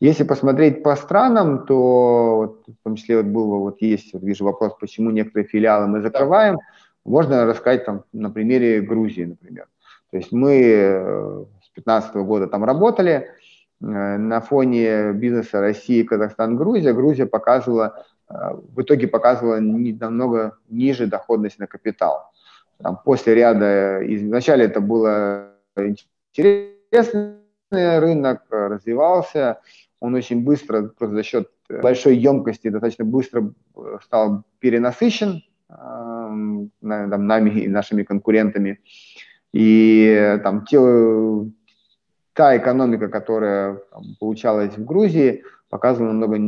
Если 0.01 0.24
посмотреть 0.24 0.82
по 0.82 0.95
странам, 0.97 1.66
то 1.66 2.36
вот, 2.36 2.64
в 2.66 2.84
том 2.84 2.97
числе 2.97 3.18
вот 3.18 3.26
был, 3.26 3.59
вот 3.59 3.80
есть, 3.80 4.12
вот 4.12 4.22
вижу 4.22 4.45
вопрос, 4.45 4.74
почему 4.78 5.11
некоторые 5.11 5.49
филиалы 5.49 5.86
мы 5.86 6.01
закрываем. 6.01 6.57
Да. 6.57 6.61
Можно 7.05 7.45
рассказать 7.45 7.85
там 7.85 8.05
на 8.13 8.31
примере 8.31 8.81
Грузии, 8.81 9.25
например. 9.25 9.67
То 10.11 10.19
есть 10.19 10.33
мы 10.33 10.61
э, 10.63 11.45
с 11.63 11.75
2015 11.75 12.15
года 12.17 12.47
там 12.47 12.65
работали, 12.65 13.29
э, 13.81 13.85
на 14.17 14.41
фоне 14.41 15.13
бизнеса 15.13 15.61
России, 15.61 16.03
Казахстан, 16.03 16.57
Грузия, 16.57 16.93
Грузия 16.93 17.27
показывала, 17.27 18.05
э, 18.31 18.35
в 18.75 18.81
итоге 18.81 19.07
показывала 19.09 19.59
намного 19.59 20.57
ниже 20.69 21.07
доходность 21.07 21.59
на 21.59 21.67
капитал. 21.67 22.31
Там, 22.83 22.99
после 23.05 23.35
ряда, 23.35 24.01
вначале 24.03 24.65
это 24.65 24.81
было 24.81 25.51
интересный 25.77 27.35
рынок, 27.71 28.43
развивался, 28.51 29.61
он 30.01 30.15
очень 30.15 30.45
быстро, 30.45 30.93
за 30.99 31.23
счет 31.23 31.51
большой 31.69 32.17
емкости, 32.17 32.69
достаточно 32.69 33.05
быстро 33.05 33.53
стал 34.03 34.45
перенасыщен, 34.59 35.43
там, 36.81 37.27
нами 37.27 37.51
и 37.51 37.69
нашими 37.69 38.03
конкурентами. 38.03 38.81
И 39.53 40.39
там 40.43 40.65
те, 40.65 40.79
та 42.33 42.57
экономика, 42.57 43.09
которая 43.09 43.77
там, 43.91 44.03
получалась 44.19 44.77
в 44.77 44.85
Грузии, 44.85 45.45
показывала 45.69 46.12
намного 46.12 46.39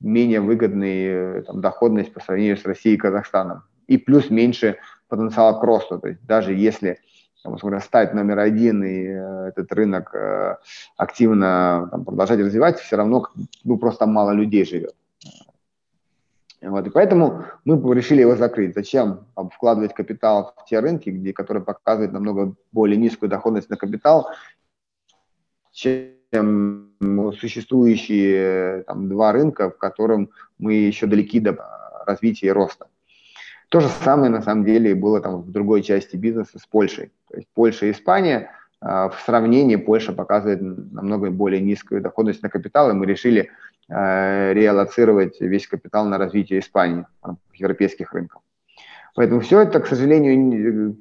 менее 0.00 0.40
выгодную 0.40 1.44
там, 1.44 1.60
доходность 1.60 2.12
по 2.12 2.20
сравнению 2.20 2.56
с 2.56 2.64
Россией 2.64 2.96
и 2.96 2.98
Казахстаном. 2.98 3.62
И 3.86 3.98
плюс 3.98 4.30
меньше 4.30 4.78
потенциала 5.08 5.58
к 5.58 5.64
росту. 5.64 5.98
То 5.98 6.08
есть 6.08 6.24
даже 6.24 6.54
если 6.54 6.98
там, 7.42 7.58
стать 7.80 8.14
номер 8.14 8.38
один 8.38 8.84
и 8.84 9.06
э, 9.06 9.48
этот 9.48 9.72
рынок 9.72 10.14
э, 10.14 10.56
активно 10.96 11.88
там, 11.90 12.04
продолжать 12.04 12.40
развивать, 12.40 12.78
все 12.78 12.96
равно 12.96 13.28
ну, 13.64 13.78
просто 13.78 14.06
мало 14.06 14.32
людей 14.32 14.64
живет. 14.64 14.94
Вот, 16.62 16.86
и 16.86 16.90
поэтому 16.90 17.44
мы 17.64 17.94
решили 17.94 18.20
его 18.20 18.36
закрыть. 18.36 18.74
Зачем 18.74 19.26
вкладывать 19.54 19.94
капитал 19.94 20.54
в 20.58 20.66
те 20.66 20.80
рынки, 20.80 21.08
где, 21.08 21.32
которые 21.32 21.64
показывают 21.64 22.12
намного 22.12 22.54
более 22.70 22.98
низкую 22.98 23.30
доходность 23.30 23.70
на 23.70 23.76
капитал, 23.76 24.28
чем 25.72 26.90
существующие 27.40 28.82
там, 28.82 29.08
два 29.08 29.32
рынка, 29.32 29.70
в 29.70 29.78
котором 29.78 30.30
мы 30.58 30.74
еще 30.74 31.06
далеки 31.06 31.40
до 31.40 31.56
развития 32.06 32.48
и 32.48 32.52
роста. 32.52 32.88
То 33.70 33.80
же 33.80 33.88
самое 33.88 34.30
на 34.30 34.42
самом 34.42 34.64
деле 34.64 34.94
было 34.94 35.20
там 35.20 35.42
в 35.42 35.50
другой 35.50 35.82
части 35.82 36.16
бизнеса 36.16 36.58
с 36.58 36.66
Польшей. 36.66 37.12
То 37.30 37.36
есть 37.36 37.48
Польша 37.54 37.86
и 37.86 37.92
Испания 37.92 38.50
в 38.80 39.14
сравнении 39.26 39.76
Польша 39.76 40.12
показывает 40.12 40.60
намного 40.62 41.30
более 41.30 41.60
низкую 41.60 42.00
доходность 42.00 42.42
на 42.42 42.48
капитал, 42.48 42.90
и 42.90 42.94
мы 42.94 43.04
решили 43.04 43.50
Э, 43.92 44.52
реаллоцировать 44.52 45.40
весь 45.40 45.66
капитал 45.66 46.06
на 46.06 46.16
развитие 46.16 46.60
Испании, 46.60 47.06
европейских 47.54 48.12
рынков. 48.12 48.40
Поэтому 49.16 49.40
все 49.40 49.62
это, 49.62 49.80
к 49.80 49.88
сожалению, 49.88 50.96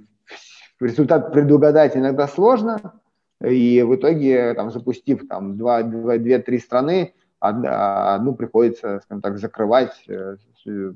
результат 0.79 1.31
предугадать 1.31 1.95
иногда 1.95 2.27
сложно, 2.27 2.99
и 3.43 3.83
в 3.83 3.95
итоге, 3.95 4.55
там, 4.55 4.71
запустив 4.71 5.27
там, 5.27 5.53
2-3 5.53 6.57
страны, 6.57 7.13
одну 7.39 8.33
приходится, 8.33 9.01
скажем 9.03 9.21
так, 9.21 9.37
закрывать, 9.37 10.03
э, 10.07 10.37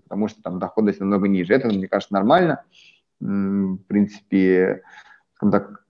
потому 0.04 0.30
что 0.30 0.42
там 0.42 0.58
доходность 0.58 1.00
намного 1.00 1.28
ниже. 1.28 1.54
Это, 1.54 1.68
мне 1.68 1.88
кажется, 1.88 2.16
нормально. 2.16 2.64
В 3.20 3.78
принципе, 3.88 4.82
скажем 5.36 5.52
так, 5.52 5.83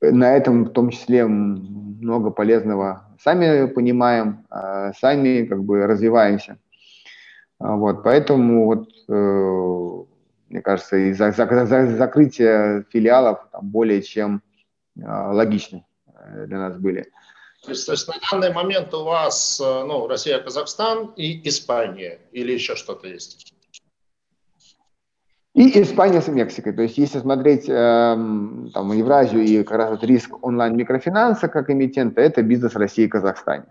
на 0.00 0.36
этом 0.36 0.64
в 0.64 0.70
том 0.70 0.90
числе 0.90 1.26
много 1.26 2.30
полезного 2.30 3.06
сами 3.22 3.66
понимаем, 3.66 4.46
а, 4.50 4.92
сами 4.92 5.44
как 5.44 5.64
бы 5.64 5.86
развиваемся. 5.86 6.58
А, 7.58 7.76
вот, 7.76 8.02
поэтому 8.02 8.66
вот, 8.66 8.88
э, 9.08 10.04
мне 10.50 10.62
кажется, 10.62 10.96
и 10.96 11.12
за, 11.12 11.32
за, 11.32 11.66
за, 11.66 11.96
закрытие 11.96 12.84
филиалов 12.90 13.48
там, 13.50 13.68
более 13.68 14.02
чем 14.02 14.42
э, 14.96 15.02
логичны 15.02 15.86
э, 16.06 16.46
для 16.46 16.58
нас 16.58 16.76
были. 16.76 17.10
То 17.62 17.70
есть, 17.70 17.86
то 17.86 17.92
есть 17.92 18.06
на 18.06 18.14
данный 18.30 18.52
момент 18.52 18.92
у 18.94 19.04
вас 19.04 19.60
э, 19.60 19.84
ну, 19.84 20.06
Россия, 20.06 20.38
Казахстан 20.38 21.12
и 21.16 21.48
Испания 21.48 22.20
или 22.32 22.52
еще 22.52 22.76
что-то 22.76 23.08
есть? 23.08 23.55
И 25.56 25.80
Испания 25.80 26.20
с 26.20 26.28
Мексикой. 26.28 26.74
То 26.74 26.82
есть 26.82 26.98
если 26.98 27.18
смотреть 27.18 27.66
э, 27.66 27.72
там, 27.72 28.92
Евразию 28.92 29.42
и 29.42 29.62
как 29.64 29.78
раз 29.78 29.90
вот 29.92 30.04
риск 30.04 30.44
онлайн-микрофинанса 30.44 31.48
как 31.48 31.70
эмитента, 31.70 32.20
это 32.20 32.42
бизнес 32.42 32.74
России 32.74 33.04
и 33.04 33.08
Казахстане. 33.08 33.64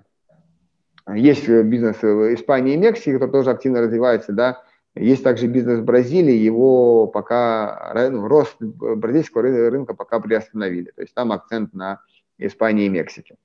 Есть 1.13 1.47
бизнес 1.47 2.01
в 2.01 2.33
Испании 2.33 2.73
и 2.73 2.77
Мексике, 2.77 3.13
который 3.13 3.33
тоже 3.33 3.51
активно 3.51 3.81
развивается, 3.81 4.31
да. 4.33 4.63
Есть 4.95 5.23
также 5.23 5.45
бизнес 5.45 5.79
в 5.79 5.83
Бразилии, 5.83 6.33
его 6.33 7.05
пока, 7.05 7.93
ну, 8.09 8.27
рост 8.27 8.55
бразильского 8.59 9.43
рынка 9.43 9.93
пока 9.93 10.19
приостановили. 10.19 10.91
То 10.95 11.03
есть 11.03 11.13
там 11.13 11.31
акцент 11.31 11.75
на 11.75 11.99
Испании 12.39 12.87
и 12.87 12.89
Мексики. 12.89 13.35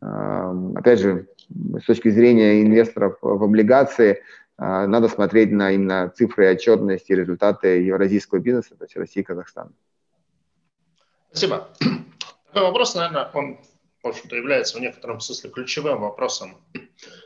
Опять 0.00 1.00
же, 1.00 1.26
с 1.78 1.84
точки 1.84 2.08
зрения 2.08 2.62
инвесторов 2.62 3.18
в 3.20 3.44
облигации, 3.44 4.20
надо 4.62 5.08
смотреть 5.08 5.50
на 5.50 5.72
именно 5.72 6.08
цифры 6.10 6.50
отчетности 6.50 7.12
и 7.12 7.16
результаты 7.16 7.82
евразийского 7.82 8.38
бизнеса, 8.38 8.76
то 8.76 8.84
есть 8.84 8.96
России 8.96 9.20
и 9.20 9.24
Казахстана. 9.24 9.72
Спасибо. 11.30 11.68
Такой 12.46 12.62
вопрос, 12.62 12.94
наверное, 12.94 13.30
он, 13.34 13.58
в 14.02 14.08
общем-то, 14.08 14.36
является 14.36 14.78
в 14.78 14.80
некотором 14.80 15.20
смысле 15.20 15.50
ключевым 15.50 16.00
вопросом 16.00 16.58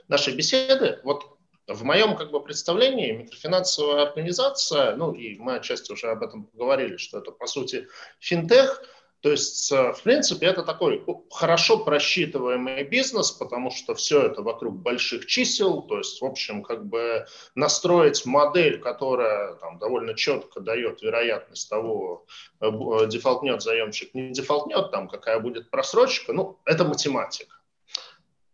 нашей 0.08 0.34
беседы. 0.36 1.00
Вот 1.04 1.36
в 1.66 1.82
моем 1.82 2.16
как 2.16 2.30
бы, 2.30 2.40
представлении 2.42 3.12
микрофинансовая 3.12 4.06
организация, 4.06 4.94
ну 4.94 5.12
и 5.12 5.36
мы 5.38 5.56
отчасти 5.56 5.92
уже 5.92 6.06
об 6.06 6.22
этом 6.22 6.44
поговорили, 6.44 6.96
что 6.96 7.18
это 7.18 7.32
по 7.32 7.46
сути 7.46 7.88
финтех– 8.20 8.82
то 9.26 9.32
есть, 9.32 9.72
э, 9.72 9.92
в 9.92 10.04
принципе, 10.04 10.46
это 10.46 10.62
такой 10.62 11.04
хорошо 11.32 11.78
просчитываемый 11.78 12.84
бизнес, 12.84 13.32
потому 13.32 13.72
что 13.72 13.96
все 13.96 14.22
это 14.22 14.40
вокруг 14.40 14.76
больших 14.76 15.26
чисел. 15.26 15.82
То 15.82 15.98
есть, 15.98 16.22
в 16.22 16.24
общем, 16.24 16.62
как 16.62 16.86
бы 16.86 17.26
настроить 17.56 18.24
модель, 18.24 18.78
которая 18.78 19.54
там, 19.54 19.80
довольно 19.80 20.14
четко 20.14 20.60
дает 20.60 21.02
вероятность 21.02 21.68
того, 21.68 22.24
э, 22.60 22.68
э, 22.68 23.06
дефолтнет 23.08 23.62
заемщик, 23.62 24.14
не 24.14 24.30
дефолтнет, 24.30 24.92
там, 24.92 25.08
какая 25.08 25.40
будет 25.40 25.70
просрочка, 25.70 26.32
ну, 26.32 26.60
это 26.64 26.84
математика. 26.84 27.56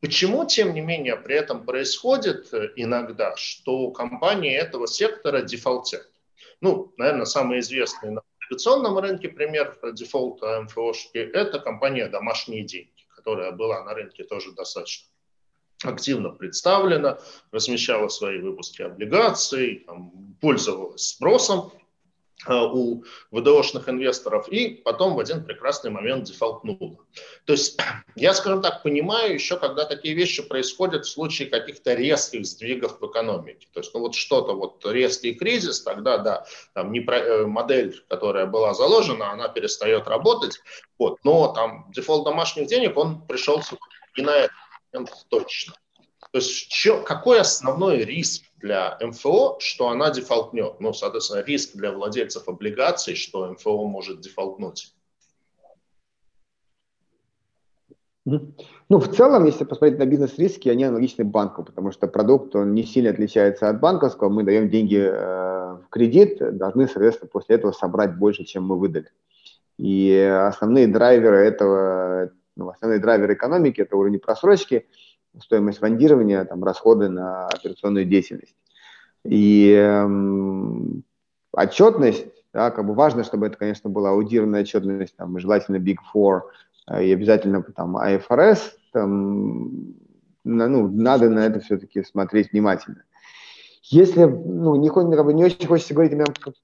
Почему, 0.00 0.46
тем 0.46 0.72
не 0.72 0.80
менее, 0.80 1.16
при 1.16 1.36
этом 1.36 1.66
происходит 1.66 2.48
иногда, 2.76 3.36
что 3.36 3.90
компании 3.90 4.56
этого 4.56 4.86
сектора 4.86 5.42
дефолтят? 5.42 6.08
Ну, 6.62 6.94
наверное, 6.96 7.26
самый 7.26 7.58
известный 7.58 8.16
облигационном 8.52 8.98
рынке 8.98 9.28
пример 9.28 9.78
дефолта 9.92 10.60
МФОшки– 10.62 11.16
это 11.34 11.58
компания 11.58 12.06
«Домашние 12.08 12.64
деньги», 12.64 13.06
которая 13.16 13.50
была 13.52 13.82
на 13.82 13.94
рынке 13.94 14.24
тоже 14.24 14.52
достаточно 14.52 15.08
активно 15.82 16.28
представлена, 16.28 17.18
размещала 17.50 18.08
свои 18.08 18.38
выпуски 18.38 18.82
облигаций, 18.82 19.84
там, 19.86 20.36
пользовалась 20.40 21.08
спросом. 21.08 21.72
Э, 22.48 22.64
у 22.64 23.04
ВДОшных 23.30 23.88
инвесторов 23.88 24.48
и 24.48 24.68
потом 24.68 25.14
в 25.14 25.20
один 25.20 25.44
прекрасный 25.44 25.90
момент 25.90 26.24
дефолтнуло. 26.24 26.98
То 27.44 27.52
есть 27.52 27.78
я, 28.16 28.34
скажем 28.34 28.62
так, 28.62 28.82
понимаю 28.82 29.34
еще, 29.34 29.56
когда 29.56 29.84
такие 29.84 30.14
вещи 30.14 30.42
происходят 30.42 31.04
в 31.04 31.10
случае 31.10 31.48
каких-то 31.48 31.94
резких 31.94 32.44
сдвигов 32.44 33.00
в 33.00 33.06
экономике. 33.06 33.68
То 33.72 33.80
есть 33.80 33.94
ну 33.94 34.00
вот 34.00 34.16
что-то, 34.16 34.54
вот 34.54 34.84
резкий 34.84 35.34
кризис, 35.34 35.82
тогда 35.82 36.18
да, 36.18 36.44
там 36.74 36.90
не 36.90 37.00
про, 37.00 37.18
э, 37.18 37.46
модель, 37.46 38.02
которая 38.08 38.46
была 38.46 38.74
заложена, 38.74 39.30
она 39.30 39.48
перестает 39.48 40.08
работать. 40.08 40.58
Вот, 40.98 41.18
но 41.22 41.52
там 41.52 41.92
дефолт 41.94 42.24
домашних 42.24 42.66
денег, 42.66 42.96
он 42.96 43.24
пришелся 43.24 43.76
и 44.16 44.22
на 44.22 44.32
этот 44.32 44.56
момент 44.92 45.26
точно. 45.28 45.74
То 46.32 46.38
есть 46.38 46.68
чё, 46.68 47.02
какой 47.02 47.40
основной 47.40 47.98
риск 48.04 48.42
для 48.62 48.96
МФО, 49.00 49.56
что 49.58 49.88
она 49.88 50.10
дефолтнет? 50.10 50.80
Ну, 50.80 50.92
соответственно, 50.92 51.42
риск 51.42 51.76
для 51.76 51.92
владельцев 51.92 52.48
облигаций, 52.48 53.14
что 53.14 53.50
МФО 53.52 53.86
может 53.86 54.20
дефолтнуть. 54.20 54.94
Ну, 58.24 58.54
в 58.88 59.08
целом, 59.08 59.46
если 59.46 59.64
посмотреть 59.64 59.98
на 59.98 60.06
бизнес-риски, 60.06 60.68
они 60.68 60.84
аналогичны 60.84 61.24
банку, 61.24 61.64
потому 61.64 61.90
что 61.90 62.06
продукт, 62.06 62.54
он 62.54 62.72
не 62.72 62.84
сильно 62.84 63.10
отличается 63.10 63.68
от 63.68 63.80
банковского. 63.80 64.28
Мы 64.28 64.44
даем 64.44 64.70
деньги 64.70 64.98
э, 64.98 65.74
в 65.74 65.88
кредит, 65.90 66.38
должны, 66.56 66.86
соответственно, 66.86 67.30
после 67.32 67.56
этого 67.56 67.72
собрать 67.72 68.16
больше, 68.16 68.44
чем 68.44 68.64
мы 68.64 68.78
выдали. 68.78 69.10
И 69.76 70.12
основные 70.14 70.86
драйверы 70.86 71.38
этого, 71.38 72.30
ну, 72.54 72.68
основные 72.68 73.00
драйверы 73.00 73.34
экономики– 73.34 73.80
это 73.82 73.96
уровень 73.96 74.20
просрочки– 74.20 74.86
стоимость 75.40 75.78
фондирования, 75.78 76.44
там, 76.44 76.62
расходы 76.64 77.08
на 77.08 77.48
операционную 77.48 78.04
деятельность. 78.04 78.54
И 79.24 79.72
эм, 79.72 81.04
отчетность, 81.52 82.26
да, 82.52 82.70
как 82.70 82.86
бы 82.86 82.94
важно, 82.94 83.24
чтобы 83.24 83.46
это, 83.46 83.56
конечно, 83.56 83.88
была 83.88 84.10
аудированная 84.10 84.62
отчетность, 84.62 85.16
там, 85.16 85.38
желательно 85.38 85.76
Big 85.76 85.98
Four, 86.14 86.42
э, 86.88 87.04
и 87.04 87.12
обязательно 87.12 87.62
там 87.62 87.96
IFRS, 87.96 88.58
там, 88.92 89.94
ну, 90.44 90.88
надо 90.88 91.30
на 91.30 91.46
это 91.46 91.60
все-таки 91.60 92.02
смотреть 92.02 92.52
внимательно. 92.52 93.04
Если, 93.84 94.24
ну, 94.24 94.76
не, 94.76 94.90
как 94.90 95.24
бы, 95.24 95.32
не 95.32 95.44
очень 95.44 95.66
хочется 95.66 95.94
говорить, 95.94 96.12
именно, 96.12 96.26
как, 96.26 96.54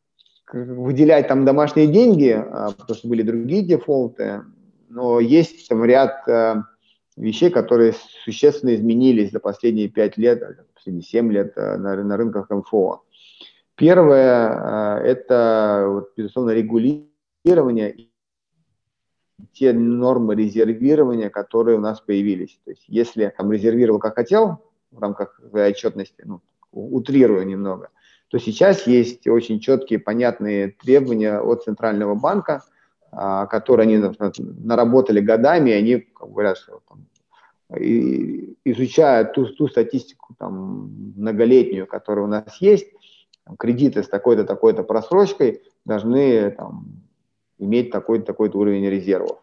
как, 0.44 0.66
выделять 0.66 1.28
там 1.28 1.44
домашние 1.44 1.86
деньги, 1.86 2.30
а, 2.30 2.72
потому 2.72 2.96
что 2.96 3.08
были 3.08 3.22
другие 3.22 3.62
дефолты, 3.62 4.42
но 4.88 5.20
есть 5.20 5.68
там 5.68 5.84
ряд 5.84 6.26
э, 6.28 6.62
вещей, 7.18 7.50
которые 7.50 7.94
существенно 8.24 8.74
изменились 8.74 9.32
за 9.32 9.40
последние 9.40 9.88
5 9.88 10.16
лет, 10.18 10.42
последние 10.74 11.04
7 11.04 11.32
лет 11.32 11.52
э, 11.56 11.76
на, 11.76 12.02
на 12.02 12.16
рынках 12.16 12.50
МФО. 12.50 13.02
Первое 13.74 15.00
э,– 15.00 15.04
это, 15.04 16.04
безусловно, 16.16 16.50
регулирование 16.50 17.92
и 17.92 18.10
те 19.52 19.72
нормы 19.72 20.34
резервирования, 20.34 21.30
которые 21.30 21.78
у 21.78 21.80
нас 21.80 22.00
появились. 22.00 22.58
То 22.64 22.70
есть 22.70 22.84
если 22.88 23.32
там 23.36 23.52
резервировал 23.52 23.98
как 23.98 24.14
хотел 24.16 24.64
в 24.90 24.98
рамках 25.00 25.40
отчетности, 25.52 26.22
ну, 26.24 26.40
утрирую 26.72 27.46
немного, 27.46 27.90
то 28.28 28.38
сейчас 28.38 28.86
есть 28.86 29.26
очень 29.26 29.60
четкие, 29.60 29.98
понятные 29.98 30.68
требования 30.82 31.40
от 31.40 31.64
Центрального 31.64 32.14
банка– 32.14 32.62
которые 33.10 33.84
они 33.84 33.98
наработали 34.38 35.20
годами, 35.20 35.72
они 35.72 36.06
говорят, 36.18 36.58
что 36.58 36.80
там, 36.88 37.06
и, 37.78 38.56
изучая 38.64 39.24
ту, 39.24 39.46
ту 39.46 39.68
статистику 39.68 40.34
там, 40.38 41.12
многолетнюю, 41.16 41.86
которая 41.86 42.24
у 42.24 42.28
нас 42.28 42.60
есть, 42.60 42.88
кредиты 43.58 44.02
с 44.02 44.08
такой-то, 44.08 44.44
такой-то 44.44 44.82
просрочкой 44.82 45.62
должны 45.84 46.50
там, 46.50 46.86
иметь 47.58 47.90
такой-то, 47.90 48.26
такой-то 48.26 48.58
уровень 48.58 48.88
резервов. 48.88 49.38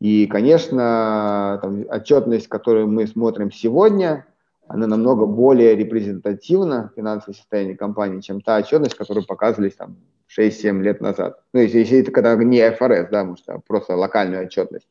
И, 0.00 0.26
конечно, 0.26 1.58
там, 1.62 1.84
отчетность, 1.88 2.48
которую 2.48 2.88
мы 2.88 3.06
смотрим 3.06 3.52
сегодня, 3.52 4.26
она 4.66 4.86
намного 4.86 5.26
более 5.26 5.76
репрезентативна 5.76 6.90
финансовое 6.96 7.36
состояние 7.36 7.76
компании, 7.76 8.20
чем 8.20 8.40
та 8.40 8.58
отчетность, 8.58 8.96
которую 8.96 9.26
показывались 9.26 9.74
там 9.74 9.96
6-7 10.38 10.80
лет 10.82 11.00
назад. 11.00 11.42
Ну, 11.52 11.60
если, 11.60 11.78
если 11.78 12.00
это 12.00 12.10
когда 12.10 12.34
не 12.36 12.70
ФРС, 12.70 13.08
да, 13.10 13.24
может, 13.24 13.48
а 13.48 13.58
просто 13.58 13.96
локальную 13.96 14.46
отчетность. 14.46 14.88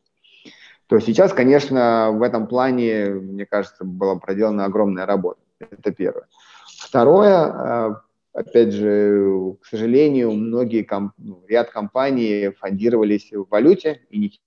То 0.87 0.99
сейчас, 0.99 1.33
конечно, 1.33 2.11
в 2.11 2.21
этом 2.21 2.47
плане, 2.47 3.09
мне 3.09 3.45
кажется, 3.45 3.83
была 3.83 4.15
проделана 4.15 4.65
огромная 4.65 5.05
работа. 5.05 5.39
Это 5.59 5.91
первое. 5.91 6.27
Второе, 6.65 7.47
э, 7.47 7.95
опять 8.33 8.73
же, 8.73 9.55
к 9.61 9.65
сожалению, 9.65 10.31
многие 10.33 10.83
комп... 10.83 11.13
Ну, 11.17 11.43
ряд 11.47 11.71
компаний 11.71 12.51
фондировались 12.59 13.31
в 13.31 13.47
валюте 13.49 14.01
и 14.09 14.19
не 14.19 14.39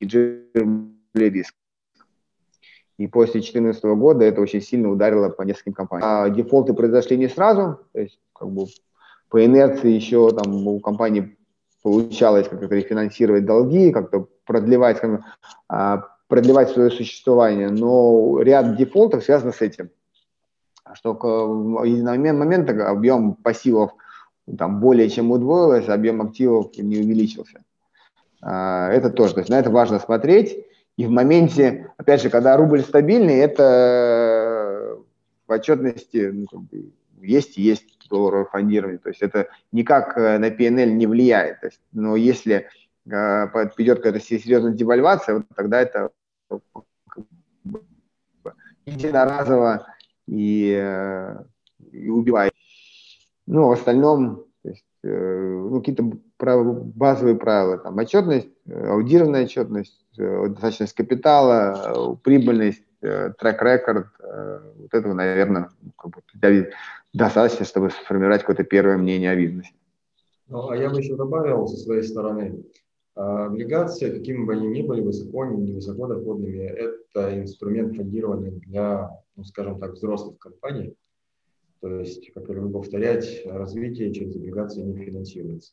хеджировали 0.00 0.88
риск. 1.14 1.54
И 2.98 3.06
после 3.06 3.40
2014 3.40 3.84
года 3.84 4.24
это 4.24 4.40
очень 4.40 4.60
сильно 4.60 4.90
ударило 4.90 5.28
по 5.28 5.42
нескольким 5.42 5.74
компаниям. 5.74 6.08
А 6.08 6.30
дефолты 6.30 6.72
произошли 6.72 7.16
не 7.16 7.28
сразу, 7.28 7.80
то 7.92 8.00
есть 8.00 8.18
как 8.32 8.50
бы 8.50 8.66
по 9.32 9.42
инерции 9.42 9.90
еще 9.90 10.30
там 10.30 10.68
у 10.68 10.78
компании 10.78 11.38
получалось 11.82 12.48
как-то 12.48 12.66
рефинансировать 12.66 13.46
долги, 13.46 13.90
как-то 13.90 14.28
продлевать, 14.44 14.98
скажем, 14.98 15.24
а, 15.68 16.02
продлевать 16.28 16.68
свое 16.68 16.90
существование, 16.90 17.70
но 17.70 18.40
ряд 18.42 18.76
дефолтов 18.76 19.24
связан 19.24 19.54
с 19.54 19.62
этим, 19.62 19.88
что 20.92 21.14
к 21.14 21.26
единого 21.86 22.34
момента 22.34 22.90
объем 22.90 23.34
пассивов 23.34 23.92
там 24.58 24.80
более 24.80 25.08
чем 25.08 25.30
удвоилось, 25.30 25.88
объем 25.88 26.20
активов 26.20 26.76
не 26.76 26.98
увеличился. 26.98 27.64
А, 28.42 28.90
это 28.90 29.08
тоже, 29.08 29.32
то 29.32 29.40
есть 29.40 29.50
на 29.50 29.58
это 29.58 29.70
важно 29.70 29.98
смотреть. 29.98 30.66
И 30.98 31.06
в 31.06 31.10
моменте, 31.10 31.90
опять 31.96 32.20
же, 32.20 32.28
когда 32.28 32.54
рубль 32.58 32.82
стабильный, 32.82 33.38
это 33.38 34.98
в 35.46 35.52
отчетности 35.52 36.30
ну, 36.34 36.44
как 36.46 36.60
есть 37.22 37.56
и 37.56 37.62
есть 37.62 38.01
долларовое 38.12 38.44
фондирование. 38.44 38.98
То 38.98 39.08
есть 39.08 39.22
это 39.22 39.48
никак 39.72 40.16
э, 40.16 40.38
на 40.38 40.50
PNL 40.50 40.92
не 40.92 41.06
влияет. 41.06 41.60
То 41.60 41.66
есть, 41.68 41.80
но 41.92 42.14
если 42.14 42.68
э, 43.06 43.46
придет 43.74 43.98
какая-то 43.98 44.20
серьезная 44.20 44.72
девальвация, 44.72 45.36
вот 45.36 45.46
тогда 45.56 45.80
это 45.80 46.10
единоразово 48.84 49.86
и, 50.26 50.78
э, 50.78 51.44
и 51.90 52.08
убивает. 52.10 52.52
Ну, 53.46 53.68
в 53.68 53.72
остальном, 53.72 54.44
то 54.62 54.68
есть, 54.68 54.84
ну, 55.02 55.80
какие-то 55.80 56.04
базовые 56.38 57.36
правила, 57.36 57.78
там, 57.78 57.98
отчетность, 57.98 58.48
аудированная 58.68 59.44
отчетность, 59.44 60.00
достаточность 60.16 60.94
капитала, 60.94 62.16
прибыльность, 62.22 62.84
трек-рекорд, 63.02 64.06
вот 64.78 64.94
этого, 64.94 65.12
наверное, 65.12 65.70
как 65.98 66.12
бы 66.12 66.70
достаточно, 67.12 67.64
чтобы 67.64 67.90
сформировать 67.90 68.40
какое-то 68.40 68.64
первое 68.64 68.96
мнение 68.96 69.30
о 69.30 69.36
бизнесе. 69.36 69.72
Ну, 70.48 70.70
а 70.70 70.76
я 70.76 70.90
бы 70.90 70.98
еще 70.98 71.16
добавил 71.16 71.66
со 71.66 71.76
своей 71.76 72.02
стороны, 72.02 72.64
А 73.14 73.46
облигации, 73.46 74.10
какими 74.10 74.44
бы 74.44 74.54
они 74.54 74.68
ни 74.68 74.82
были, 74.82 75.02
высоко 75.02 75.44
или 75.44 75.72
высокодоходными, 75.72 76.62
это 76.62 77.38
инструмент 77.38 77.94
фондирования 77.94 78.52
для, 78.66 79.10
ну, 79.36 79.44
скажем 79.44 79.78
так, 79.78 79.92
взрослых 79.92 80.38
компаний. 80.38 80.94
То 81.80 82.00
есть, 82.00 82.32
как 82.32 82.48
я 82.48 82.54
люблю 82.54 82.70
повторять, 82.70 83.42
развитие 83.44 84.12
через 84.14 84.36
облигации 84.36 84.82
не 84.82 85.04
финансируется. 85.04 85.72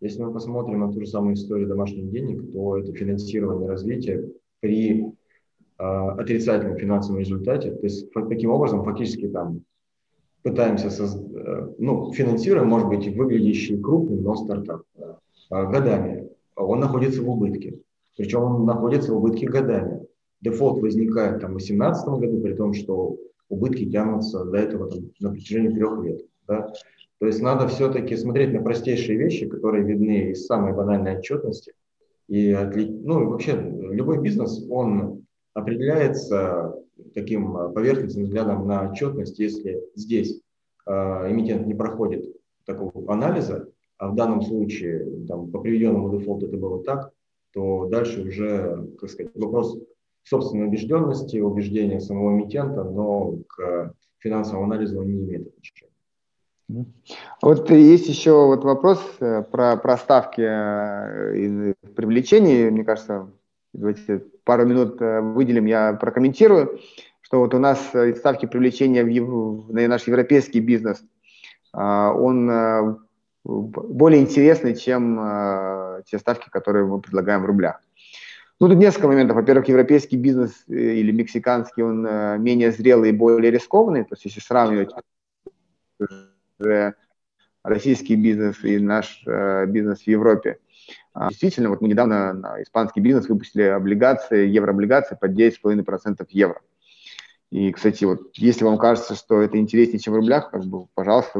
Если 0.00 0.22
мы 0.22 0.32
посмотрим 0.32 0.80
на 0.80 0.92
ту 0.92 1.00
же 1.00 1.06
самую 1.06 1.34
историю 1.34 1.68
домашних 1.68 2.10
денег, 2.10 2.52
то 2.52 2.78
это 2.78 2.92
финансирование 2.92 3.68
развития 3.68 4.28
при 4.60 5.00
э, 5.00 5.12
отрицательном 5.82 6.78
финансовом 6.78 7.20
результате. 7.20 7.72
То 7.72 7.84
есть, 7.84 8.12
таким 8.12 8.50
образом, 8.50 8.84
фактически 8.84 9.28
там 9.28 9.62
пытаемся, 10.42 10.90
соз... 10.90 11.16
Э, 11.16 11.68
ну, 11.78 12.12
финансируем, 12.12 12.68
может 12.68 12.88
быть, 12.88 13.06
выглядящий 13.16 13.80
крупным, 13.80 14.22
но 14.22 14.34
стартап 14.34 14.82
э, 14.96 15.14
годами. 15.50 16.28
Он 16.56 16.80
находится 16.80 17.22
в 17.22 17.28
убытке. 17.28 17.78
Причем 18.16 18.42
он 18.42 18.66
находится 18.66 19.12
в 19.12 19.16
убытке 19.16 19.46
годами. 19.46 20.06
Дефолт 20.40 20.82
возникает 20.82 21.40
там, 21.40 21.52
в 21.52 21.58
2018 21.58 22.08
году, 22.08 22.40
при 22.40 22.54
том, 22.54 22.74
что 22.74 23.16
убытки 23.48 23.88
тянутся 23.90 24.44
до 24.44 24.58
этого 24.58 24.90
там, 24.90 25.10
на 25.20 25.30
протяжении 25.30 25.74
трех 25.74 26.02
лет. 26.04 26.22
Да? 26.46 26.72
То 27.18 27.26
есть 27.26 27.40
надо 27.40 27.68
все-таки 27.68 28.16
смотреть 28.16 28.52
на 28.52 28.60
простейшие 28.60 29.16
вещи, 29.16 29.46
которые 29.46 29.84
видны 29.84 30.32
из 30.32 30.46
самой 30.46 30.74
банальной 30.74 31.18
отчетности. 31.18 31.72
И 32.28 32.52
ну, 33.04 33.30
вообще 33.30 33.52
любой 33.52 34.20
бизнес, 34.20 34.66
он 34.68 35.24
определяется 35.54 36.74
таким 37.14 37.72
поверхностным 37.72 38.24
взглядом 38.24 38.66
на 38.66 38.90
отчетность, 38.90 39.38
если 39.38 39.82
здесь 39.94 40.40
э, 40.86 40.92
эмитент 40.92 41.66
не 41.66 41.74
проходит 41.74 42.36
такого 42.64 43.12
анализа, 43.12 43.68
а 43.98 44.08
в 44.08 44.14
данном 44.14 44.42
случае 44.42 45.26
там, 45.26 45.50
по 45.50 45.60
приведенному 45.60 46.16
дефолту 46.16 46.46
это 46.46 46.56
было 46.56 46.82
так, 46.82 47.12
то 47.52 47.86
дальше 47.88 48.22
уже, 48.22 48.88
как 48.98 49.10
сказать, 49.10 49.32
вопрос 49.34 49.78
собственной 50.24 50.68
убежденности, 50.68 51.38
убеждения 51.38 52.00
самого 52.00 52.32
эмитента, 52.32 52.84
но 52.84 53.38
к 53.48 53.94
финансовому 54.18 54.64
анализу 54.64 55.00
он 55.00 55.12
не 55.12 55.22
имеет 55.22 55.48
отношения. 55.48 55.92
Вот 57.42 57.70
есть 57.70 58.08
еще 58.08 58.46
вот 58.46 58.64
вопрос 58.64 59.00
э, 59.20 59.42
про, 59.42 59.76
про 59.76 59.96
ставки 59.98 60.40
э, 60.40 61.74
привлечения. 61.94 62.70
Мне 62.70 62.84
кажется, 62.84 63.28
давайте 63.72 64.24
пару 64.44 64.66
минут 64.66 65.00
э, 65.00 65.20
выделим, 65.20 65.66
я 65.66 65.94
прокомментирую, 65.94 66.80
что 67.20 67.40
вот 67.40 67.54
у 67.54 67.58
нас 67.58 67.78
ставки 68.16 68.46
привлечения 68.46 69.04
в, 69.04 69.66
в 69.68 69.72
наш 69.72 70.06
европейский 70.06 70.60
бизнес, 70.60 71.02
он 71.72 72.98
более 73.44 74.20
интересный, 74.20 74.76
чем 74.76 76.02
те 76.04 76.18
ставки, 76.18 76.50
которые 76.50 76.84
мы 76.84 77.00
предлагаем 77.00 77.42
в 77.42 77.46
рублях. 77.46 77.80
Ну, 78.62 78.68
тут 78.68 78.78
несколько 78.78 79.08
моментов. 79.08 79.34
Во-первых, 79.34 79.66
европейский 79.66 80.16
бизнес 80.16 80.52
э, 80.68 80.74
или 80.74 81.10
мексиканский, 81.10 81.82
он 81.82 82.06
э, 82.06 82.38
менее 82.38 82.70
зрелый 82.70 83.08
и 83.08 83.12
более 83.12 83.50
рискованный. 83.50 84.04
То 84.04 84.14
есть, 84.14 84.24
если 84.24 84.38
сравнивать 84.38 84.90
российский 87.64 88.14
бизнес 88.14 88.62
и 88.62 88.78
наш 88.78 89.20
э, 89.26 89.66
бизнес 89.66 90.02
в 90.02 90.06
Европе, 90.06 90.58
действительно, 91.14 91.68
вот 91.68 91.80
мы 91.80 91.88
недавно 91.88 92.32
на 92.32 92.62
испанский 92.62 93.00
бизнес 93.00 93.28
выпустили 93.28 93.64
облигации, 93.64 94.48
еврооблигации 94.48 95.16
под 95.20 95.32
9,5% 95.32 96.26
евро. 96.30 96.60
И, 97.50 97.70
кстати, 97.70 98.04
вот 98.04 98.30
если 98.34 98.64
вам 98.64 98.78
кажется, 98.78 99.14
что 99.14 99.42
это 99.42 99.58
интереснее, 99.58 99.98
чем 99.98 100.14
в 100.14 100.16
рублях, 100.16 100.50
как 100.50 100.64
бы, 100.64 100.86
пожалуйста, 100.94 101.38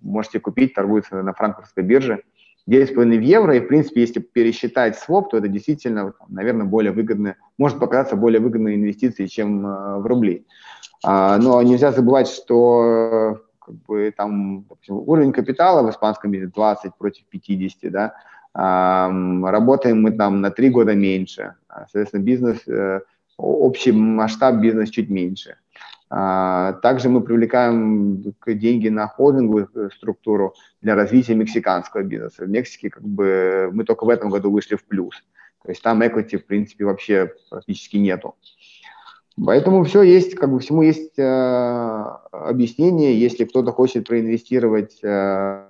можете 0.00 0.40
купить, 0.40 0.72
торгуется 0.72 1.22
на 1.22 1.34
франкфуртской 1.34 1.84
бирже. 1.84 2.22
9,5 2.68 3.22
евро, 3.22 3.54
и, 3.54 3.60
в 3.60 3.68
принципе, 3.68 4.00
если 4.00 4.18
пересчитать 4.18 4.98
своп, 4.98 5.30
то 5.30 5.36
это 5.36 5.46
действительно, 5.46 6.14
наверное, 6.28 6.66
более 6.66 6.90
выгодно, 6.90 7.36
может 7.58 7.78
показаться 7.78 8.16
более 8.16 8.40
выгодной 8.40 8.74
инвестицией, 8.74 9.28
чем 9.28 9.64
э, 9.64 9.98
в 9.98 10.06
рубли. 10.06 10.46
А, 11.04 11.38
но 11.38 11.62
нельзя 11.62 11.92
забывать, 11.92 12.28
что 12.28 13.40
как 13.60 13.74
бы, 13.84 14.12
там, 14.16 14.64
допустим, 14.68 14.96
уровень 14.96 15.32
капитала 15.32 15.86
в 15.86 15.90
испанском 15.90 16.30
бизнесе 16.30 16.54
20 16.54 16.96
против 16.96 17.24
50, 17.26 17.92
да, 17.92 18.14
а, 18.45 18.45
работаем 18.56 20.02
мы 20.02 20.12
там 20.12 20.40
на 20.40 20.50
3 20.50 20.70
года 20.70 20.94
меньше, 20.94 21.54
а, 21.68 21.80
соответственно, 21.80 22.22
бизнес, 22.22 22.66
э, 22.66 23.00
общий 23.36 23.92
масштаб 23.92 24.56
бизнеса 24.56 24.92
чуть 24.92 25.10
меньше. 25.10 25.56
А, 26.08 26.74
также 26.74 27.08
мы 27.08 27.20
привлекаем 27.20 28.22
деньги 28.46 28.88
на 28.88 29.08
холдинговую 29.08 29.68
э, 29.74 29.88
структуру 29.94 30.54
для 30.80 30.94
развития 30.94 31.34
мексиканского 31.34 32.02
бизнеса. 32.02 32.44
В 32.44 32.48
Мексике 32.48 32.90
как 32.90 33.02
бы 33.02 33.70
мы 33.72 33.84
только 33.84 34.04
в 34.04 34.08
этом 34.08 34.30
году 34.30 34.50
вышли 34.50 34.76
в 34.76 34.84
плюс. 34.84 35.22
То 35.64 35.70
есть 35.70 35.82
там 35.82 36.00
equity, 36.02 36.38
в 36.38 36.46
принципе, 36.46 36.84
вообще 36.84 37.32
практически 37.50 37.96
нету. 37.96 38.36
Поэтому 39.44 39.84
все 39.84 40.02
есть, 40.02 40.34
как 40.36 40.50
бы 40.50 40.60
всему 40.60 40.82
есть 40.82 41.18
э, 41.18 42.04
объяснение. 42.30 43.18
Если 43.18 43.44
кто-то 43.44 43.72
хочет 43.72 44.06
проинвестировать 44.06 45.00
э, 45.02 45.64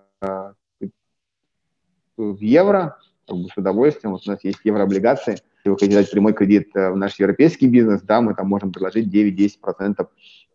в 2.17 2.41
евро, 2.41 2.99
как 3.27 3.37
бы 3.37 3.49
с 3.49 3.57
удовольствием. 3.57 4.13
Вот 4.13 4.27
у 4.27 4.31
нас 4.31 4.43
есть 4.45 4.61
еврооблигации. 4.65 5.33
Если 5.33 5.69
вы 5.71 5.75
хотите 5.75 5.97
дать 5.97 6.11
прямой 6.11 6.33
кредит 6.33 6.71
э, 6.75 6.91
в 6.91 6.97
наш 6.97 7.19
европейский 7.19 7.67
бизнес, 7.67 8.03
да, 8.03 8.21
мы 8.21 8.35
там 8.35 8.49
можем 8.49 8.73
предложить 8.73 9.13
9-10% 9.13 10.01
э, 10.01 10.07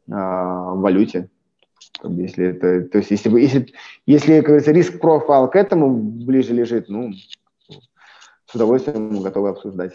в 0.07 0.79
валюте. 0.81 1.29
Если 2.03 2.47
это, 2.47 2.81
то 2.89 2.97
есть 2.99 3.11
если, 3.11 3.29
если, 3.39 3.73
если 4.05 4.37
как 4.37 4.47
говорится, 4.47 4.71
риск 4.71 4.99
профайл 4.99 5.49
к 5.49 5.55
этому 5.55 5.93
ближе 5.93 6.53
лежит, 6.53 6.89
ну, 6.89 7.11
с 8.45 8.55
удовольствием 8.55 9.21
готовы 9.21 9.49
обсуждать. 9.49 9.93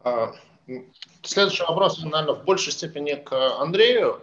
А, 0.00 0.32
следующий 1.22 1.64
вопрос, 1.64 2.02
наверное, 2.02 2.34
в 2.34 2.44
большей 2.44 2.72
степени 2.72 3.14
к 3.14 3.32
Андрею. 3.60 4.20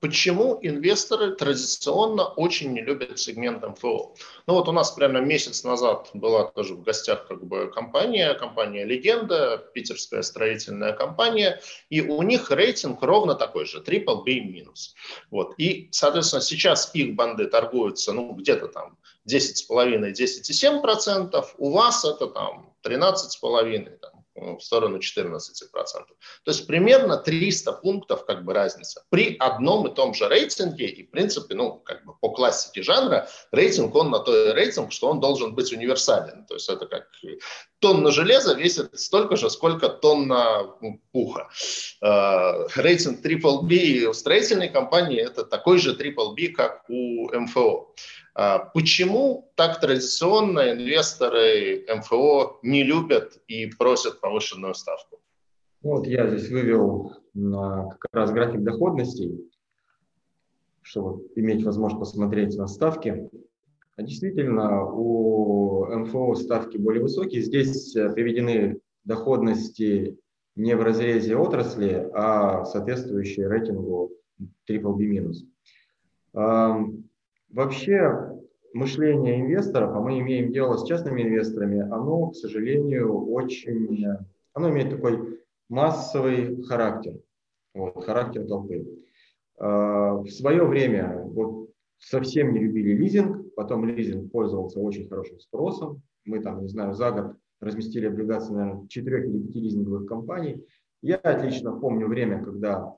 Почему 0.00 0.58
инвесторы 0.62 1.34
традиционно 1.34 2.24
очень 2.24 2.72
не 2.72 2.82
любят 2.82 3.18
сегмент 3.18 3.66
МФО? 3.66 4.14
Ну 4.46 4.54
вот 4.54 4.68
у 4.68 4.72
нас 4.72 4.92
прямо 4.92 5.18
месяц 5.20 5.64
назад 5.64 6.10
была 6.14 6.44
тоже 6.44 6.74
в 6.74 6.82
гостях 6.82 7.26
как 7.26 7.44
бы 7.44 7.68
компания, 7.68 8.32
компания 8.34 8.84
«Легенда», 8.84 9.58
питерская 9.74 10.22
строительная 10.22 10.92
компания, 10.92 11.60
и 11.90 12.00
у 12.00 12.22
них 12.22 12.52
рейтинг 12.52 13.02
ровно 13.02 13.34
такой 13.34 13.64
же, 13.64 13.80
triple 13.80 14.22
B 14.24 14.38
минус. 14.40 14.94
Вот. 15.30 15.54
И, 15.58 15.88
соответственно, 15.90 16.42
сейчас 16.42 16.94
их 16.94 17.16
банды 17.16 17.46
торгуются 17.46 18.12
ну, 18.12 18.34
где-то 18.34 18.68
там 18.68 18.98
10,5-10,7%, 19.28 21.44
у 21.58 21.72
вас 21.72 22.04
это 22.04 22.28
там 22.28 22.72
13,5%, 22.84 23.98
там, 23.98 24.17
в 24.38 24.60
сторону 24.60 24.98
14%. 24.98 25.40
То 25.64 26.50
есть 26.50 26.66
примерно 26.66 27.16
300 27.16 27.72
пунктов 27.72 28.24
как 28.24 28.44
бы 28.44 28.54
разница. 28.54 29.04
При 29.10 29.36
одном 29.38 29.86
и 29.86 29.94
том 29.94 30.14
же 30.14 30.28
рейтинге, 30.28 30.86
и 30.86 31.06
в 31.06 31.10
принципе, 31.10 31.54
ну, 31.54 31.74
как 31.78 32.04
бы 32.04 32.14
по 32.20 32.30
классике 32.30 32.82
жанра, 32.82 33.28
рейтинг, 33.52 33.94
он 33.94 34.10
на 34.10 34.18
то 34.20 34.50
и 34.50 34.52
рейтинг, 34.52 34.92
что 34.92 35.08
он 35.10 35.20
должен 35.20 35.54
быть 35.54 35.72
универсален. 35.72 36.46
То 36.46 36.54
есть 36.54 36.68
это 36.68 36.86
как 36.86 37.08
тонна 37.80 38.10
железа 38.10 38.54
весит 38.54 38.98
столько 38.98 39.36
же, 39.36 39.50
сколько 39.50 39.88
тонна 39.88 40.74
пуха. 41.12 41.48
Э, 42.02 42.66
рейтинг 42.76 43.24
Triple 43.24 43.62
B 43.62 44.06
у 44.08 44.12
строительной 44.12 44.68
компании 44.68 45.20
это 45.20 45.44
такой 45.44 45.78
же 45.78 45.94
Triple 45.94 46.34
B, 46.34 46.48
как 46.48 46.84
у 46.88 47.30
МФО. 47.32 47.94
А 48.34 48.58
почему 48.58 49.50
так 49.56 49.80
традиционно 49.80 50.72
инвесторы 50.72 51.84
МФО 51.88 52.60
не 52.62 52.84
любят 52.84 53.40
и 53.48 53.66
просят 53.66 54.20
повышенную 54.20 54.74
ставку? 54.74 55.20
Вот 55.82 56.06
я 56.06 56.28
здесь 56.28 56.50
вывел 56.50 57.12
как 57.34 58.12
раз 58.12 58.30
график 58.32 58.62
доходностей, 58.62 59.50
чтобы 60.82 61.26
иметь 61.36 61.64
возможность 61.64 62.00
посмотреть 62.00 62.56
на 62.56 62.66
ставки. 62.66 63.30
А 63.96 64.02
действительно, 64.02 64.84
у 64.84 65.86
МФО 65.86 66.34
ставки 66.34 66.76
более 66.76 67.02
высокие. 67.02 67.42
Здесь 67.42 67.96
э, 67.96 68.12
приведены 68.12 68.80
доходности 69.04 70.16
не 70.54 70.76
в 70.76 70.82
разрезе 70.82 71.36
отрасли, 71.36 72.08
а 72.14 72.64
соответствующие 72.64 73.48
рейтингу 73.48 74.12
BBB-. 74.68 75.32
Вообще 77.50 78.38
мышление 78.74 79.40
инвесторов, 79.40 79.94
а 79.94 80.00
мы 80.00 80.18
имеем 80.20 80.52
дело 80.52 80.76
с 80.76 80.86
частными 80.86 81.22
инвесторами, 81.22 81.80
оно, 81.80 82.28
к 82.28 82.36
сожалению, 82.36 83.30
очень, 83.30 84.04
оно 84.52 84.70
имеет 84.70 84.90
такой 84.90 85.40
массовый 85.68 86.62
характер, 86.64 87.14
вот, 87.74 88.04
характер 88.04 88.46
толпы. 88.46 88.86
А, 89.58 90.14
в 90.14 90.28
свое 90.28 90.64
время 90.64 91.22
вот, 91.22 91.70
совсем 91.98 92.52
не 92.52 92.60
любили 92.60 92.94
лизинг, 92.94 93.54
потом 93.54 93.86
лизинг 93.86 94.30
пользовался 94.30 94.80
очень 94.80 95.08
хорошим 95.08 95.40
спросом. 95.40 96.02
Мы 96.24 96.40
там, 96.40 96.62
не 96.62 96.68
знаю, 96.68 96.94
за 96.94 97.10
год 97.10 97.36
разместили 97.60 98.06
облигации, 98.06 98.52
наверное, 98.52 98.86
4 98.86 99.28
или 99.28 99.38
5 99.38 99.54
лизинговых 99.56 100.06
компаний. 100.06 100.64
Я 101.02 101.16
отлично 101.16 101.72
помню 101.72 102.06
время, 102.06 102.44
когда 102.44 102.94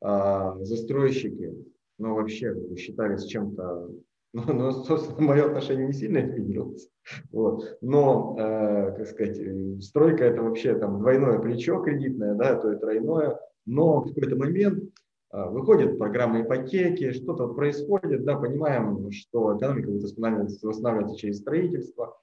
э, 0.00 0.52
застройщики 0.62 1.54
ну, 1.98 2.14
вообще 2.14 2.54
считались 2.76 3.24
чем-то 3.24 3.90
но, 4.32 4.52
но 4.52 4.72
собственно, 4.72 5.20
мое 5.20 5.46
отношение 5.46 5.88
не 5.88 5.92
сильно 5.92 6.24
изменилось. 6.24 6.88
Вот. 7.32 7.76
Но, 7.82 8.34
э, 8.38 8.96
как 8.96 9.06
сказать, 9.06 9.38
стройка 9.82 10.24
это 10.24 10.42
вообще 10.42 10.74
там 10.74 11.00
двойное 11.00 11.38
плечо 11.38 11.82
кредитное, 11.82 12.34
да, 12.34 12.54
то 12.56 12.72
и 12.72 12.78
тройное. 12.78 13.38
Но 13.66 14.00
в 14.00 14.08
какой-то 14.08 14.36
момент 14.36 14.84
э, 15.32 15.48
выходит 15.50 15.98
программа 15.98 16.42
ипотеки, 16.42 17.12
что-то 17.12 17.48
происходит, 17.48 18.24
да, 18.24 18.36
понимаем, 18.36 19.10
что 19.12 19.58
экономика 19.58 19.90
будет 19.90 20.04
восстанавливаться, 20.04 20.66
восстанавливаться 20.66 21.18
через 21.18 21.38
строительство, 21.38 22.16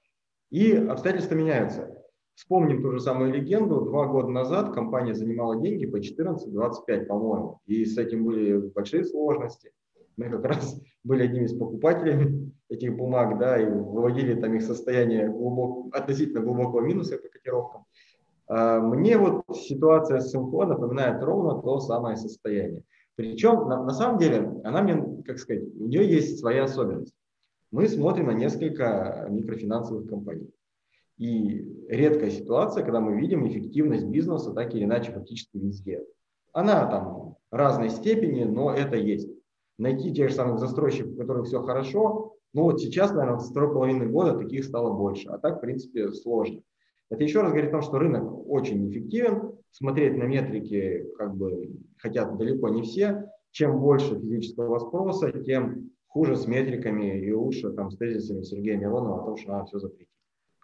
и 0.50 0.72
обстоятельства 0.72 1.36
меняются. 1.36 1.99
Вспомним 2.40 2.80
ту 2.80 2.90
же 2.92 3.00
самую 3.00 3.34
легенду. 3.34 3.82
Два 3.82 4.06
года 4.06 4.28
назад 4.28 4.72
компания 4.72 5.14
занимала 5.14 5.60
деньги 5.60 5.84
по 5.84 5.98
14-25, 5.98 7.04
по-моему. 7.04 7.60
И 7.66 7.84
с 7.84 7.98
этим 7.98 8.24
были 8.24 8.56
большие 8.56 9.04
сложности. 9.04 9.72
Мы 10.16 10.30
как 10.30 10.46
раз 10.46 10.80
были 11.04 11.24
одними 11.24 11.44
из 11.44 11.52
покупателей 11.52 12.50
этих 12.70 12.96
бумаг, 12.96 13.38
да, 13.38 13.60
и 13.60 13.66
выводили 13.66 14.40
там 14.40 14.54
их 14.54 14.62
состояние 14.62 15.28
глубок, 15.28 15.94
относительно 15.94 16.40
глубокого 16.40 16.80
минуса 16.80 17.18
по 17.18 17.28
котировкам. 17.28 17.84
А, 18.48 18.80
мне 18.80 19.18
вот 19.18 19.44
ситуация 19.54 20.20
с 20.20 20.32
МФО 20.32 20.64
напоминает 20.64 21.22
ровно 21.22 21.60
то 21.60 21.78
самое 21.80 22.16
состояние. 22.16 22.84
Причем, 23.16 23.68
на, 23.68 23.84
на 23.84 23.92
самом 23.92 24.18
деле, 24.18 24.50
она 24.64 24.80
мне, 24.80 25.22
как 25.26 25.38
сказать, 25.38 25.64
у 25.78 25.86
нее 25.88 26.10
есть 26.10 26.38
своя 26.38 26.64
особенность. 26.64 27.14
Мы 27.70 27.86
смотрим 27.86 28.28
на 28.28 28.32
несколько 28.32 29.26
микрофинансовых 29.28 30.08
компаний. 30.08 30.50
И 31.20 31.86
редкая 31.88 32.30
ситуация, 32.30 32.82
когда 32.82 32.98
мы 32.98 33.20
видим 33.20 33.46
эффективность 33.46 34.06
бизнеса 34.06 34.54
так 34.54 34.74
или 34.74 34.84
иначе 34.84 35.12
практически 35.12 35.58
везде. 35.58 36.02
Она 36.52 36.86
там 36.86 37.36
разной 37.50 37.90
степени, 37.90 38.44
но 38.44 38.72
это 38.74 38.96
есть. 38.96 39.28
Найти 39.76 40.14
тех 40.14 40.30
же 40.30 40.34
самых 40.34 40.58
застройщиков, 40.58 41.12
у 41.12 41.16
которых 41.16 41.46
все 41.46 41.62
хорошо, 41.62 42.36
ну 42.52 42.62
вот 42.62 42.80
сейчас, 42.80 43.12
наверное, 43.12 43.38
с 43.38 43.50
второй 43.50 43.72
половины 43.72 44.06
года 44.06 44.36
таких 44.36 44.64
стало 44.64 44.92
больше. 44.96 45.28
А 45.28 45.38
так, 45.38 45.58
в 45.58 45.60
принципе, 45.60 46.10
сложно. 46.12 46.62
Это 47.10 47.22
еще 47.22 47.42
раз 47.42 47.50
говорит 47.50 47.68
о 47.68 47.72
том, 47.72 47.82
что 47.82 47.98
рынок 47.98 48.48
очень 48.48 48.90
эффективен. 48.90 49.52
Смотреть 49.72 50.16
на 50.16 50.24
метрики 50.24 51.06
как 51.16 51.36
бы 51.36 51.70
хотят 51.98 52.36
далеко 52.38 52.70
не 52.70 52.82
все. 52.82 53.30
Чем 53.50 53.80
больше 53.80 54.18
физического 54.18 54.78
спроса, 54.78 55.30
тем 55.32 55.90
хуже 56.06 56.36
с 56.36 56.46
метриками 56.46 57.20
и 57.20 57.32
лучше 57.32 57.70
там, 57.72 57.90
с 57.90 57.96
тезисами 57.96 58.42
Сергея 58.42 58.78
Миронова 58.78 59.22
о 59.22 59.24
том, 59.26 59.36
что 59.36 59.52
надо 59.52 59.66
все 59.66 59.78
запретить. 59.78 60.08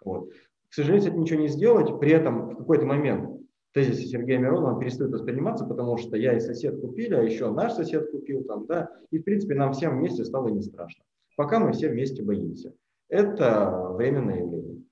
Вот. 0.03 0.29
К 0.69 0.73
сожалению, 0.73 1.03
с 1.03 1.07
этим 1.07 1.21
ничего 1.21 1.41
не 1.41 1.47
сделать. 1.47 1.99
При 1.99 2.11
этом 2.11 2.49
в 2.49 2.57
какой-то 2.57 2.85
момент 2.85 3.41
тезисы 3.73 4.07
Сергея 4.07 4.39
Миронова 4.39 4.79
перестают 4.79 5.13
восприниматься, 5.13 5.65
потому 5.65 5.97
что 5.97 6.17
я 6.17 6.35
и 6.35 6.39
сосед 6.39 6.79
купили, 6.81 7.13
а 7.13 7.21
еще 7.21 7.51
наш 7.51 7.73
сосед 7.73 8.09
купил 8.11 8.43
там, 8.43 8.65
да, 8.65 8.89
и 9.11 9.19
в 9.19 9.23
принципе 9.23 9.55
нам 9.55 9.73
всем 9.73 9.99
вместе 9.99 10.25
стало 10.25 10.49
не 10.49 10.61
страшно. 10.61 11.03
Пока 11.35 11.59
мы 11.59 11.71
все 11.71 11.89
вместе 11.89 12.23
боимся. 12.23 12.73
Это 13.09 13.89
временное 13.91 14.39
явление. 14.39 14.83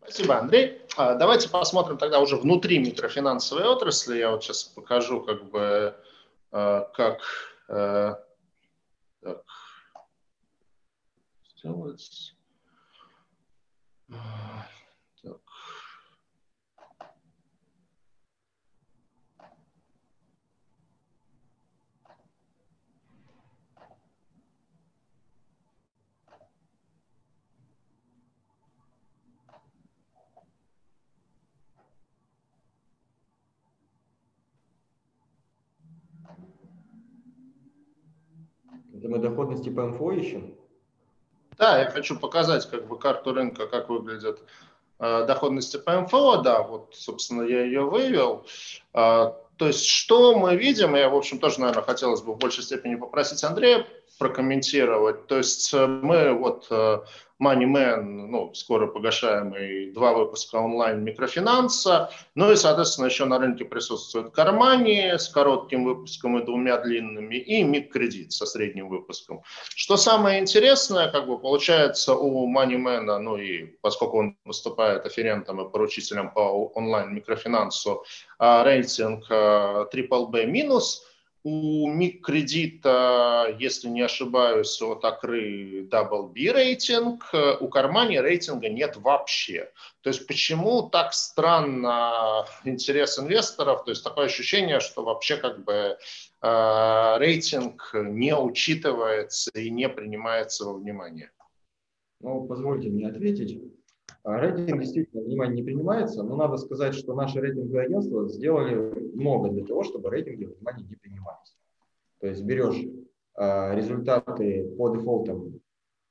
Спасибо, 0.00 0.38
Андрей. 0.38 0.80
А, 0.96 1.16
давайте 1.16 1.50
посмотрим 1.50 1.98
тогда 1.98 2.20
уже 2.20 2.36
внутри 2.36 2.78
микрофинансовой 2.78 3.64
отрасли. 3.64 4.18
Я 4.18 4.30
вот 4.30 4.42
сейчас 4.42 4.64
покажу, 4.64 5.20
как 5.20 5.50
бы, 5.50 5.94
а, 6.50 6.84
как 6.94 7.20
э, 7.68 8.14
так, 9.20 9.44
сделать. 11.56 12.37
Так. 14.08 15.40
Это 38.94 39.08
мы 39.08 39.18
доходности 39.18 39.68
по 39.68 39.86
МФО 39.86 40.12
ищем? 40.12 40.57
Да, 41.58 41.80
я 41.80 41.90
хочу 41.90 42.18
показать 42.18 42.70
как 42.70 42.86
бы 42.86 42.98
карту 42.98 43.34
рынка, 43.34 43.66
как 43.66 43.88
выглядят 43.88 44.40
э, 45.00 45.24
доходности 45.26 45.76
МФО. 45.84 46.36
Да, 46.38 46.62
вот, 46.62 46.94
собственно, 46.94 47.42
я 47.42 47.64
ее 47.64 47.82
вывел. 47.82 48.46
Э, 48.94 49.32
то 49.56 49.66
есть, 49.66 49.86
что 49.86 50.38
мы 50.38 50.54
видим, 50.54 50.94
я, 50.94 51.08
в 51.08 51.16
общем, 51.16 51.40
тоже, 51.40 51.60
наверное, 51.60 51.82
хотелось 51.82 52.22
бы 52.22 52.34
в 52.34 52.38
большей 52.38 52.62
степени 52.62 52.94
попросить 52.94 53.42
Андрея 53.42 53.86
прокомментировать. 54.18 55.26
То 55.26 55.38
есть 55.38 55.72
э, 55.72 55.86
мы 55.86 56.32
вот 56.32 56.66
э, 56.70 56.98
Moneyman, 57.40 58.02
ну, 58.02 58.52
скоро 58.54 58.88
погашаемый, 58.88 59.92
два 59.92 60.12
выпуска 60.12 60.56
онлайн 60.56 61.04
микрофинанса. 61.04 62.10
Ну 62.34 62.50
и, 62.50 62.56
соответственно, 62.56 63.06
еще 63.06 63.24
на 63.26 63.38
рынке 63.38 63.64
присутствует 63.64 64.32
Кармани 64.32 65.12
с 65.16 65.28
коротким 65.28 65.84
выпуском 65.84 66.38
и 66.38 66.44
двумя 66.44 66.78
длинными, 66.78 67.36
и 67.36 67.62
Миккредит 67.62 68.32
со 68.32 68.44
средним 68.44 68.88
выпуском. 68.88 69.42
Что 69.74 69.96
самое 69.96 70.40
интересное, 70.40 71.10
как 71.10 71.26
бы 71.26 71.38
получается 71.38 72.14
у 72.14 72.52
Moneyman, 72.52 73.18
ну 73.18 73.36
и 73.36 73.66
поскольку 73.80 74.18
он 74.18 74.36
выступает 74.44 75.06
аферентом 75.06 75.60
и 75.60 75.70
поручителем 75.70 76.30
по 76.30 76.40
онлайн 76.74 77.14
микрофинансу, 77.14 78.04
а, 78.38 78.64
рейтинг 78.64 79.30
Triple 79.30 80.28
B 80.28 80.46
минус– 80.46 81.04
у 81.44 81.88
миккредита, 81.88 83.56
если 83.58 83.88
не 83.88 84.02
ошибаюсь, 84.02 84.80
от 84.82 85.04
Акры 85.04 85.86
Double 85.90 86.28
B 86.28 86.52
рейтинг, 86.52 87.30
у 87.60 87.68
Кармани 87.68 88.20
рейтинга 88.20 88.68
нет 88.68 88.96
вообще. 88.96 89.70
То 90.02 90.10
есть 90.10 90.26
почему 90.26 90.88
так 90.88 91.14
странно 91.14 92.44
интерес 92.64 93.18
инвесторов, 93.18 93.84
то 93.84 93.90
есть 93.90 94.04
такое 94.04 94.26
ощущение, 94.26 94.80
что 94.80 95.02
вообще 95.04 95.36
как 95.36 95.64
бы 95.64 95.96
э, 96.42 97.16
рейтинг 97.18 97.90
не 97.94 98.36
учитывается 98.36 99.50
и 99.54 99.70
не 99.70 99.88
принимается 99.88 100.64
во 100.64 100.74
внимание? 100.74 101.30
Ну, 102.20 102.46
позвольте 102.46 102.88
мне 102.88 103.08
ответить. 103.08 103.77
А 104.28 104.38
рейтинг 104.40 104.80
действительно 104.82 105.22
внимание 105.22 105.56
не 105.56 105.62
принимается, 105.62 106.22
но 106.22 106.36
надо 106.36 106.58
сказать, 106.58 106.94
что 106.94 107.14
наши 107.14 107.40
рейтинговые 107.40 107.86
агентства 107.86 108.28
сделали 108.28 108.74
много 109.14 109.48
для 109.48 109.64
того, 109.64 109.84
чтобы 109.84 110.10
рейтинги 110.10 110.44
внимание 110.44 110.86
не 110.86 110.96
принимались. 110.96 111.56
То 112.20 112.26
есть 112.26 112.44
берешь 112.44 112.76
а, 113.34 113.74
результаты 113.74 114.70
по 114.76 114.94
дефолтам 114.94 115.58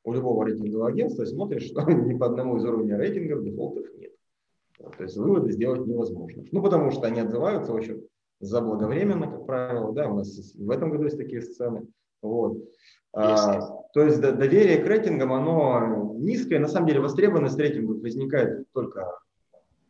у 0.04 0.14
любого 0.14 0.46
рейтингового 0.46 0.88
агентства 0.88 1.26
смотришь, 1.26 1.68
что 1.68 1.82
ни 1.92 2.18
по 2.18 2.26
одному 2.26 2.58
из 2.58 2.66
уровней 2.66 2.96
рейтингов 2.96 3.44
дефолтов 3.44 3.86
нет. 4.00 4.14
То 4.80 5.04
есть 5.04 5.16
выводы 5.16 5.52
сделать 5.52 5.86
невозможно. 5.86 6.44
Ну, 6.52 6.64
потому 6.64 6.90
что 6.90 7.06
они 7.06 7.20
отзываются 7.20 7.72
очень 7.72 8.04
заблаговременно, 8.40 9.30
как 9.30 9.46
правило. 9.46 9.94
Да, 9.94 10.10
у 10.10 10.16
нас 10.16 10.56
в 10.56 10.72
этом 10.72 10.90
году 10.90 11.04
есть 11.04 11.20
такие 11.20 11.44
сцены. 11.44 11.86
Вот. 12.24 12.58
А, 13.20 13.60
то 13.94 14.04
есть 14.04 14.22
доверие 14.22 14.78
к 14.78 14.86
рейтингам, 14.86 15.34
оно 15.34 16.14
низкое. 16.20 16.60
На 16.60 16.68
самом 16.68 16.88
деле 16.88 17.00
востребованность 17.00 17.58
рейтингов 17.58 18.00
возникает 18.00 18.72
только 18.74 19.12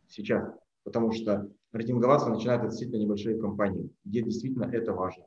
сейчас, 0.08 0.50
потому 0.82 1.12
что 1.12 1.46
рейтинговаться 1.72 2.30
начинают 2.30 2.62
относительно 2.62 2.96
небольшие 2.96 3.38
компании, 3.38 3.90
где 4.06 4.22
действительно 4.22 4.64
это 4.64 4.94
важно. 4.94 5.24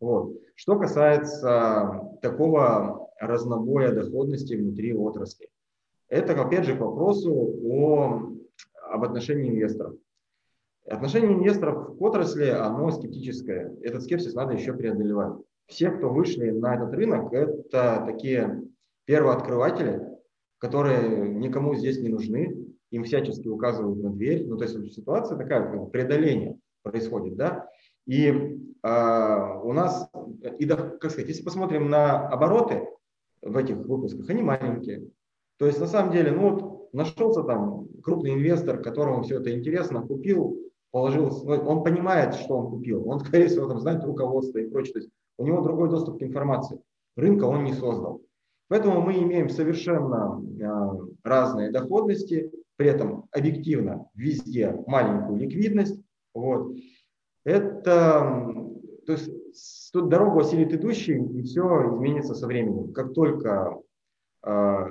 Вот. 0.00 0.36
Что 0.56 0.76
касается 0.76 2.00
такого 2.22 3.08
разнобоя 3.20 3.92
доходности 3.92 4.54
внутри 4.54 4.92
отрасли, 4.92 5.48
это 6.08 6.32
опять 6.40 6.64
же 6.64 6.76
к 6.76 6.80
вопросу 6.80 7.32
о, 7.32 8.32
об 8.90 9.04
отношении 9.04 9.50
инвесторов. 9.50 9.94
Отношение 10.86 11.32
инвесторов 11.32 11.96
к 11.96 12.02
отрасли, 12.02 12.46
оно 12.46 12.90
скептическое. 12.90 13.76
Этот 13.80 14.02
скепсис 14.02 14.34
надо 14.34 14.54
еще 14.54 14.72
преодолевать 14.72 15.34
все, 15.66 15.90
кто 15.90 16.10
вышли 16.10 16.50
на 16.50 16.74
этот 16.74 16.92
рынок, 16.94 17.32
это 17.32 18.04
такие 18.06 18.62
первооткрыватели, 19.06 20.02
которые 20.58 21.28
никому 21.34 21.74
здесь 21.74 22.00
не 22.00 22.08
нужны, 22.08 22.66
им 22.90 23.04
всячески 23.04 23.48
указывают 23.48 24.02
на 24.02 24.10
дверь. 24.10 24.46
Ну, 24.46 24.56
то 24.56 24.64
есть 24.64 24.94
ситуация 24.94 25.36
такая, 25.36 25.70
как 25.70 25.90
преодоление 25.90 26.58
происходит, 26.82 27.36
да. 27.36 27.68
И 28.06 28.28
э, 28.28 29.58
у 29.62 29.72
нас, 29.72 30.10
и, 30.58 30.66
как 30.66 31.10
сказать, 31.10 31.28
если 31.28 31.42
посмотрим 31.42 31.88
на 31.90 32.28
обороты 32.28 32.86
в 33.42 33.56
этих 33.56 33.76
выпусках, 33.76 34.28
они 34.30 34.42
маленькие. 34.42 35.08
То 35.58 35.66
есть 35.66 35.80
на 35.80 35.86
самом 35.86 36.12
деле, 36.12 36.30
ну 36.30 36.50
вот 36.50 36.92
нашелся 36.92 37.42
там 37.42 37.88
крупный 38.02 38.34
инвестор, 38.34 38.80
которому 38.80 39.22
все 39.22 39.40
это 39.40 39.56
интересно, 39.56 40.02
купил, 40.02 40.58
положил, 40.90 41.30
ну, 41.44 41.54
он 41.66 41.82
понимает, 41.82 42.34
что 42.34 42.56
он 42.56 42.70
купил, 42.70 43.08
он, 43.08 43.20
скорее 43.20 43.48
всего, 43.48 43.66
там 43.66 43.80
знает 43.80 44.04
руководство 44.04 44.58
и 44.58 44.68
прочее. 44.68 44.92
То 44.92 44.98
есть 45.00 45.10
у 45.38 45.44
него 45.44 45.62
другой 45.62 45.90
доступ 45.90 46.18
к 46.18 46.22
информации. 46.22 46.80
Рынка 47.16 47.44
он 47.44 47.64
не 47.64 47.72
создал. 47.72 48.22
Поэтому 48.68 49.00
мы 49.00 49.14
имеем 49.22 49.48
совершенно 49.48 50.42
э, 50.60 51.06
разные 51.22 51.70
доходности, 51.70 52.50
при 52.76 52.88
этом 52.88 53.26
объективно 53.30 54.08
везде 54.14 54.74
маленькую 54.86 55.38
ликвидность. 55.38 56.00
Вот. 56.34 56.74
Это, 57.44 58.52
то 59.06 59.12
есть 59.12 59.30
тут 59.92 60.08
дорогу 60.08 60.40
осилит 60.40 60.72
идущий, 60.72 61.16
и 61.16 61.42
все 61.42 61.94
изменится 61.94 62.34
со 62.34 62.46
временем. 62.46 62.92
Как 62.92 63.12
только 63.12 63.78
э, 64.44 64.84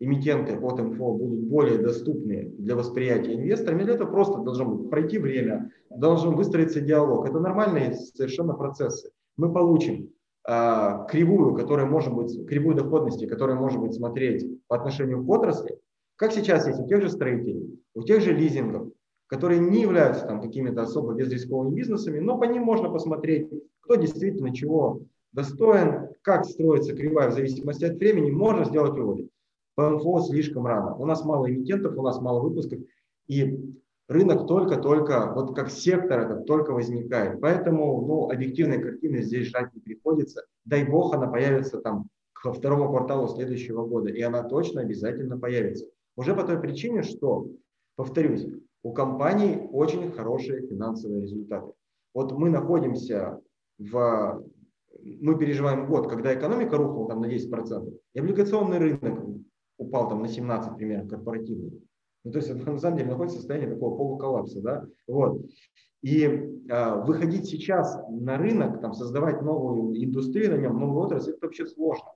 эмитенты 0.00 0.58
от 0.58 0.80
МФО 0.80 1.12
будут 1.12 1.40
более 1.44 1.78
доступны 1.78 2.52
для 2.58 2.76
восприятия 2.76 3.34
инвесторами, 3.34 3.84
для 3.84 3.94
этого 3.94 4.10
просто 4.10 4.38
должно 4.38 4.76
пройти 4.88 5.18
время, 5.18 5.70
должен 5.88 6.34
выстроиться 6.34 6.80
диалог. 6.80 7.26
Это 7.28 7.38
нормальные 7.38 7.94
совершенно 7.94 8.54
процессы. 8.54 9.10
Мы 9.36 9.52
получим 9.52 10.10
э, 10.48 11.06
кривую, 11.08 11.54
которая 11.54 11.86
может 11.86 12.12
быть, 12.14 12.46
кривую 12.46 12.76
доходности, 12.76 13.26
которая 13.26 13.56
может 13.56 13.80
быть 13.80 13.94
смотреть 13.94 14.46
по 14.68 14.76
отношению 14.76 15.24
к 15.24 15.28
отрасли, 15.28 15.78
как 16.16 16.32
сейчас 16.32 16.66
есть 16.66 16.80
у 16.80 16.86
тех 16.86 17.02
же 17.02 17.08
строителей, 17.08 17.80
у 17.94 18.02
тех 18.02 18.20
же 18.20 18.32
лизингов, 18.32 18.88
которые 19.26 19.60
не 19.60 19.82
являются 19.82 20.26
там 20.26 20.40
какими-то 20.40 20.82
особо 20.82 21.14
безрисковыми 21.14 21.74
бизнесами, 21.74 22.20
но 22.20 22.38
по 22.38 22.44
ним 22.44 22.62
можно 22.62 22.88
посмотреть, 22.88 23.48
кто 23.80 23.96
действительно 23.96 24.54
чего 24.54 25.00
достоин, 25.32 26.08
как 26.22 26.44
строится 26.44 26.94
кривая 26.94 27.30
в 27.30 27.34
зависимости 27.34 27.84
от 27.84 27.96
времени, 27.96 28.30
можно 28.30 28.64
сделать 28.64 28.92
выводы. 28.92 29.28
По 29.74 29.90
МФО 29.90 30.20
слишком 30.20 30.66
рано. 30.66 30.94
У 30.94 31.04
нас 31.04 31.24
мало 31.24 31.50
эмитентов, 31.50 31.96
у 31.98 32.02
нас 32.02 32.20
мало 32.20 32.40
выпусков, 32.40 32.78
и 33.26 33.58
рынок 34.08 34.46
только-только, 34.46 35.32
вот 35.34 35.54
как 35.54 35.70
сектор 35.70 36.20
этот 36.20 36.46
только 36.46 36.72
возникает. 36.72 37.40
Поэтому 37.40 38.06
ну, 38.06 38.30
объективной 38.30 38.80
картины 38.80 39.22
здесь 39.22 39.48
ждать 39.48 39.72
не 39.74 39.80
приходится. 39.80 40.44
Дай 40.64 40.84
бог 40.84 41.14
она 41.14 41.26
появится 41.26 41.80
там 41.80 42.08
к 42.32 42.52
второму 42.52 42.88
кварталу 42.88 43.28
следующего 43.28 43.86
года, 43.86 44.10
и 44.10 44.20
она 44.20 44.42
точно 44.42 44.82
обязательно 44.82 45.38
появится. 45.38 45.86
Уже 46.16 46.34
по 46.34 46.44
той 46.44 46.60
причине, 46.60 47.02
что, 47.02 47.48
повторюсь, 47.96 48.46
у 48.82 48.92
компаний 48.92 49.66
очень 49.72 50.12
хорошие 50.12 50.66
финансовые 50.66 51.22
результаты. 51.22 51.72
Вот 52.12 52.32
мы 52.32 52.50
находимся 52.50 53.40
в... 53.78 54.44
Мы 55.02 55.36
переживаем 55.36 55.86
год, 55.86 56.08
когда 56.08 56.34
экономика 56.34 56.76
рухнула 56.76 57.08
там 57.08 57.20
на 57.20 57.26
10%, 57.26 57.98
и 58.14 58.18
облигационный 58.18 58.78
рынок 58.78 59.18
упал 59.76 60.08
там 60.08 60.22
на 60.22 60.28
17 60.28 60.76
примерно, 60.76 61.08
корпоративный. 61.08 61.82
Ну, 62.24 62.32
то 62.32 62.38
есть 62.38 62.50
это 62.50 62.70
на 62.70 62.78
самом 62.78 62.96
деле 62.96 63.10
находится 63.10 63.38
в 63.38 63.40
состоянии 63.40 63.72
такого 63.72 63.96
полуколлапса. 63.96 64.60
Да? 64.60 64.86
Вот. 65.06 65.42
И 66.02 66.24
э, 66.24 67.02
выходить 67.04 67.46
сейчас 67.46 67.98
на 68.10 68.38
рынок, 68.38 68.80
там, 68.80 68.94
создавать 68.94 69.42
новую 69.42 69.94
индустрию 70.02 70.52
на 70.52 70.60
нем, 70.60 70.78
новую 70.78 71.04
отрасль, 71.04 71.32
это 71.32 71.46
вообще 71.46 71.66
сложно. 71.66 72.08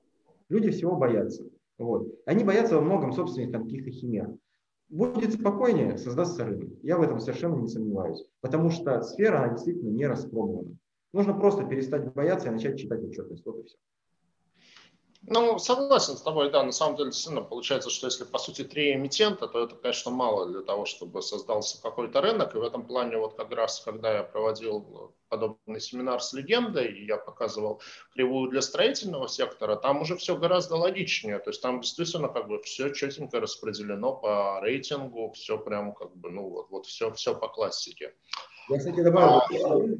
Люди 0.48 0.70
всего 0.70 0.96
боятся. 0.96 1.44
Вот. 1.78 2.08
Они 2.26 2.42
боятся 2.42 2.76
во 2.76 2.80
многом 2.80 3.12
собственных 3.12 3.52
там, 3.52 3.64
каких-то 3.64 3.90
химер. 3.90 4.34
Будет 4.88 5.34
спокойнее, 5.34 5.98
создастся 5.98 6.44
рынок. 6.44 6.70
Я 6.82 6.96
в 6.96 7.02
этом 7.02 7.20
совершенно 7.20 7.56
не 7.56 7.68
сомневаюсь. 7.68 8.24
Потому 8.40 8.70
что 8.70 9.02
сфера, 9.02 9.42
она 9.42 9.52
действительно 9.52 9.90
не 9.90 10.06
распробована. 10.06 10.76
Нужно 11.12 11.34
просто 11.34 11.64
перестать 11.64 12.12
бояться 12.14 12.48
и 12.48 12.52
начать 12.52 12.78
читать 12.78 13.02
отчетность. 13.04 13.44
Вот 13.44 13.58
и 13.58 13.62
все. 13.64 13.76
Ну, 15.22 15.58
согласен 15.58 16.16
с 16.16 16.22
тобой, 16.22 16.50
да, 16.50 16.62
на 16.62 16.72
самом 16.72 16.96
деле 16.96 17.10
действительно 17.10 17.44
получается, 17.44 17.90
что 17.90 18.06
если 18.06 18.24
по 18.24 18.38
сути 18.38 18.64
три 18.64 18.94
эмитента, 18.94 19.46
то 19.46 19.64
это, 19.64 19.74
конечно, 19.74 20.10
мало 20.10 20.46
для 20.46 20.62
того, 20.62 20.86
чтобы 20.86 21.22
создался 21.22 21.82
какой-то 21.82 22.20
рынок. 22.20 22.54
И 22.54 22.58
в 22.58 22.62
этом 22.62 22.86
плане 22.86 23.18
вот 23.18 23.34
как 23.34 23.52
раз, 23.52 23.80
когда 23.80 24.14
я 24.14 24.22
проводил 24.22 25.12
подобный 25.28 25.80
семинар 25.80 26.22
с 26.22 26.32
легендой, 26.32 26.86
и 26.92 27.04
я 27.04 27.18
показывал 27.18 27.82
кривую 28.14 28.50
для 28.50 28.62
строительного 28.62 29.28
сектора, 29.28 29.76
там 29.76 30.00
уже 30.00 30.16
все 30.16 30.36
гораздо 30.36 30.76
логичнее. 30.76 31.38
То 31.40 31.50
есть 31.50 31.60
там 31.60 31.80
действительно 31.80 32.28
как 32.28 32.48
бы 32.48 32.62
все 32.62 32.90
четенько 32.90 33.40
распределено 33.40 34.14
по 34.14 34.60
рейтингу, 34.60 35.32
все 35.32 35.58
прям 35.58 35.94
как 35.94 36.16
бы, 36.16 36.30
ну 36.30 36.48
вот, 36.48 36.70
вот 36.70 36.86
все, 36.86 37.12
все 37.12 37.34
по 37.34 37.48
классике. 37.48 38.14
Я, 38.70 38.78
кстати, 38.78 39.00
добавил, 39.02 39.40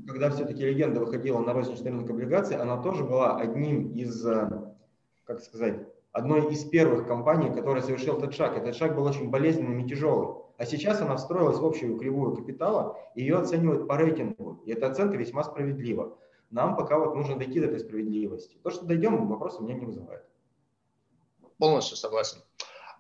когда 0.07 0.31
все-таки 0.31 0.65
легенда 0.65 1.01
выходила 1.01 1.41
на 1.41 1.53
розничный 1.53 1.91
рынок 1.91 2.11
облигаций, 2.11 2.57
она 2.57 2.83
тоже 2.83 3.03
была 3.03 3.37
одним 3.37 3.95
из 3.95 4.25
э, 4.27 4.49
как 5.29 5.43
сказать, 5.43 5.87
одной 6.13 6.51
из 6.51 6.65
первых 6.65 7.07
компаний, 7.07 7.55
которая 7.55 7.83
совершил 7.83 8.17
этот 8.17 8.35
шаг. 8.35 8.57
Этот 8.57 8.75
шаг 8.75 8.97
был 8.97 9.05
очень 9.05 9.29
болезненным 9.29 9.79
и 9.79 9.87
тяжелым. 9.87 10.39
А 10.57 10.65
сейчас 10.65 11.03
она 11.03 11.17
встроилась 11.17 11.59
в 11.59 11.67
общую 11.67 11.99
кривую 11.99 12.35
капитала, 12.35 12.99
и 13.15 13.21
ее 13.21 13.37
оценивают 13.37 13.87
по 13.87 13.99
рейтингу. 13.99 14.63
И 14.65 14.73
эта 14.73 14.87
оценка 14.87 15.19
весьма 15.19 15.45
справедлива. 15.45 16.17
Нам 16.51 16.77
пока 16.77 16.99
вот 16.99 17.15
нужно 17.15 17.37
дойти 17.37 17.61
до 17.61 17.67
этой 17.67 17.81
справедливости. 17.81 18.57
То, 18.63 18.71
что 18.71 18.87
дойдем, 18.87 19.29
вопросы 19.29 19.63
меня 19.63 19.75
не 19.75 19.85
вызывает. 19.85 20.25
Полностью 21.59 21.99
согласен. 21.99 22.39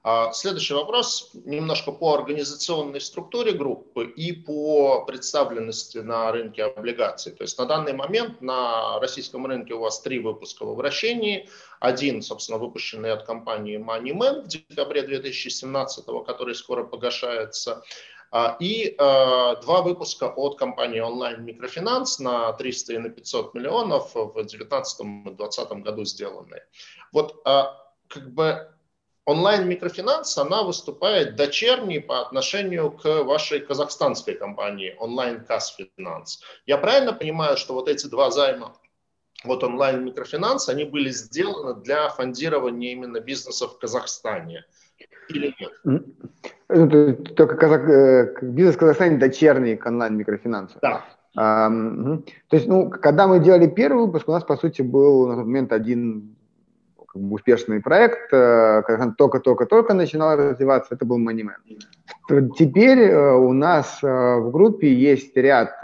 А, 0.04 0.32
следующий 0.32 0.74
вопрос 0.74 1.30
немножко 1.44 1.92
по 1.92 2.14
организационной 2.14 3.00
структуре 3.00 3.52
группы 3.52 4.04
и 4.04 4.32
по 4.32 5.04
представленности 5.04 5.98
на 5.98 6.30
рынке 6.30 6.64
облигаций. 6.64 7.32
То 7.32 7.42
есть 7.42 7.58
на 7.58 7.64
данный 7.64 7.92
момент 7.92 8.40
на 8.40 9.00
российском 9.00 9.46
рынке 9.46 9.74
у 9.74 9.80
вас 9.80 10.00
три 10.00 10.20
выпуска 10.20 10.64
во 10.64 10.74
вращении. 10.74 11.48
Один, 11.80 12.22
собственно, 12.22 12.58
выпущенный 12.58 13.12
от 13.12 13.24
компании 13.24 13.78
MoneyMan 13.78 14.42
в 14.42 14.48
декабре 14.48 15.02
2017, 15.02 16.04
который 16.26 16.54
скоро 16.54 16.84
погашается. 16.84 17.82
А, 18.30 18.56
и 18.60 18.88
э, 18.88 18.96
два 18.96 19.82
выпуска 19.82 20.26
от 20.28 20.58
компании 20.58 21.00
онлайн 21.00 21.44
микрофинанс 21.44 22.18
на 22.18 22.52
300 22.52 22.92
и 22.92 22.98
на 22.98 23.08
500 23.08 23.54
миллионов 23.54 24.14
в 24.14 24.32
2019 24.34 25.00
и 25.00 25.04
2020 25.30 25.72
году 25.82 26.04
сделанные. 26.04 26.64
Вот 27.12 27.42
как 27.42 28.32
бы 28.32 28.68
онлайн-микрофинанс, 29.28 30.38
она 30.38 30.62
выступает 30.62 31.36
дочерней 31.36 32.00
по 32.00 32.22
отношению 32.22 32.90
к 32.90 33.24
вашей 33.24 33.60
казахстанской 33.60 34.34
компании 34.34 34.96
онлайн 34.98 35.44
Финанс. 35.96 36.40
Я 36.64 36.78
правильно 36.78 37.12
понимаю, 37.12 37.58
что 37.58 37.74
вот 37.74 37.90
эти 37.90 38.06
два 38.06 38.30
займа, 38.30 38.72
вот 39.44 39.62
онлайн-микрофинанс, 39.62 40.70
они 40.70 40.84
были 40.84 41.10
сделаны 41.10 41.74
для 41.74 42.08
фондирования 42.08 42.92
именно 42.92 43.20
бизнеса 43.20 43.68
в 43.68 43.78
Казахстане? 43.78 44.64
Или 45.28 45.54
нет? 45.60 45.72
Ну, 46.70 47.14
только 47.36 47.56
казах, 47.56 47.88
э, 47.88 48.34
бизнес 48.40 48.76
в 48.76 48.78
Казахстане 48.78 49.18
дочерний 49.18 49.76
к 49.76 49.84
онлайн-микрофинансу. 49.84 50.78
Да. 50.80 51.04
Угу. 51.34 52.24
То 52.48 52.56
есть, 52.56 52.66
ну, 52.66 52.88
когда 52.88 53.26
мы 53.26 53.40
делали 53.40 53.66
первый 53.66 54.06
выпуск, 54.06 54.26
у 54.26 54.32
нас, 54.32 54.42
по 54.42 54.56
сути, 54.56 54.80
был 54.80 55.28
на 55.28 55.36
тот 55.36 55.44
момент 55.44 55.72
один 55.72 56.34
как 57.18 57.28
бы 57.28 57.34
успешный 57.34 57.80
проект, 57.80 58.32
э, 58.32 58.82
когда 58.86 59.04
он 59.04 59.14
только-только-только 59.14 59.94
начинал 59.94 60.36
развиваться, 60.36 60.94
это 60.94 61.04
был 61.04 61.18
MoneyMan. 61.18 62.52
Теперь 62.56 62.98
э, 62.98 63.34
у 63.34 63.52
нас 63.52 63.98
э, 64.02 64.06
в 64.06 64.50
группе 64.50 64.92
есть 64.92 65.36
ряд 65.36 65.80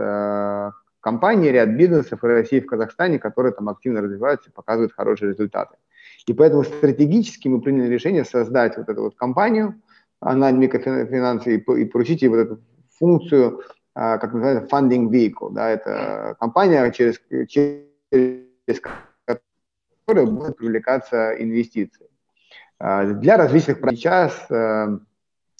компаний, 1.01 1.51
ряд 1.51 1.71
бизнесов 1.71 2.23
в 2.23 2.25
России 2.25 2.59
и 2.59 2.61
в 2.61 2.67
Казахстане, 2.67 3.19
которые 3.19 3.53
там 3.53 3.69
активно 3.69 4.01
развиваются 4.01 4.49
и 4.49 4.53
показывают 4.53 4.93
хорошие 4.93 5.33
результаты. 5.33 5.77
И 6.27 6.33
поэтому 6.33 6.65
стратегически 6.65 7.49
мы 7.49 7.61
приняли 7.61 7.93
решение 7.93 8.25
создать 8.25 8.79
вот 8.79 8.89
эту 8.89 9.03
вот 9.03 9.15
компанию, 9.17 9.75
она 10.21 10.51
микрофинансы, 10.53 11.57
и 11.57 11.85
поручить 11.85 12.23
ей 12.23 12.29
вот 12.29 12.39
эту 12.39 12.61
функцию, 12.99 13.61
как 13.93 14.33
называется, 14.33 14.67
funding 14.75 15.11
vehicle. 15.11 15.53
Да, 15.53 15.69
это 15.69 16.37
компания, 16.41 16.91
через, 16.93 17.21
через 17.49 18.81
которой 20.07 20.27
будут 20.27 20.57
привлекаться 20.57 21.35
инвестиции. 21.39 22.07
А, 22.79 23.05
для 23.05 23.37
различных 23.37 23.79
сейчас 23.91 24.47
э, 24.51 24.99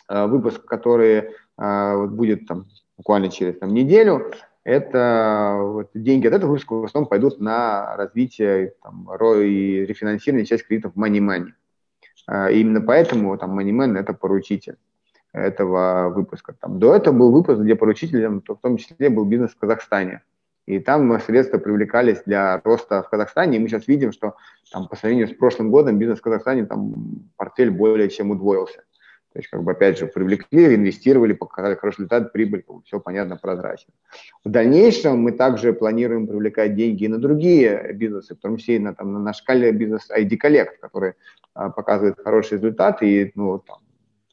э, 0.09 0.27
выпуск, 0.27 0.65
который 0.65 1.31
э, 1.59 2.07
будет 2.07 2.47
там, 2.47 2.67
буквально 2.97 3.31
через 3.31 3.59
там, 3.59 3.73
неделю, 3.73 4.33
это 4.65 5.59
вот, 5.61 5.91
деньги 5.95 6.27
от 6.27 6.35
этого 6.35 6.51
выпуска 6.53 6.75
в 6.75 6.85
основном 6.85 7.09
пойдут 7.09 7.41
на 7.41 7.97
развитие 7.97 8.75
там, 8.83 9.09
и 9.15 9.85
рефинансирование 9.87 10.47
часть 10.47 10.67
кредитов 10.67 10.95
Money 10.95 11.21
Money. 11.21 11.53
А, 12.27 12.51
именно 12.51 12.81
поэтому 12.81 13.37
там 13.39 13.59
Money 13.59 13.73
Man– 13.73 13.99
это 13.99 14.13
поручитель 14.13 14.77
этого 15.33 16.11
выпуска. 16.11 16.55
Там, 16.61 16.79
до 16.79 16.95
этого 16.95 17.15
был 17.15 17.33
выпуск, 17.33 17.61
где 17.61 17.75
поручителем 17.75 18.43
в 18.47 18.57
том 18.57 18.77
числе 18.77 19.09
был 19.09 19.25
бизнес 19.25 19.53
в 19.53 19.59
Казахстане. 19.59 20.23
И 20.67 20.79
там 20.79 21.21
средства 21.21 21.59
привлекались 21.59 22.23
для 22.25 22.61
роста 22.65 23.03
в 23.03 23.11
Казахстане. 23.11 23.59
И 23.59 23.61
мы 23.61 23.69
сейчас 23.69 23.87
видим, 23.87 24.13
что 24.13 24.35
там, 24.73 24.89
по 24.89 24.97
сравнению 24.97 25.29
с 25.29 25.33
прошлым 25.33 25.71
годом 25.71 25.99
бизнес 25.99 26.19
в 26.21 26.23
Казахстане, 26.23 26.65
там 26.65 26.95
портфель 27.37 27.71
более 27.71 28.09
чем 28.09 28.31
удвоился. 28.31 28.85
То 29.35 29.41
есть, 29.41 29.51
как 29.51 29.65
бы, 29.65 29.73
опять 29.73 29.99
же, 29.99 30.07
привлекли, 30.07 30.77
инвестировали, 30.77 31.33
показали 31.33 31.75
хороший 31.75 32.03
результат, 32.03 32.33
прибыль, 32.33 32.65
все 32.85 33.01
понятно, 33.01 33.37
прозрачно. 33.37 33.93
В 34.45 34.49
дальнейшем 34.49 35.19
мы 35.19 35.33
также 35.33 35.73
планируем 35.73 36.29
привлекать 36.29 36.77
деньги 36.77 37.03
и 37.03 37.09
на 37.09 37.19
другие 37.19 37.93
бизнесы, 37.95 38.37
в 38.37 38.39
том 38.39 38.59
числе 38.59 38.77
и 38.77 38.79
на, 38.79 38.95
там, 38.95 39.13
на 39.13 39.19
наш 39.19 39.45
бизнес 39.49 40.09
ID 40.09 40.39
Collect, 40.41 40.77
который 40.81 41.15
а, 41.53 41.71
показывает 41.71 42.21
хорошие 42.23 42.59
результаты. 42.59 43.09
И 43.09 43.33
ну, 43.35 43.59
там, 43.59 43.79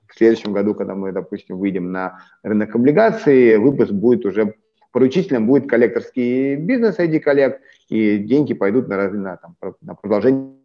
в 0.07 0.15
следующем 0.15 0.53
году, 0.53 0.75
когда 0.75 0.93
мы, 0.93 1.11
допустим, 1.11 1.57
выйдем 1.57 1.91
на 1.91 2.19
рынок 2.43 2.75
облигаций, 2.75 3.57
выпуск 3.57 3.91
будет 3.91 4.23
уже 4.27 4.53
поручителем 4.91 5.47
будет 5.47 5.69
коллекторский 5.69 6.55
бизнес 6.55 6.99
ID 6.99 7.23
Collect, 7.23 7.59
и 7.89 8.17
деньги 8.17 8.53
пойдут 8.53 8.87
на, 8.87 9.09
на, 9.09 9.37
там, 9.37 9.55
на 9.81 9.95
продолжение 9.95 10.55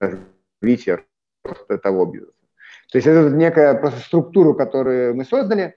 развития 0.00 1.04
того 1.82 2.06
бизнеса. 2.06 2.32
То 2.90 2.98
есть 2.98 3.08
это 3.08 3.30
некая 3.30 3.74
просто 3.74 4.00
структура, 4.00 4.52
которую 4.52 5.14
мы 5.14 5.24
создали, 5.24 5.76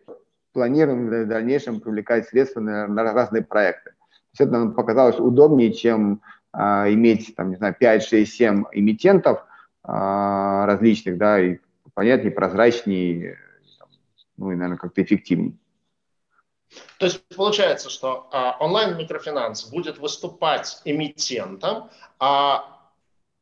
планируем 0.51 1.07
в 1.07 1.27
дальнейшем 1.27 1.79
привлекать 1.79 2.27
средства 2.27 2.59
на, 2.59 2.87
на 2.87 3.03
разные 3.13 3.43
проекты. 3.43 3.91
есть 4.31 4.41
это 4.41 4.51
нам 4.51 4.73
показалось 4.73 5.19
удобнее, 5.19 5.73
чем 5.73 6.21
а, 6.51 6.89
иметь, 6.89 7.35
там, 7.35 7.49
не 7.49 7.57
знаю, 7.57 7.75
5, 7.77 8.03
6, 8.03 8.33
7 8.33 8.63
эмитентов 8.71 9.45
а, 9.83 10.65
различных, 10.65 11.17
да, 11.17 11.39
и 11.39 11.57
понятнее, 11.93 12.31
прозрачнее, 12.31 13.37
ну 14.37 14.51
и, 14.51 14.55
наверное, 14.55 14.77
как-то 14.77 15.01
эффективнее. 15.01 15.53
То 16.99 17.05
есть 17.05 17.21
получается, 17.35 17.89
что 17.89 18.27
а, 18.31 18.57
онлайн-микрофинанс 18.59 19.65
будет 19.65 19.97
выступать 19.97 20.81
эмитентом, 20.85 21.89
а 22.19 22.75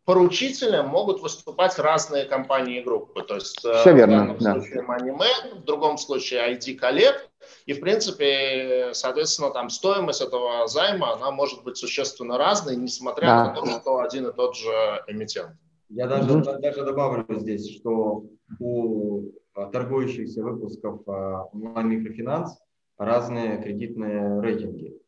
поручителем 0.05 0.87
могут 0.87 1.21
выступать 1.21 1.79
разные 1.79 2.25
компании 2.25 2.79
и 2.79 2.83
группы. 2.83 3.23
То 3.23 3.35
есть 3.35 3.63
э, 3.63 3.79
Все 3.79 3.93
в 3.93 3.95
верно, 3.95 4.17
данном 4.17 4.37
да. 4.37 4.53
случае 4.53 4.83
MoneyMan, 4.83 5.61
в 5.61 5.63
другом 5.63 5.97
случае 5.97 6.53
ID 6.53 6.79
Collect. 6.79 7.19
И, 7.65 7.73
в 7.73 7.79
принципе, 7.79 8.89
соответственно, 8.93 9.51
там 9.51 9.69
стоимость 9.69 10.21
этого 10.21 10.67
займа, 10.67 11.13
она 11.13 11.31
может 11.31 11.63
быть 11.63 11.77
существенно 11.77 12.37
разной, 12.37 12.75
несмотря 12.75 13.27
да. 13.27 13.45
на 13.45 13.55
то, 13.55 13.65
что 13.65 13.99
один 13.99 14.27
и 14.27 14.33
тот 14.33 14.55
же 14.57 14.71
эмитент. 15.07 15.51
Я 15.89 16.07
даже, 16.07 16.37
угу. 16.37 16.59
даже 16.59 16.83
добавлю 16.83 17.25
здесь, 17.39 17.77
что 17.77 18.23
у 18.59 19.29
а, 19.53 19.67
торгующихся 19.67 20.41
выпусков 20.41 21.01
а, 21.07 21.43
онлайн-микрофинанс 21.53 22.57
разные 22.97 23.61
кредитные 23.61 24.41
рейтинги. 24.41 24.99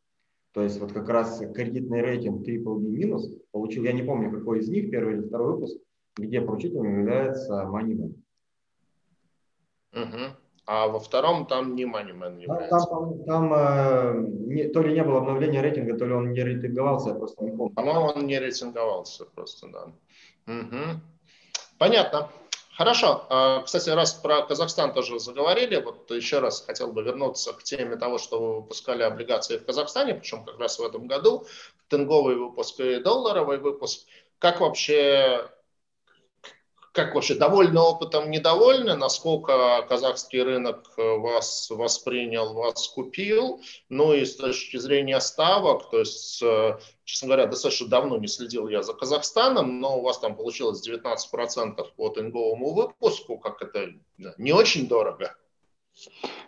То 0.54 0.62
есть 0.62 0.80
вот 0.80 0.94
как 0.94 1.10
раз 1.10 1.42
кредитный 1.54 2.02
рейтинг 2.02 2.48
Triple 2.48 2.80
B 2.80 2.90
минус 2.90 3.30
получил, 3.52 3.84
я 3.84 3.92
не 3.92 4.04
помню, 4.04 4.32
какой 4.32 4.60
из 4.60 4.70
них, 4.70 4.90
первый 4.90 5.16
или 5.16 5.28
второй 5.28 5.56
выпуск, 5.56 5.78
где 6.16 6.40
поручителем 6.42 7.00
является 7.00 7.64
MoneyMan. 7.64 8.14
Угу. 9.94 10.36
А 10.68 10.88
во 10.88 11.00
втором 11.00 11.46
там 11.46 11.76
не 11.76 11.84
MoneyMan 11.84 12.42
является. 12.42 12.88
Там, 12.88 12.90
там, 12.90 13.24
там 13.26 13.54
э, 13.54 14.28
не, 14.48 14.64
то 14.70 14.82
ли 14.82 14.94
не 14.94 15.04
было 15.04 15.20
обновления 15.20 15.62
рейтинга, 15.62 15.98
то 15.98 16.06
ли 16.06 16.14
он 16.14 16.32
не 16.32 16.42
рейтинговался, 16.42 17.10
я 17.10 17.16
просто 17.16 17.44
не 17.44 17.52
помню. 17.52 17.76
По-моему, 17.76 18.14
он 18.16 18.26
не 18.26 18.40
рейтинговался 18.40 19.26
просто, 19.26 19.68
да. 19.68 19.84
Угу. 20.52 21.02
Понятно. 21.78 22.30
Хорошо. 22.78 23.26
А, 23.30 23.62
кстати, 23.62 23.90
раз 23.90 24.14
про 24.14 24.42
Казахстан 24.42 24.94
тоже 24.94 25.18
заговорили, 25.20 25.78
вот 25.78 26.12
еще 26.12 26.40
раз 26.40 26.62
хотел 26.66 26.92
бы 26.92 27.04
вернуться 27.04 27.54
к 27.54 27.64
теме 27.64 27.96
того, 27.96 28.18
что 28.18 28.40
вы 28.40 28.56
выпускали 28.58 29.04
облигации 29.04 29.58
в 29.58 29.66
Казахстане, 29.66 30.16
причем 30.16 30.44
как 30.44 30.60
раз 30.60 30.78
в 30.78 30.84
этом 30.84 31.08
году, 31.08 31.46
тенговый 31.88 32.36
выпуск 32.36 32.80
и 32.82 32.98
долларовый 33.00 33.60
выпуск. 33.60 34.06
Как 34.40 34.60
вообще 34.60 35.50
как 36.96 37.14
вообще, 37.14 37.36
довольны 37.36 37.80
опытом, 37.80 38.32
недовольны, 38.32 38.96
насколько 38.96 39.86
казахский 39.90 40.42
рынок 40.42 40.86
э, 40.96 41.02
вас 41.18 41.70
воспринял, 41.70 42.54
вас 42.54 42.88
купил, 42.88 43.62
ну 43.90 44.14
и 44.14 44.24
с 44.24 44.38
точки 44.38 44.78
зрения 44.78 45.20
ставок, 45.20 45.90
то 45.90 46.00
есть, 46.00 46.42
э, 46.42 46.80
честно 47.06 47.28
говоря, 47.28 47.46
достаточно 47.46 47.88
давно 47.88 48.18
не 48.18 48.28
следил 48.28 48.68
я 48.68 48.82
за 48.82 48.94
Казахстаном, 48.94 49.80
но 49.80 50.00
у 50.00 50.02
вас 50.02 50.20
там 50.20 50.36
получилось 50.36 50.88
19% 50.88 51.82
по 51.96 52.10
тенговому 52.10 52.74
выпуску, 52.74 53.38
как 53.38 53.62
это 53.62 53.92
не 54.38 54.52
очень 54.52 54.88
дорого. 54.88 55.36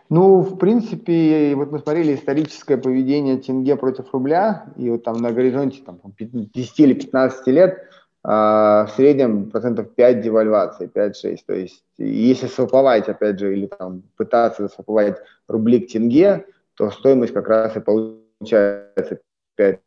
Ну, 0.10 0.42
в 0.42 0.58
принципе, 0.58 1.54
вот 1.56 1.72
мы 1.72 1.80
смотрели 1.80 2.16
историческое 2.16 2.78
поведение 2.78 3.38
тенге 3.38 3.76
против 3.78 4.14
рубля, 4.14 4.74
и 4.78 4.90
вот 4.90 5.04
там 5.04 5.18
на 5.18 5.32
горизонте 5.32 5.82
там, 5.84 6.02
10 6.20 6.80
или 6.80 6.94
15 6.94 7.48
лет 7.48 7.90
а, 8.24 8.88
в 8.88 8.96
среднем 8.96 9.50
процентов 9.50 9.94
5 9.96 10.22
девальвации, 10.22 10.90
5-6. 10.94 11.38
То 11.46 11.54
есть 11.54 11.84
если 11.98 12.48
сваповать, 12.48 13.08
опять 13.08 13.40
же, 13.40 13.54
или 13.54 13.68
там 13.68 14.04
пытаться 14.18 14.68
сваповать 14.68 15.18
рубли 15.48 15.80
к 15.80 15.92
тенге, 15.92 16.46
то 16.76 16.90
стоимость 16.92 17.34
как 17.34 17.48
раз 17.48 17.76
и 17.76 17.80
получается 17.80 19.20
5 19.56 19.80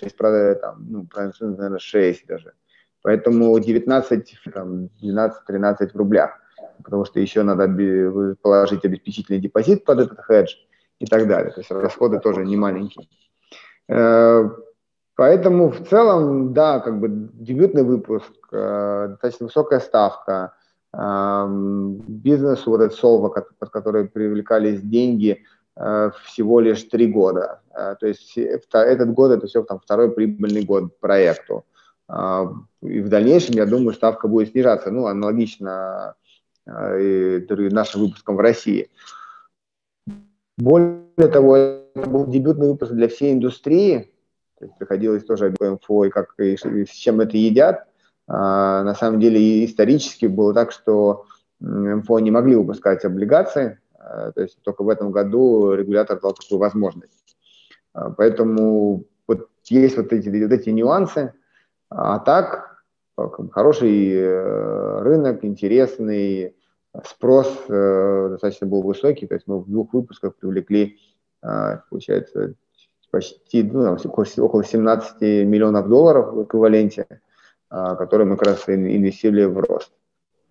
6, 0.00 0.16
там, 0.60 0.86
ну, 0.88 1.06
наверное, 1.40 1.78
6 1.78 2.26
даже. 2.26 2.52
Поэтому 3.02 3.58
19, 3.58 4.38
там, 4.52 4.88
12-13 5.02 5.92
в 5.92 5.96
рублях, 5.96 6.38
потому 6.82 7.04
что 7.04 7.20
еще 7.20 7.42
надо 7.42 7.68
положить 8.42 8.84
обеспечительный 8.84 9.40
депозит 9.40 9.84
под 9.84 10.00
этот 10.00 10.20
хедж 10.20 10.54
и 10.98 11.06
так 11.06 11.28
далее. 11.28 11.52
То 11.52 11.60
есть 11.60 11.70
расходы 11.70 12.18
тоже 12.18 12.44
не 12.44 12.56
маленькие. 12.56 13.08
Э, 13.88 14.48
Поэтому 15.16 15.70
в 15.70 15.88
целом, 15.88 16.52
да, 16.54 16.80
как 16.80 16.98
бы 16.98 17.08
дебютный 17.08 17.84
выпуск, 17.84 18.32
э, 18.52 19.06
достаточно 19.10 19.46
высокая 19.46 19.78
ставка, 19.78 20.54
э, 20.92 21.46
бизнес 22.08 22.66
вот 22.66 22.80
этот 22.80 22.98
Solva, 22.98 23.30
под 23.58 23.70
который 23.70 24.08
привлекались 24.08 24.80
деньги, 24.80 25.44
всего 25.76 26.60
лишь 26.60 26.82
три 26.84 27.06
года. 27.06 27.60
Э, 27.74 27.96
то 27.98 28.06
есть 28.06 28.36
этот 28.36 29.12
год 29.12 29.32
это 29.32 29.46
все 29.46 29.62
там 29.62 29.80
второй 29.80 30.12
прибыльный 30.12 30.64
год 30.64 30.98
проекту. 31.00 31.64
Э, 32.08 32.46
и 32.82 33.00
в 33.00 33.08
дальнейшем, 33.08 33.56
я 33.56 33.66
думаю, 33.66 33.94
ставка 33.94 34.28
будет 34.28 34.50
снижаться, 34.50 34.90
ну, 34.90 35.06
аналогично 35.06 36.14
э, 36.66 37.40
нашим 37.48 38.02
выпускам 38.02 38.36
в 38.36 38.40
России. 38.40 38.90
Более 40.56 41.28
того, 41.32 41.56
это 41.56 42.08
был 42.08 42.26
дебютный 42.26 42.68
выпуск 42.68 42.92
для 42.92 43.08
всей 43.08 43.32
индустрии, 43.32 44.12
то 44.58 44.66
есть 44.66 44.78
приходилось 44.78 45.24
тоже 45.24 45.52
инфо, 45.60 46.04
и 46.04 46.10
как 46.10 46.34
и 46.38 46.56
с 46.56 46.90
чем 46.90 47.20
это 47.20 47.36
едят. 47.36 47.88
На 48.28 48.94
самом 48.94 49.20
деле 49.20 49.64
исторически 49.64 50.26
было 50.26 50.54
так, 50.54 50.70
что 50.70 51.26
МФО 51.60 52.20
не 52.20 52.30
могли 52.30 52.54
выпускать 52.54 53.04
облигации, 53.04 53.80
то 54.34 54.42
есть 54.42 54.60
только 54.62 54.82
в 54.82 54.88
этом 54.88 55.10
году 55.10 55.74
регулятор 55.74 56.20
дал 56.20 56.34
такую 56.34 56.58
возможность. 56.58 57.36
А, 57.92 58.10
поэтому 58.10 59.04
вот 59.26 59.48
есть 59.64 59.96
вот 59.96 60.12
эти, 60.12 60.28
вот 60.28 60.52
эти 60.52 60.70
нюансы. 60.70 61.32
А 61.88 62.18
так, 62.18 62.82
хороший 63.52 64.12
э, 64.12 65.02
рынок, 65.02 65.44
интересный, 65.44 66.56
спрос 67.04 67.48
э, 67.68 68.28
достаточно 68.30 68.66
был 68.66 68.82
высокий, 68.82 69.26
то 69.26 69.34
есть 69.34 69.46
мы 69.46 69.60
в 69.60 69.70
двух 69.70 69.92
выпусках 69.92 70.34
привлекли, 70.36 70.98
получается, 71.90 72.54
почти 73.10 73.62
ну, 73.62 73.96
около 74.38 74.64
17 74.64 75.20
миллионов 75.46 75.88
долларов 75.88 76.32
в 76.32 76.44
эквиваленте, 76.44 77.06
которые 77.68 78.26
мы 78.26 78.36
как 78.36 78.48
раз 78.48 78.68
инвестировали 78.68 79.44
в 79.44 79.58
рост. 79.58 79.92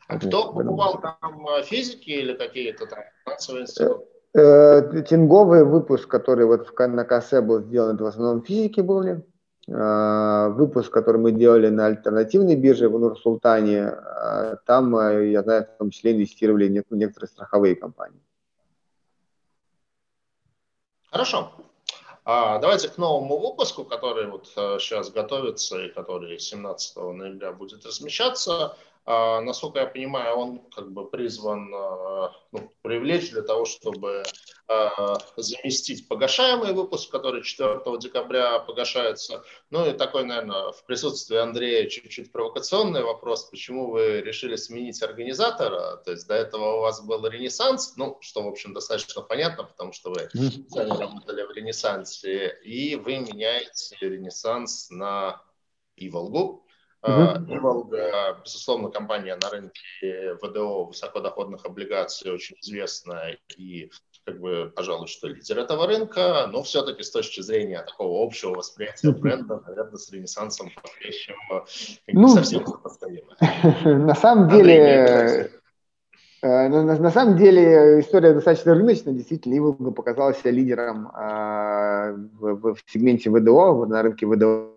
А 0.07 0.19
кто 0.19 0.51
покупал 0.53 0.99
там 0.99 1.47
а, 1.47 1.61
физики 1.63 2.09
или 2.09 2.33
какие-то 2.33 2.85
там 2.85 2.99
финансовые 3.23 3.63
институты? 3.63 4.05
Э, 4.35 4.39
э, 4.39 5.03
тинговый 5.03 5.63
выпуск, 5.63 6.07
который 6.07 6.45
вот 6.45 6.77
на 6.77 7.05
КС 7.05 7.31
был 7.41 7.61
сделан, 7.61 7.95
это 7.95 8.03
в 8.03 8.07
основном 8.07 8.43
физики 8.43 8.81
были. 8.81 9.23
А, 9.71 10.49
выпуск, 10.49 10.91
который 10.91 11.21
мы 11.21 11.31
делали 11.31 11.69
на 11.69 11.85
альтернативной 11.85 12.55
бирже 12.55 12.89
в 12.89 12.99
Нур-Султане, 12.99 13.93
там, 14.65 14.95
э, 14.97 15.31
я 15.31 15.43
знаю, 15.43 15.67
в 15.73 15.77
том 15.77 15.89
числе 15.89 16.11
инвестировали 16.11 16.67
некоторые 16.67 17.29
страховые 17.29 17.75
компании. 17.75 18.19
Хорошо. 21.09 21.51
А 22.25 22.57
давайте 22.59 22.87
к 22.87 22.97
новому 22.97 23.37
выпуску, 23.37 23.83
который 23.83 24.27
вот 24.27 24.47
сейчас 24.47 25.09
э, 25.09 25.11
готовится 25.11 25.83
и 25.83 25.89
который 25.89 26.39
17 26.39 26.95
ноября 26.95 27.51
будет 27.51 27.85
размещаться. 27.85 28.77
А, 29.05 29.41
насколько 29.41 29.79
я 29.79 29.85
понимаю, 29.85 30.35
он 30.35 30.59
как 30.71 30.91
бы 30.93 31.09
призван 31.09 31.73
а, 31.73 32.31
ну, 32.53 32.71
привлечь 32.81 33.31
для 33.31 33.41
того, 33.41 33.65
чтобы 33.65 34.23
а, 34.69 35.17
заместить 35.35 36.07
погашаемый 36.07 36.71
выпуск, 36.71 37.11
который 37.11 37.43
4 37.43 37.81
декабря 37.99 38.59
погашается. 38.59 39.43
Ну 39.71 39.85
и 39.85 39.91
такой, 39.91 40.23
наверное, 40.23 40.71
в 40.71 40.85
присутствии 40.85 41.35
Андрея 41.35 41.89
чуть-чуть 41.89 42.31
провокационный 42.31 43.03
вопрос, 43.03 43.43
почему 43.45 43.91
вы 43.91 44.21
решили 44.21 44.55
сменить 44.55 45.03
организатора? 45.03 45.97
То 45.97 46.11
есть 46.11 46.25
до 46.27 46.35
этого 46.35 46.77
у 46.77 46.79
вас 46.81 47.01
был 47.01 47.27
Ренессанс, 47.27 47.97
ну, 47.97 48.17
что, 48.21 48.43
в 48.43 48.47
общем, 48.47 48.73
достаточно 48.73 49.21
понятно, 49.21 49.65
потому 49.65 49.91
что 49.91 50.11
вы 50.11 50.29
сами 50.69 50.97
работали 50.97 51.43
в 51.43 51.51
Ренессансе, 51.51 52.57
и 52.63 52.95
вы 52.95 53.17
меняете 53.17 53.97
Ренессанс 53.99 54.89
на 54.91 55.41
Иволгу. 55.97 56.65
Uh-huh. 57.05 58.41
Безусловно, 58.43 58.89
компания 58.89 59.37
на 59.41 59.49
рынке 59.49 60.35
ВДО 60.41 60.85
высокодоходных 60.85 61.65
облигаций 61.65 62.31
очень 62.31 62.55
известная 62.61 63.37
и, 63.57 63.91
как 64.25 64.39
бы, 64.39 64.71
пожалуй, 64.73 65.07
что 65.07 65.27
лидер 65.27 65.59
этого 65.59 65.85
рынка, 65.85 66.47
но 66.49 66.63
все-таки 66.63 67.03
с 67.03 67.11
точки 67.11 67.41
зрения 67.41 67.81
такого 67.81 68.25
общего 68.25 68.51
восприятия 68.51 69.11
бренда, 69.11 69.61
наверное, 69.67 69.97
с 69.97 70.09
Ренессансом 70.11 70.71
по-настоящему 70.73 71.65
ну, 72.07 72.29
совсем 72.29 72.65
сопоставимо. 72.65 73.35
На 74.05 74.15
самом 74.15 74.49
деле, 74.49 75.49
э, 76.41 76.67
на, 76.69 76.83
на, 76.83 76.97
на 76.97 77.11
самом 77.11 77.35
деле 77.37 77.99
история 77.99 78.33
достаточно 78.33 78.75
рыночная. 78.75 79.13
Действительно, 79.13 79.57
Иволга 79.57 79.91
показала 79.91 80.33
себя 80.33 80.51
лидером 80.51 81.09
э, 81.09 82.13
в, 82.39 82.75
в 82.75 82.83
сегменте 82.87 83.29
ВДО, 83.29 83.85
на 83.87 84.01
рынке 84.03 84.25
ВДО. 84.25 84.73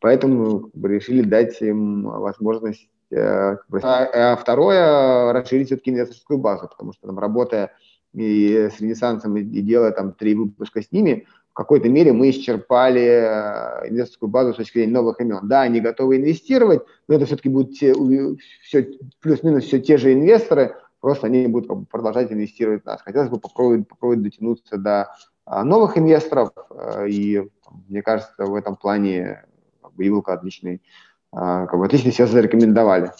Поэтому 0.00 0.60
как 0.60 0.74
бы, 0.74 0.88
решили 0.88 1.22
дать 1.22 1.60
им 1.60 2.04
возможность 2.04 2.88
э, 3.10 3.16
а, 3.16 3.56
а 4.32 4.36
второе, 4.36 5.32
расширить 5.32 5.68
все-таки 5.68 5.90
инвесторскую 5.90 6.38
базу, 6.38 6.68
потому 6.68 6.92
что 6.92 7.08
там 7.08 7.18
работая 7.18 7.72
и 8.14 8.68
с 8.72 8.80
Ренессансом 8.80 9.36
и 9.36 9.42
делая 9.42 9.92
там 9.92 10.12
три 10.12 10.34
выпуска 10.34 10.82
с 10.82 10.92
ними, 10.92 11.26
в 11.50 11.54
какой-то 11.54 11.88
мере 11.88 12.12
мы 12.12 12.30
исчерпали 12.30 13.02
э, 13.02 13.88
инвесторскую 13.88 14.28
базу 14.28 14.52
с 14.52 14.56
точки 14.56 14.78
зрения 14.78 14.92
новых 14.92 15.20
имен. 15.20 15.40
Да, 15.42 15.62
они 15.62 15.80
готовы 15.80 16.16
инвестировать, 16.16 16.82
но 17.08 17.16
это 17.16 17.26
все-таки 17.26 17.48
будут 17.48 17.76
те, 17.76 17.94
все, 18.62 18.88
плюс-минус 19.20 19.64
все 19.64 19.80
те 19.80 19.96
же 19.96 20.12
инвесторы, 20.12 20.76
просто 21.00 21.26
они 21.26 21.46
будут 21.48 21.88
продолжать 21.88 22.32
инвестировать 22.32 22.82
в 22.82 22.86
нас. 22.86 23.02
Хотелось 23.02 23.28
бы 23.28 23.40
попробовать, 23.40 23.88
попробовать 23.88 24.22
дотянуться 24.22 24.78
до 24.78 25.10
а, 25.44 25.64
новых 25.64 25.98
инвесторов, 25.98 26.50
э, 26.70 27.08
и 27.08 27.50
мне 27.88 28.02
кажется, 28.02 28.44
в 28.44 28.54
этом 28.54 28.76
плане 28.76 29.44
Иволка 30.06 30.34
отличный, 30.34 30.82
а, 31.32 31.66
как 31.66 31.78
бы 31.78 31.86
отлично 31.86 32.12
себя 32.12 32.26
зарекомендовали. 32.26 33.12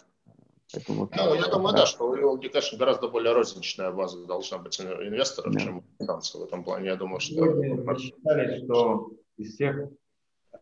Поэтому, 0.73 1.09
ну, 1.17 1.35
я 1.35 1.49
думаю, 1.49 1.75
да, 1.75 1.87
что 1.87 2.11
у 2.11 2.17
Иволги, 2.17 2.49
конечно, 2.49 2.79
гораздо 2.79 3.09
более 3.09 3.33
розничная 3.33 3.91
база 3.91 4.27
должна 4.27 4.59
быть 4.59 4.79
инвесторов, 4.81 5.55
да. 5.55 5.61
чем 5.61 5.85
финансовый 5.99 6.45
в 6.45 6.49
этом 6.49 6.63
плане. 6.63 6.89
Я 6.89 6.97
думаю, 6.97 7.21
что... 7.21 7.43
Мы 7.43 7.99
считали, 7.99 8.65
что 8.65 9.11
из 9.39 9.55
всех 9.55 9.89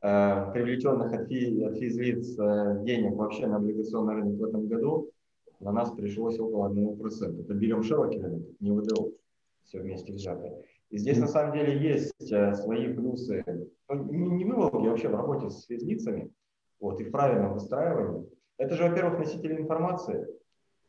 э, 0.01 0.53
привлеченных 0.53 1.13
от, 1.13 1.27
фи, 1.29 1.61
от 1.65 1.77
физлиц 1.79 2.39
э, 2.39 2.85
денег 2.85 3.17
вообще 3.17 3.47
на 3.49 3.57
облигационный 3.57 4.15
рынок 4.15 4.39
в 4.39 4.45
этом 4.45 4.69
году, 4.69 5.11
на 5.59 5.73
нас 5.73 5.91
пришлось 5.91 6.39
около 6.39 6.69
1%. 6.69 7.41
Это 7.41 7.55
берем 7.55 7.83
широкий 7.83 8.21
рынок, 8.21 8.43
не 8.61 8.71
ВДО, 8.71 9.11
все 9.65 9.81
вместе 9.81 10.13
взятое. 10.13 10.63
И 10.91 10.99
здесь 10.99 11.19
на 11.19 11.27
самом 11.27 11.53
деле 11.53 11.79
есть 11.79 12.33
э, 12.33 12.55
свои 12.55 12.93
плюсы, 12.93 13.45
ну, 13.89 14.05
не, 14.13 14.31
не 14.31 14.45
выволги, 14.45 14.87
вообще 14.87 15.09
в 15.09 15.15
работе 15.15 15.51
с 15.51 15.67
физлицами, 15.67 16.31
вот, 16.81 17.01
и 17.01 17.05
в 17.05 17.11
правильном 17.11 17.55
выстраивании. 17.55 18.29
Это 18.59 18.75
же, 18.77 18.89
во-первых, 18.89 19.19
носители 19.19 19.61
информации, 19.61 20.27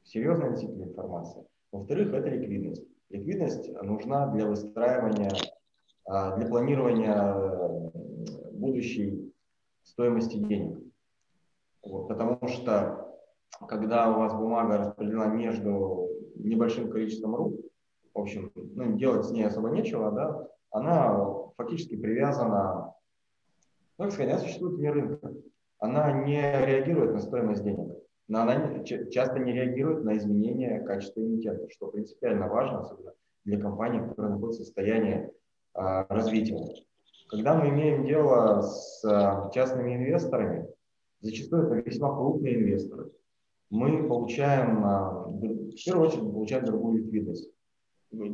серьезные 0.03 0.51
носители 0.51 0.83
информации. 0.83 1.45
Во-вторых, 1.71 2.13
это 2.13 2.29
ликвидность. 2.29 2.85
Ликвидность 3.09 3.71
нужна 3.81 4.27
для 4.27 4.47
выстраивания, 4.47 5.31
а, 6.05 6.35
для 6.37 6.47
планирования 6.47 7.15
э, 7.15 7.89
будущей 8.51 9.33
стоимости 9.83 10.37
денег. 10.37 10.79
Вот, 11.83 12.07
потому 12.07 12.39
что 12.47 13.07
когда 13.67 14.11
у 14.11 14.19
вас 14.19 14.33
бумага 14.33 14.77
распределена 14.77 15.27
между 15.27 16.09
небольшим 16.35 16.89
количеством 16.89 17.35
рук, 17.35 17.55
в 18.17 18.21
общем, 18.21 18.51
ну, 18.55 18.97
делать 18.97 19.25
с 19.25 19.31
ней 19.31 19.45
особо 19.45 19.69
нечего, 19.69 20.11
да, 20.11 20.47
она 20.71 21.23
фактически 21.55 21.95
привязана, 21.95 22.93
ну, 23.97 24.05
как 24.05 24.11
сказать, 24.11 24.31
она 24.31 24.39
существует 24.39 24.75
вне 24.75 24.91
рынка. 24.91 25.33
Она 25.79 26.11
не 26.23 26.41
реагирует 26.41 27.13
на 27.13 27.19
стоимость 27.19 27.63
денег. 27.63 27.93
Но 28.27 28.41
она 28.41 28.83
часто 28.83 29.39
не 29.39 29.53
реагирует 29.53 30.03
на 30.03 30.17
изменения 30.17 30.81
качества 30.81 31.21
эмитента, 31.21 31.69
что 31.69 31.87
принципиально 31.87 32.47
важно, 32.47 32.79
особенно 32.79 33.13
для 33.45 33.59
компаний, 33.59 33.99
которые 33.99 34.33
находятся 34.33 34.63
в 34.63 34.65
состоянии 34.65 35.31
а, 35.73 36.05
развития. 36.09 36.59
Когда 37.29 37.53
мы 37.53 37.69
имеем 37.69 38.05
дело 38.05 38.61
с 38.61 39.05
а, 39.05 39.49
частными 39.51 39.95
инвесторами, 39.95 40.67
зачастую 41.21 41.67
это 41.67 41.89
весьма 41.89 42.13
крупные 42.13 42.55
инвесторы, 42.55 43.11
мы 43.69 44.07
получаем, 44.07 44.83
а, 44.83 45.23
в 45.29 45.75
первую 45.85 46.07
очередь, 46.07 46.31
получаем 46.31 46.65
другую 46.65 47.03
ликвидность. 47.03 47.49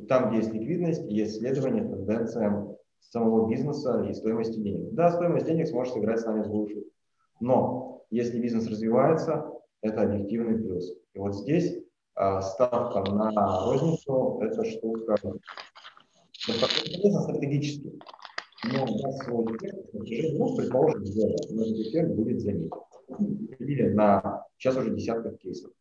Там, 0.08 0.30
где 0.30 0.38
есть 0.38 0.54
ликвидность, 0.54 1.04
есть 1.10 1.40
следование 1.40 1.84
тенденциям 1.84 2.76
самого 3.00 3.50
бизнеса 3.50 4.04
и 4.10 4.14
стоимости 4.14 4.60
денег. 4.60 4.94
Да, 4.94 5.12
стоимость 5.12 5.46
денег 5.46 5.68
сможет 5.68 5.94
сыграть 5.94 6.20
с 6.20 6.26
нами 6.26 6.44
злую 6.44 6.68
шутку. 6.70 6.90
Но 7.40 8.06
если 8.10 8.40
бизнес 8.40 8.68
развивается, 8.68 9.52
это 9.82 10.04
объективный 10.04 10.58
плюс. 10.58 10.94
И 11.14 11.20
вот 11.20 11.36
здесь 11.36 11.76
э, 12.16 12.42
ставка 12.42 13.12
на 13.12 13.32
розницу– 13.66 14.40
это 14.42 14.64
штука 14.64 15.16
достаточно 16.48 17.22
стратегически. 17.22 18.00
Но 18.66 18.86
даст 18.86 19.24
свой 19.26 19.46
эффект, 19.56 20.38
ну, 20.38 20.56
предположим, 20.56 21.04
но 21.50 21.64
этот 21.64 21.80
эффект 21.80 22.12
будет 22.16 22.40
заметен. 22.40 22.72
Или 23.60 23.90
на 23.90 24.46
сейчас 24.58 24.78
уже 24.78 24.96
десятков 24.96 25.38
кейсов. 25.40 25.72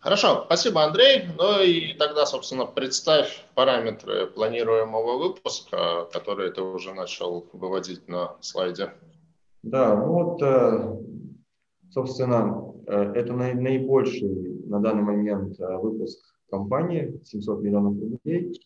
Хорошо, 0.00 0.44
спасибо, 0.46 0.82
Андрей. 0.82 1.24
Ну 1.36 1.62
и 1.62 1.92
тогда, 1.92 2.24
собственно, 2.24 2.64
представь 2.64 3.44
параметры 3.54 4.26
планируемого 4.28 5.18
выпуска, 5.18 6.08
которые 6.10 6.50
ты 6.52 6.62
уже 6.62 6.94
начал 6.94 7.46
выводить 7.52 8.08
на 8.08 8.34
слайде. 8.40 8.94
Да, 9.62 9.94
ну 9.94 10.12
вот, 10.12 10.42
э, 10.42 10.96
собственно, 11.90 12.72
э, 12.86 13.12
это 13.14 13.34
наибольший 13.34 14.64
на 14.66 14.80
данный 14.80 15.02
момент 15.02 15.60
э, 15.60 15.76
выпуск 15.76 16.18
компании, 16.50 17.20
700 17.26 17.60
миллионов 17.60 18.00
рублей. 18.00 18.58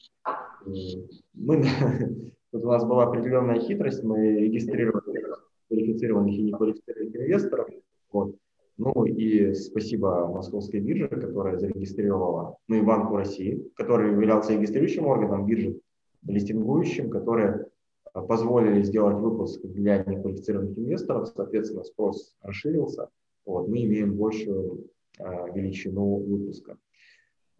Мы, 1.35 1.65
тут 2.53 2.65
у 2.65 2.69
нас 2.69 2.85
была 2.85 3.09
определенная 3.09 3.59
хитрость, 3.59 4.05
мы 4.05 4.39
регистрировали 4.39 5.25
квалифицированных 5.67 6.35
и 6.37 6.43
неквалифицированных 6.43 7.17
инвесторов. 7.17 7.69
Вот. 8.13 8.37
Ну 8.77 9.05
и 9.05 9.55
спасибо 9.55 10.27
Московской 10.27 10.81
бирже, 10.81 11.09
которая 11.09 11.59
зарегистрировала, 11.59 12.57
ну 12.67 12.77
и 12.77 12.83
Банку 12.83 13.17
России, 13.17 13.71
который 13.77 14.11
являлся 14.11 14.53
регистрирующим 14.53 15.07
органом 15.07 15.47
биржи, 15.47 15.79
листингующим, 16.27 17.09
которые 17.09 17.67
а, 18.13 18.23
позволили 18.23 18.83
сделать 18.83 19.17
выпуск 19.17 19.61
для 19.63 20.03
неквалифицированных 20.05 20.77
инвесторов, 20.77 21.29
соответственно, 21.29 21.85
спрос 21.85 22.35
расширился, 22.41 23.11
вот, 23.47 23.69
мы 23.69 23.85
имеем 23.85 24.17
большую 24.17 24.91
а, 25.21 25.49
величину 25.51 26.17
выпуска. 26.19 26.77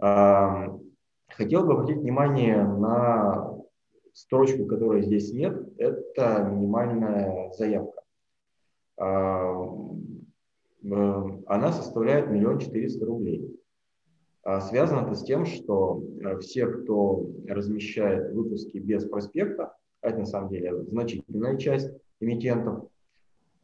А, 0.01 0.77
хотел 1.29 1.65
бы 1.65 1.75
обратить 1.75 1.99
внимание 1.99 2.65
на 2.65 3.55
строчку, 4.13 4.67
которой 4.67 5.03
здесь 5.03 5.33
нет, 5.33 5.57
это 5.79 6.49
минимальная 6.51 7.53
заявка. 7.53 8.03
А, 8.97 9.44
она 10.85 11.73
составляет 11.73 12.31
миллион 12.31 12.59
четыреста 12.59 13.07
рублей. 13.07 13.59
А 14.43 14.61
связано 14.61 15.07
это 15.07 15.15
с 15.15 15.25
тем, 15.25 15.47
что 15.47 16.03
э, 16.21 16.39
все, 16.41 16.67
кто 16.67 17.27
размещает 17.49 18.35
выпуски 18.35 18.77
без 18.77 19.07
проспекта, 19.07 19.75
а 20.03 20.09
это 20.09 20.19
на 20.19 20.27
самом 20.27 20.51
деле 20.51 20.85
значительная 20.85 21.57
часть 21.57 21.91
эмитентов, 22.21 22.85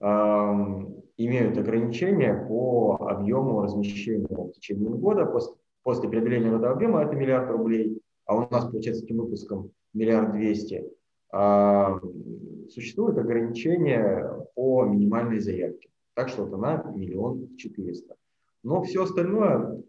имеют 0.01 1.59
ограничения 1.59 2.47
по 2.49 2.97
объему 2.99 3.61
размещения 3.61 4.27
в 4.27 4.53
течение 4.53 4.89
года. 4.89 5.27
После, 5.27 5.55
после 5.83 6.09
преодоления 6.09 6.49
этого 6.49 6.71
объема 6.71 7.03
это 7.03 7.14
миллиард 7.14 7.51
рублей, 7.51 8.01
а 8.25 8.37
у 8.37 8.49
нас 8.51 8.64
получается 8.64 9.05
этим 9.05 9.18
выпуском 9.18 9.71
миллиард 9.93 10.33
двести. 10.33 10.91
Существует 12.71 13.18
ограничение 13.18 14.47
по 14.55 14.85
минимальной 14.87 15.41
заявке. 15.41 15.91
Так 16.15 16.29
что 16.29 16.45
вот 16.45 16.55
она 16.55 16.83
миллион 16.95 17.57
четыреста. 17.57 18.17
Но 18.63 18.83
все 18.83 19.05
остальное, 19.05 19.83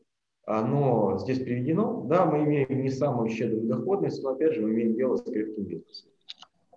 оно 0.45 1.17
здесь 1.19 1.39
приведено. 1.39 2.05
Да, 2.07 2.25
мы 2.25 2.43
имеем 2.43 2.81
не 2.81 2.89
самую 2.89 3.29
щедрую 3.29 3.67
доходность, 3.67 4.23
но 4.23 4.29
опять 4.31 4.53
же 4.53 4.61
мы 4.61 4.71
имеем 4.71 4.95
дело 4.95 5.17
с 5.17 5.23
крепким 5.23 5.63
бизнесом. 5.63 6.09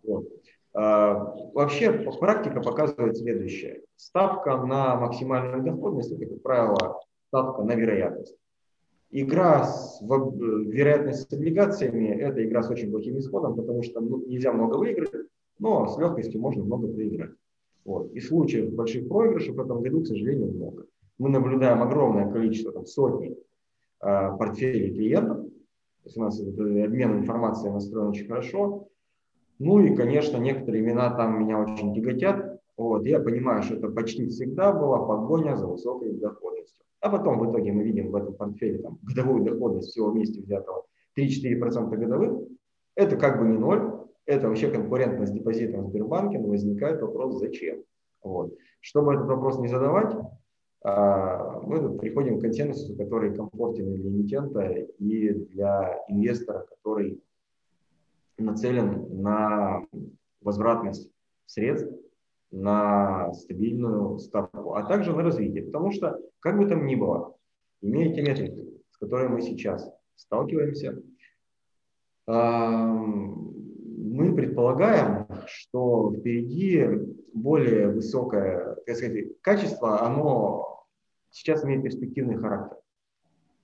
Вот. 0.02 0.28
А, 0.74 1.34
вообще 1.54 1.92
практика 1.92 2.60
показывает 2.60 3.16
следующее. 3.16 3.82
Ставка 3.96 4.56
на 4.56 4.96
максимальную 4.96 5.62
доходность, 5.62 6.10
это, 6.12 6.26
как 6.26 6.42
правило, 6.42 7.00
ставка 7.28 7.62
на 7.62 7.74
вероятность. 7.74 8.36
Игра 9.10 9.64
с 9.64 10.00
вероятность 10.02 11.30
с 11.30 11.32
облигациями– 11.32 12.08
это 12.20 12.44
игра 12.44 12.64
с 12.64 12.70
очень 12.70 12.90
плохим 12.90 13.18
исходом, 13.18 13.54
потому 13.54 13.84
что 13.84 14.00
ну, 14.00 14.26
нельзя 14.26 14.52
много 14.52 14.76
выиграть, 14.76 15.12
но 15.60 15.86
с 15.86 15.96
легкостью 15.96 16.40
можно 16.40 16.64
много 16.64 16.88
проиграть. 16.88 17.30
Вот. 17.84 18.12
И 18.12 18.20
случаев 18.20 18.72
больших 18.72 19.08
проигрышей 19.08 19.52
в 19.52 19.60
этом 19.60 19.82
году, 19.82 20.02
к 20.02 20.06
сожалению, 20.06 20.52
много. 20.52 20.86
Мы 21.18 21.28
наблюдаем 21.28 21.82
огромное 21.82 22.30
количество, 22.30 22.72
там, 22.72 22.86
сотни 22.86 23.30
э, 23.30 23.36
портфелей 24.00 24.94
клиентов. 24.94 25.44
То 25.44 26.06
есть 26.06 26.16
у 26.16 26.20
нас 26.22 26.40
этот 26.40 26.58
обмен 26.58 27.18
информацией 27.18 27.72
настроен 27.72 28.08
очень 28.08 28.26
хорошо. 28.26 28.88
Ну 29.58 29.80
и, 29.80 29.94
конечно, 29.94 30.38
некоторые 30.38 30.82
имена 30.82 31.14
там 31.14 31.40
меня 31.40 31.60
очень 31.60 31.94
тяготят. 31.94 32.60
Вот, 32.76 33.06
я 33.06 33.20
понимаю, 33.20 33.62
что 33.62 33.76
это 33.76 33.88
почти 33.88 34.26
всегда 34.26 34.72
была 34.72 34.98
погоня 34.98 35.56
за 35.56 35.66
высокой 35.66 36.12
доходностью. 36.14 36.84
А 37.00 37.10
потом 37.10 37.38
в 37.38 37.50
итоге 37.50 37.70
мы 37.70 37.84
видим 37.84 38.10
в 38.10 38.16
этом 38.16 38.34
портфеле 38.34 38.78
там, 38.78 38.98
годовую 39.02 39.44
доходность 39.44 39.90
всего 39.90 40.10
вместе 40.10 40.40
взятого 40.40 40.84
3-4% 41.16 41.96
годовых. 41.96 42.48
Это 42.96 43.16
как 43.16 43.38
бы 43.38 43.46
не 43.46 43.58
ноль, 43.58 43.93
это 44.26 44.48
вообще 44.48 44.70
конкурентность 44.70 45.32
с 45.32 45.34
депозитом 45.34 45.84
в 45.84 45.88
Сбербанке, 45.88 46.38
но 46.38 46.48
возникает 46.48 47.00
вопрос, 47.00 47.38
зачем. 47.38 47.82
Вот. 48.22 48.54
Чтобы 48.80 49.14
этот 49.14 49.26
вопрос 49.26 49.58
не 49.58 49.68
задавать, 49.68 50.14
а, 50.82 51.60
мы 51.60 51.96
приходим 51.98 52.38
к 52.38 52.42
консенсусу, 52.42 52.96
который 52.96 53.34
комфортен 53.34 53.94
для 53.94 54.10
эмитента 54.10 54.62
и 54.98 55.30
для 55.32 55.98
инвестора, 56.08 56.66
который 56.66 57.22
нацелен 58.38 59.22
на 59.22 59.86
возвратность 60.40 61.10
средств, 61.46 61.90
на 62.50 63.32
стабильную 63.32 64.18
ставку, 64.18 64.74
а 64.74 64.84
также 64.84 65.14
на 65.14 65.22
развитие. 65.22 65.64
Потому 65.64 65.90
что, 65.90 66.20
как 66.40 66.58
бы 66.58 66.66
там 66.66 66.86
ни 66.86 66.94
было, 66.94 67.34
имеете 67.80 68.22
метрики, 68.22 68.64
с 68.90 68.98
которой 68.98 69.28
мы 69.28 69.40
сейчас 69.40 69.90
сталкиваемся. 70.14 71.02
Мы 74.14 74.32
предполагаем, 74.32 75.26
что 75.46 76.14
впереди 76.14 76.86
более 77.32 77.88
высокое 77.88 78.76
так 78.86 78.96
сказать, 78.96 79.40
качество, 79.40 80.06
оно 80.06 80.84
сейчас 81.30 81.64
имеет 81.64 81.82
перспективный 81.82 82.36
характер. 82.36 82.76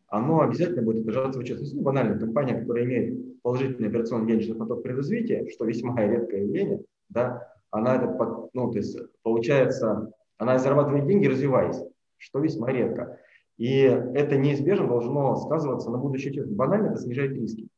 Оно 0.08 0.40
обязательно 0.40 0.82
будет 0.82 1.06
отражаться 1.06 1.38
в 1.38 1.42
отчетности. 1.42 1.76
Ну, 1.76 1.82
банально, 1.82 2.18
компания, 2.18 2.58
которая 2.58 2.84
имеет 2.84 3.40
положительный 3.42 3.90
операционный 3.90 4.26
денежный 4.26 4.56
поток 4.56 4.82
при 4.82 4.90
развитии, 4.90 5.48
что 5.50 5.66
весьма 5.66 6.04
редкое 6.04 6.42
явление, 6.42 6.82
да, 7.08 7.48
она 7.70 7.94
это, 7.94 8.48
ну, 8.52 8.72
то 8.72 8.78
есть, 8.78 8.98
получается, 9.22 10.10
она 10.36 10.58
зарабатывает 10.58 11.06
деньги, 11.06 11.28
развиваясь, 11.28 11.80
что 12.16 12.40
весьма 12.40 12.72
редко. 12.72 13.20
И 13.56 13.82
это 13.82 14.36
неизбежно 14.36 14.88
должно 14.88 15.36
сказываться 15.36 15.90
на 15.90 15.98
будущее. 15.98 16.44
Банально 16.44 16.88
это 16.88 17.02
снижает 17.02 17.36
риски. 17.36 17.68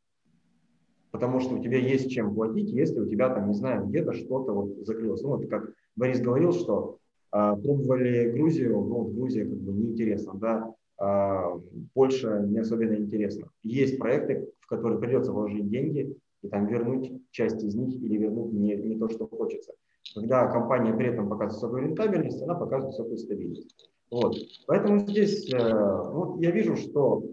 Потому 1.13 1.41
что 1.41 1.55
у 1.55 1.63
тебя 1.63 1.79
есть 1.79 2.11
чем 2.11 2.35
платить, 2.35 2.71
если 2.71 3.01
у 3.01 3.09
тебя 3.09 3.29
там, 3.29 3.49
не 3.49 3.55
знаю, 3.55 3.87
где-то 3.87 4.13
что-то 4.13 4.53
вот 4.53 4.87
закрылось. 4.87 5.23
Ну, 5.23 5.37
вот 5.37 5.47
как 5.49 5.71
Борис 5.95 6.21
говорил, 6.21 6.53
что 6.53 6.99
а, 7.31 7.55
пробовали 7.55 8.31
Грузию, 8.31 8.81
ну, 8.81 9.05
Грузия 9.05 9.45
как 9.45 9.59
бы 9.59 9.73
неинтересно, 9.73 10.35
да, 10.35 10.75
а, 10.99 11.61
Польша 11.95 12.41
не 12.41 12.59
особенно 12.59 12.95
интересно. 12.95 13.49
Есть 13.63 13.99
проекты, 13.99 14.49
в 14.61 14.67
которые 14.67 14.99
придется 15.01 15.33
вложить 15.33 15.69
деньги 15.69 16.17
и 16.43 16.49
там 16.49 16.67
вернуть 16.67 17.13
часть 17.31 17.63
из 17.63 17.75
них 17.75 17.95
или 18.03 18.17
вернуть 18.17 18.53
не, 18.53 18.75
не 18.75 18.99
то, 18.99 19.09
что 19.09 19.27
хочется. 19.27 19.73
Когда 20.15 20.47
компания 20.49 20.93
при 20.93 21.09
этом 21.09 21.29
показывает 21.29 21.55
высокую 21.55 21.83
рентабельность, 21.89 22.43
она 22.43 22.55
показывает 22.55 22.95
высокую 22.95 23.19
стабильность. 23.19 23.91
Вот. 24.11 24.37
Поэтому 24.67 24.99
здесь 25.01 25.51
э, 25.53 26.03
вот 26.13 26.41
я 26.41 26.51
вижу, 26.51 26.77
что 26.77 27.25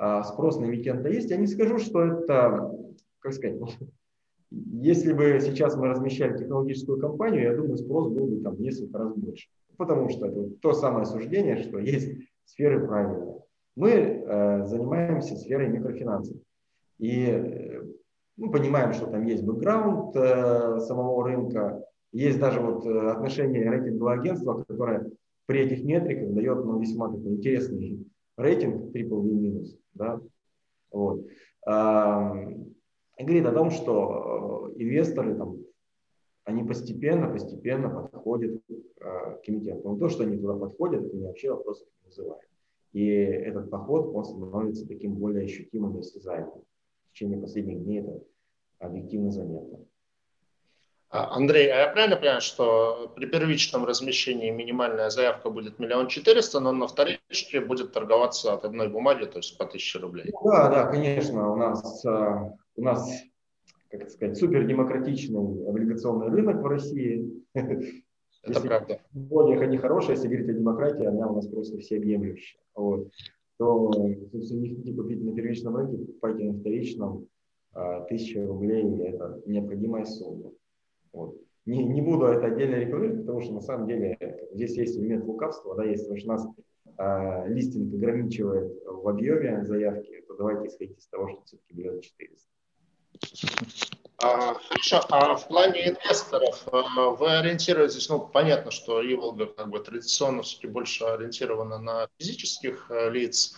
э, 0.00 0.22
спрос 0.22 0.58
на 0.58 0.66
эмитента 0.66 1.08
есть. 1.08 1.30
Я 1.30 1.36
не 1.36 1.46
скажу, 1.46 1.78
что 1.78 2.02
это, 2.02 2.71
как 3.22 3.32
сказать, 3.32 3.58
если 4.50 5.12
бы 5.12 5.38
сейчас 5.40 5.76
мы 5.76 5.88
размещали 5.88 6.36
технологическую 6.36 7.00
компанию, 7.00 7.44
я 7.44 7.56
думаю, 7.56 7.78
спрос 7.78 8.08
был 8.08 8.26
бы 8.26 8.42
там 8.42 8.60
несколько 8.60 8.98
раз 8.98 9.14
больше. 9.14 9.48
Потому 9.76 10.08
что 10.10 10.26
это 10.26 10.50
то 10.60 10.72
самое 10.72 11.06
суждение, 11.06 11.56
что 11.56 11.78
есть 11.78 12.10
сферы 12.44 12.86
правильные. 12.86 13.40
Мы 13.74 13.90
э, 13.90 14.66
занимаемся 14.66 15.36
сферой 15.36 15.68
микрофинансов. 15.68 16.36
И 16.98 17.24
э, 17.24 17.82
мы 18.36 18.50
понимаем, 18.50 18.92
что 18.92 19.06
там 19.06 19.24
есть 19.24 19.42
бэкграунд 19.42 20.14
э, 20.16 20.80
самого 20.80 21.24
рынка, 21.24 21.82
есть 22.12 22.38
даже 22.38 22.60
вот 22.60 22.84
э, 22.84 23.10
отношение 23.10 23.70
рейтингового 23.70 24.12
агентства, 24.14 24.62
которое 24.62 25.10
при 25.46 25.60
этих 25.60 25.84
метриках 25.84 26.34
дает 26.34 26.64
ну, 26.64 26.78
весьма 26.78 27.08
такой 27.08 27.32
интересный 27.32 28.06
рейтинг 28.36 28.94
triple 28.94 29.22
минус. 29.22 29.78
Да? 29.94 30.20
Вот. 30.90 31.26
Говорит 33.18 33.46
о 33.46 33.52
том, 33.52 33.70
что 33.70 34.72
э, 34.76 34.82
инвесторы 34.82 35.34
там, 35.34 35.58
они 36.44 36.64
постепенно, 36.64 37.28
постепенно 37.28 37.90
подходят 37.90 38.60
э, 38.68 38.74
к 39.00 39.48
эмитенту. 39.48 39.90
Но 39.90 39.98
то, 39.98 40.08
что 40.08 40.24
они 40.24 40.38
туда 40.38 40.54
подходят, 40.54 41.04
это 41.04 41.16
вообще 41.16 41.50
вопросов 41.50 41.86
не 42.00 42.08
вызывает. 42.08 42.48
И 42.92 43.06
этот 43.06 43.70
подход, 43.70 44.14
он 44.14 44.24
становится 44.24 44.86
таким 44.86 45.14
более 45.14 45.44
ощутимым 45.44 45.96
и 45.96 46.00
осязаемым. 46.00 46.64
В 47.08 47.12
течение 47.12 47.38
последних 47.38 47.84
дней 47.84 48.00
это 48.00 48.22
объективно 48.78 49.30
заметно. 49.30 49.78
А, 51.12 51.36
Андрей, 51.36 51.70
а 51.70 51.76
я 51.76 51.88
правильно 51.88 52.16
понимаю, 52.16 52.40
что 52.40 53.12
при 53.14 53.26
первичном 53.26 53.84
размещении 53.84 54.50
минимальная 54.50 55.10
заявка 55.10 55.50
будет 55.50 55.78
миллион 55.78 56.08
четыреста, 56.08 56.58
но 56.58 56.72
на 56.72 56.86
вторичке 56.86 57.60
будет 57.60 57.92
торговаться 57.92 58.54
от 58.54 58.64
одной 58.64 58.88
бумаги, 58.88 59.26
то 59.26 59.36
есть 59.36 59.58
по 59.58 59.66
тысяче 59.66 59.98
рублей? 59.98 60.32
Да, 60.42 60.70
да, 60.70 60.86
конечно. 60.86 61.52
У 61.52 61.56
нас, 61.56 62.04
а, 62.06 62.54
у 62.76 62.82
нас 62.82 63.10
как 63.98 64.10
сказать, 64.10 64.38
супердемократичный 64.38 65.38
облигационный 65.68 66.28
рынок 66.28 66.62
в 66.62 66.66
России. 66.66 67.44
Это 67.54 67.92
если 68.46 68.68
правда. 68.68 69.00
Более 69.12 69.60
они 69.60 69.76
хорошие, 69.76 70.14
если 70.14 70.28
говорить 70.28 70.48
о 70.48 70.54
демократии, 70.54 71.04
она 71.04 71.28
у 71.28 71.36
нас 71.36 71.46
просто 71.46 71.78
всеобъемлющая. 71.78 72.60
Вот. 72.74 73.10
То, 73.58 73.92
если 74.32 74.56
не 74.56 74.70
хотите 74.70 74.94
купить 74.94 75.22
на 75.22 75.34
первичном 75.34 75.76
рынке, 75.76 75.98
покупайте 75.98 76.44
на 76.44 76.58
вторичном. 76.58 77.28
Тысяча 78.08 78.44
рублей– 78.44 78.84
это 79.06 79.40
необходимая 79.46 80.04
сумма. 80.04 80.52
Вот. 81.12 81.36
Не, 81.64 81.84
не 81.84 82.02
буду 82.02 82.26
это 82.26 82.46
отдельно 82.46 82.76
рекламировать, 82.76 83.20
потому 83.20 83.40
что 83.40 83.54
на 83.54 83.60
самом 83.60 83.86
деле 83.86 84.18
здесь 84.52 84.76
есть 84.76 84.98
элемент 84.98 85.24
лукавства, 85.24 85.76
да, 85.76 85.84
если 85.84 86.12
уж 86.12 86.24
нас 86.24 86.44
э, 86.98 87.48
листинг 87.48 87.94
ограничивает 87.94 88.72
в 88.84 89.08
объеме 89.08 89.64
заявки, 89.64 90.24
то 90.26 90.34
давайте 90.36 90.66
исходить 90.66 90.98
из 90.98 91.06
того, 91.06 91.28
что 91.28 91.42
все-таки 91.44 91.74
берет 91.74 92.02
400. 92.02 92.48
Thank 93.20 93.91
you. 93.91 93.91
Хорошо, 94.22 95.00
а 95.10 95.36
в 95.36 95.48
плане 95.48 95.88
инвесторов 95.88 96.62
э, 96.70 96.82
вы 97.18 97.38
ориентируетесь, 97.38 98.08
ну, 98.08 98.20
понятно, 98.20 98.70
что 98.70 99.02
Иволга 99.02 99.46
как 99.46 99.68
бы 99.68 99.80
традиционно 99.80 100.42
все-таки 100.42 100.68
больше 100.68 101.04
ориентирована 101.04 101.78
на 101.78 102.08
физических 102.18 102.86
э, 102.90 103.10
лиц, 103.10 103.54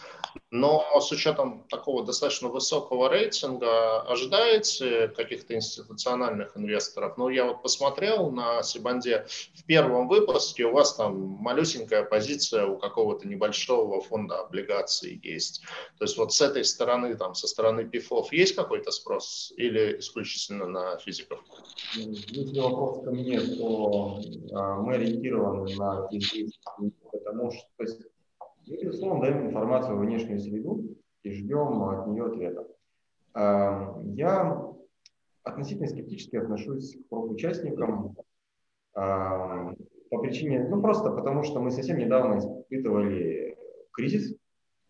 но 0.51 0.85
с 1.01 1.13
учетом 1.13 1.67
такого 1.69 2.05
достаточно 2.05 2.49
высокого 2.49 3.11
рейтинга 3.11 4.01
ожидаете 4.03 5.09
каких-то 5.09 5.55
институциональных 5.55 6.57
инвесторов? 6.57 7.17
Ну, 7.19 7.29
я 7.29 7.45
вот 7.45 7.63
посмотрел 7.63 8.31
на 8.31 8.63
Сибанде 8.63 9.27
в 9.55 9.65
первом 9.67 10.09
выпуске, 10.09 10.65
у 10.65 10.73
вас 10.73 10.95
там 10.95 11.15
малюсенькая 11.17 12.05
позиция 12.05 12.67
у 12.67 12.79
какого-то 12.79 13.29
небольшого 13.29 14.01
фонда 14.01 14.41
облигаций 14.41 15.21
есть. 15.23 15.63
То 15.99 16.05
есть 16.05 16.17
вот 16.17 16.33
с 16.33 16.41
этой 16.41 16.65
стороны, 16.65 17.15
там, 17.17 17.35
со 17.35 17.47
стороны 17.47 17.85
ПИФов 17.85 18.33
есть 18.33 18.55
какой-то 18.55 18.91
спрос 18.91 19.53
или 19.57 19.99
исключительно 19.99 20.54
на 20.59 20.97
физиков? 20.99 21.43
Если 21.95 22.61
вопрос 22.61 23.05
ко 23.05 23.11
мне, 23.11 23.41
то 23.41 24.19
а, 24.53 24.81
мы 24.81 24.95
ориентированы 24.95 25.75
на 25.77 26.09
физиков, 26.09 26.93
потому 27.13 27.51
что 27.51 27.67
то 27.77 27.83
есть, 27.85 28.01
мы, 28.67 28.77
безусловно, 28.83 29.23
даем 29.23 29.49
информацию 29.49 29.97
в 29.97 30.01
внешнюю 30.01 30.41
среду 30.41 30.97
и 31.23 31.31
ждем 31.31 31.83
от 31.83 32.07
нее 32.07 32.27
ответа. 32.27 32.67
А, 33.35 34.01
я 34.05 34.75
относительно 35.43 35.89
скептически 35.89 36.37
отношусь 36.37 36.97
к 36.97 37.09
профучастникам 37.09 38.17
а, 38.95 39.75
по 40.11 40.19
причине, 40.19 40.67
ну 40.69 40.81
просто 40.81 41.11
потому 41.11 41.43
что 41.43 41.61
мы 41.61 41.71
совсем 41.71 41.99
недавно 41.99 42.39
испытывали 42.39 43.57
кризис, 43.93 44.37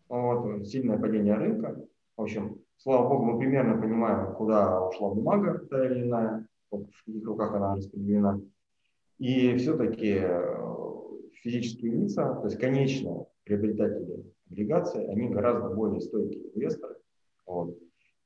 вот, 0.07 0.67
сильное 0.67 0.97
падение 0.97 1.35
рынка. 1.35 1.79
В 2.15 2.21
общем, 2.21 2.61
слава 2.77 3.09
богу, 3.09 3.23
мы 3.25 3.39
примерно 3.39 3.81
понимаем, 3.81 4.35
куда 4.35 4.87
ушла 4.87 5.13
бумага 5.13 5.59
та 5.69 5.85
или 5.85 6.03
иная, 6.03 6.47
в 6.71 6.85
каких 7.05 7.25
руках 7.25 7.53
она 7.53 7.75
распределена. 7.75 8.39
И 9.17 9.55
все-таки 9.57 10.17
э, 10.19 10.55
физические 11.41 11.93
лица, 11.93 12.35
то 12.35 12.47
есть 12.47 12.59
конечные 12.59 13.25
приобретатели 13.43 14.25
облигаций, 14.49 15.05
они 15.07 15.29
гораздо 15.29 15.69
более 15.69 16.01
стойкие 16.01 16.53
инвесторы. 16.53 16.95
Вот. 17.45 17.77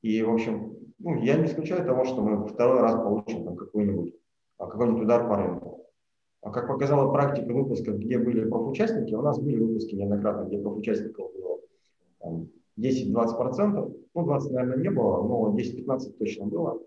И, 0.02 0.22
в 0.22 0.32
общем, 0.32 0.76
ну, 0.98 1.22
я 1.22 1.36
не 1.36 1.46
исключаю 1.46 1.84
того, 1.84 2.04
что 2.04 2.22
мы 2.22 2.46
второй 2.46 2.80
раз 2.80 2.94
получим 2.94 3.44
там 3.44 3.56
какой-нибудь 3.56 4.14
а, 4.60 4.66
какой-нибудь 4.66 5.04
удар 5.04 5.26
по 5.26 5.36
рынку. 5.36 5.86
А 6.42 6.50
как 6.50 6.68
показала 6.68 7.10
практика 7.12 7.52
выпуска, 7.52 7.92
где 7.92 8.18
были 8.18 8.48
профучастники, 8.48 9.14
у 9.14 9.22
нас 9.22 9.38
были 9.38 9.58
выпуски 9.58 9.94
неоднократно, 9.94 10.46
где 10.46 10.58
профучастников 10.58 11.32
было 11.34 11.58
там, 12.18 12.48
10-20%, 12.78 13.96
ну 14.14 14.24
20, 14.24 14.52
наверное, 14.52 14.82
не 14.82 14.90
было, 14.90 15.22
но 15.26 15.56
10-15 15.56 16.12
точно 16.18 16.46
было. 16.46 16.80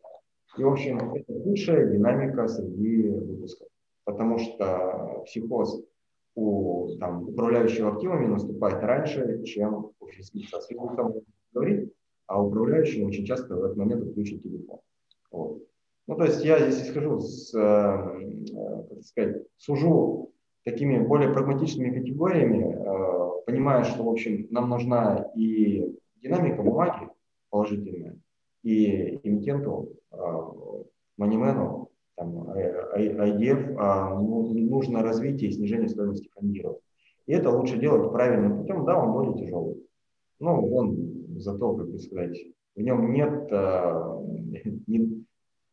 И, 0.57 0.63
в 0.63 0.67
общем, 0.67 1.13
это 1.13 1.33
лучшая 1.33 1.91
динамика 1.91 2.47
среди 2.47 3.09
выпусков, 3.09 3.67
потому 4.05 4.37
что 4.37 5.23
психоз 5.25 5.83
у 6.35 6.95
там, 6.99 7.29
управляющего 7.29 7.93
активами 7.93 8.27
наступает 8.27 8.83
раньше, 8.83 9.43
чем 9.45 9.91
у 9.99 10.07
физического 10.07 10.91
лица. 10.91 11.21
говорит, 11.53 11.93
а 12.27 12.41
управляющий 12.43 13.03
очень 13.03 13.25
часто 13.25 13.55
в 13.55 13.63
этот 13.63 13.77
момент 13.77 14.03
отключит 14.03 14.41
телефон. 14.43 14.79
Вот. 15.31 15.63
Ну, 16.07 16.15
то 16.15 16.25
есть 16.25 16.43
я 16.43 16.59
здесь 16.59 16.87
исхожу 16.87 17.19
с, 17.19 17.53
э, 17.53 17.59
э, 17.59 18.83
как 18.89 19.03
сказать, 19.03 19.47
сужу 19.57 20.32
такими 20.63 20.99
более 20.99 21.31
прагматичными 21.31 21.97
категориями, 21.97 22.73
э, 22.73 23.41
понимая, 23.45 23.83
что, 23.83 24.03
в 24.03 24.09
общем, 24.09 24.47
нам 24.49 24.69
нужна 24.69 25.29
и 25.35 25.97
динамика 26.21 26.61
бумаги 26.61 27.09
положительная, 27.49 28.17
и 28.63 29.19
эмитенту, 29.23 29.89
манимену 31.17 31.89
там, 32.15 32.49
IDF, 32.51 33.75
а, 33.77 34.19
ну, 34.19 34.47
нужно 34.53 35.03
развитие 35.03 35.49
и 35.49 35.53
снижение 35.53 35.89
стоимости 35.89 36.29
фондирования. 36.33 36.81
И 37.25 37.33
это 37.33 37.49
лучше 37.49 37.77
делать 37.77 38.11
правильным 38.11 38.59
путем. 38.59 38.85
Да, 38.85 38.97
он 38.97 39.11
более 39.13 39.37
тяжелый. 39.37 39.87
Но 40.39 40.61
он 40.61 41.37
зато, 41.37 41.75
как 41.75 41.89
бы 41.89 41.99
сказать, 41.99 42.37
в 42.75 42.81
нем 42.81 43.11
нет, 43.13 43.51
не, 44.87 45.25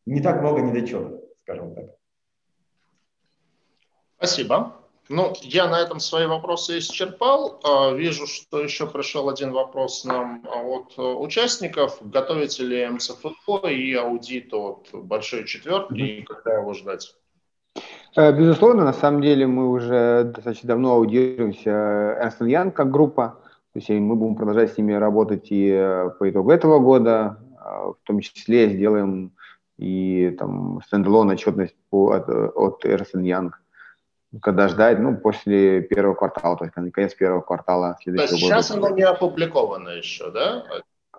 не 0.05 0.21
так 0.21 0.41
много 0.41 0.61
недочетов, 0.61 1.21
скажем 1.43 1.75
так. 1.75 1.95
Спасибо. 4.17 4.80
Ну, 5.11 5.33
я 5.41 5.67
на 5.67 5.79
этом 5.79 5.99
свои 5.99 6.25
вопросы 6.25 6.79
исчерпал. 6.79 7.59
А, 7.63 7.91
вижу, 7.91 8.27
что 8.27 8.61
еще 8.61 8.87
пришел 8.87 9.27
один 9.29 9.51
вопрос 9.51 10.05
нам 10.05 10.43
от 10.47 10.97
участников. 10.97 11.97
Готовите 11.99 12.63
ли 12.63 12.87
МСФО 12.87 13.67
и 13.67 13.93
аудит 13.93 14.53
от 14.53 14.87
большой 14.93 15.45
четверки, 15.45 15.99
и 15.99 16.21
когда 16.21 16.59
его 16.59 16.73
ждать? 16.73 17.13
Э, 18.15 18.31
безусловно, 18.31 18.85
на 18.85 18.93
самом 18.93 19.21
деле 19.21 19.47
мы 19.47 19.69
уже 19.69 20.31
достаточно 20.33 20.67
давно 20.67 20.93
аудируемся 20.93 21.69
Ernst 21.69 22.39
Young 22.39 22.71
как 22.71 22.89
группа. 22.89 23.37
То 23.73 23.79
есть 23.79 23.89
мы 23.89 24.15
будем 24.15 24.35
продолжать 24.35 24.73
с 24.73 24.77
ними 24.77 24.93
работать 24.93 25.47
и 25.51 25.69
э, 25.69 26.09
по 26.19 26.29
итогу 26.29 26.51
этого 26.51 26.79
года, 26.79 27.37
а, 27.57 27.91
в 27.91 27.97
том 28.03 28.21
числе 28.21 28.69
сделаем 28.69 29.33
и 29.77 30.33
там 30.37 30.81
стендалон 30.85 31.31
отчетность 31.31 31.75
по, 31.89 32.11
от, 32.11 32.29
от 32.29 32.85
Ernst 32.85 33.13
Young 33.15 33.51
когда 34.39 34.69
ждать, 34.69 34.99
ну, 34.99 35.17
после 35.17 35.81
первого 35.81 36.15
квартала, 36.15 36.57
то 36.57 36.65
есть 36.65 36.93
конец 36.93 37.13
первого 37.13 37.41
квартала 37.41 37.97
следующего 38.01 38.27
то 38.27 38.33
есть 38.33 38.43
года. 38.45 38.61
Сейчас 38.61 38.71
оно 38.71 38.89
не 38.89 39.03
опубликовано 39.03 39.89
еще, 39.89 40.31
да? 40.31 40.63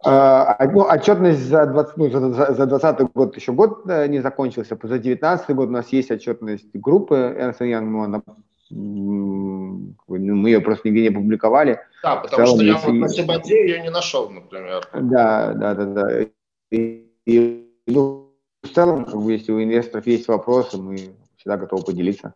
А, 0.05 0.57
ну, 0.67 0.81
отчетность 0.81 1.41
за 1.41 1.67
20, 1.67 1.97
ну, 1.97 2.11
за, 2.11 2.55
за 2.55 2.67
20 2.67 3.13
год 3.13 3.37
еще 3.37 3.53
год 3.53 3.83
э, 3.89 4.09
не 4.09 4.21
закончился, 4.21 4.77
за 4.83 4.99
19 4.99 5.55
год 5.55 5.69
у 5.69 5.73
нас 5.73 5.89
есть 5.91 6.11
отчетность 6.11 6.75
группы 6.75 7.15
Ernst 7.15 7.61
Young, 7.61 7.83
но 7.83 8.03
она, 8.03 8.23
ну, 8.71 9.95
мы 10.09 10.49
ее 10.49 10.61
просто 10.61 10.89
нигде 10.89 11.03
не 11.03 11.11
публиковали. 11.11 11.79
Да, 12.03 12.17
потому 12.17 12.47
целом, 12.47 12.59
что 12.59 12.65
я 12.65 12.73
если... 12.73 12.87
вот 12.87 12.95
на 12.95 13.09
Сибаде 13.09 13.61
ее 13.61 13.81
не 13.81 13.91
нашел, 13.91 14.29
например. 14.29 14.89
Да, 14.93 15.53
да, 15.53 15.75
да, 15.75 15.85
да. 15.85 16.27
И, 16.73 17.07
и 17.27 17.71
ну, 17.87 18.33
в 18.63 18.69
целом, 18.69 19.29
если 19.29 19.53
у 19.53 19.63
инвесторов 19.63 20.07
есть 20.09 20.27
вопросы, 20.27 20.79
мы 20.79 20.97
всегда 21.37 21.59
готовы 21.59 21.85
поделиться. 21.85 22.35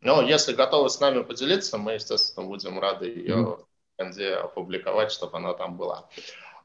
Но 0.00 0.22
если 0.22 0.52
готовы 0.52 0.90
с 0.90 1.00
нами 1.00 1.22
поделиться, 1.22 1.78
мы, 1.78 1.94
естественно, 1.94 2.46
будем 2.46 2.78
рады 2.78 3.06
ее 3.06 3.58
mm-hmm. 3.98 4.34
опубликовать, 4.34 5.10
чтобы 5.10 5.38
она 5.38 5.54
там 5.54 5.76
была. 5.76 6.08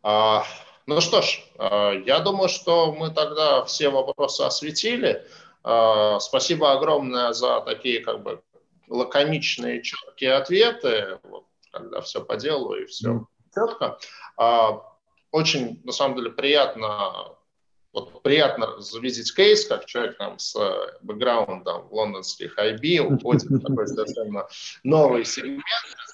А, 0.04 0.46
ну 0.86 1.02
что 1.02 1.22
ж, 1.22 1.44
а, 1.58 1.92
я 1.92 2.20
думаю, 2.20 2.50
что 2.50 2.92
мы 2.92 3.10
тогда 3.10 3.64
все 3.66 3.90
вопросы 3.90 4.42
осветили. 4.42 5.26
А, 5.64 6.20
спасибо 6.20 6.74
огромное 6.74 7.34
за 7.34 7.62
такие 7.62 8.02
как 8.02 8.22
бы 8.22 8.44
лаконичные, 8.88 9.82
четкие 9.82 10.34
ответы, 10.34 11.20
вот, 11.24 11.46
когда 11.72 12.02
все 12.02 12.24
по 12.24 12.36
делу 12.36 12.76
и 12.76 12.86
все 12.86 13.14
mm-hmm. 13.14 13.26
четко. 13.56 13.98
А, 14.38 14.84
очень, 15.32 15.82
на 15.84 15.92
самом 15.92 16.18
деле, 16.18 16.30
приятно 16.30 17.36
вот 17.94 18.24
приятно 18.24 18.76
видеть 19.00 19.34
кейс, 19.36 19.66
как 19.66 19.86
человек 19.86 20.18
там 20.18 20.40
с 20.40 20.56
э, 20.56 20.98
бэкграундом 21.02 21.88
лондонских 21.92 22.58
IB 22.58 23.00
уходит 23.00 23.44
в 23.44 23.60
такой 23.60 23.88
совершенно 23.88 24.48
новый 24.84 25.26
сегмент, 25.26 25.64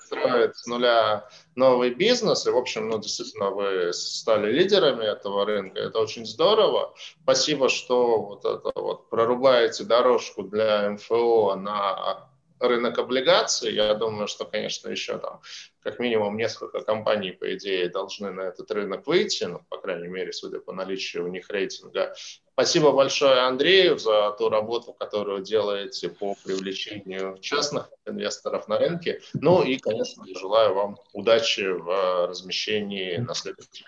строит 0.06 0.58
с 0.58 0.66
нуля 0.68 1.30
новый 1.56 1.94
бизнес, 1.94 2.46
и, 2.46 2.52
в 2.52 2.58
общем, 2.58 2.90
ну, 2.90 3.00
действительно, 3.00 3.52
вы 3.52 3.94
стали 3.94 4.52
лидерами 4.52 5.06
этого 5.06 5.46
рынка, 5.46 5.80
это 5.80 6.00
очень 6.00 6.26
здорово. 6.26 6.94
Спасибо, 7.24 7.70
что 7.70 8.22
вот 8.22 8.46
это 8.46 8.72
вот 8.76 9.10
прорубаете 9.10 9.86
дорожку 9.86 10.44
для 10.44 10.90
МФО 10.92 11.56
на 11.56 12.29
рынок 12.60 12.98
облигаций. 12.98 13.74
Я 13.74 13.94
думаю, 13.94 14.28
что, 14.28 14.46
конечно, 14.46 14.90
еще 14.90 15.18
там 15.18 15.42
как 15.82 16.00
минимум 16.00 16.38
несколько 16.38 16.82
компаний, 16.82 17.32
по 17.32 17.56
идее, 17.56 17.90
должны 17.90 18.32
на 18.32 18.42
этот 18.42 18.70
рынок 18.72 19.08
выйти, 19.08 19.46
ну, 19.46 19.62
по 19.70 19.78
крайней 19.78 20.08
мере, 20.08 20.34
судя 20.34 20.60
по 20.60 20.74
наличию 20.74 21.26
у 21.26 21.28
них 21.28 21.50
рейтинга. 21.50 22.14
Спасибо 22.54 22.92
большое 22.92 23.40
Андрею 23.40 23.98
за 23.98 24.36
ту 24.38 24.50
работу, 24.50 24.92
которую 24.92 25.42
делаете 25.42 26.10
по 26.10 26.36
привлечению 26.44 27.38
частных 27.40 27.90
инвесторов 28.06 28.68
на 28.68 28.78
рынке. 28.78 29.22
Ну 29.34 29.64
и, 29.64 29.78
конечно, 29.78 30.26
желаю 30.38 30.74
вам 30.74 30.98
удачи 31.14 31.62
в 31.62 32.28
размещении 32.28 33.16
на 33.16 33.34
следующем. 33.34 33.86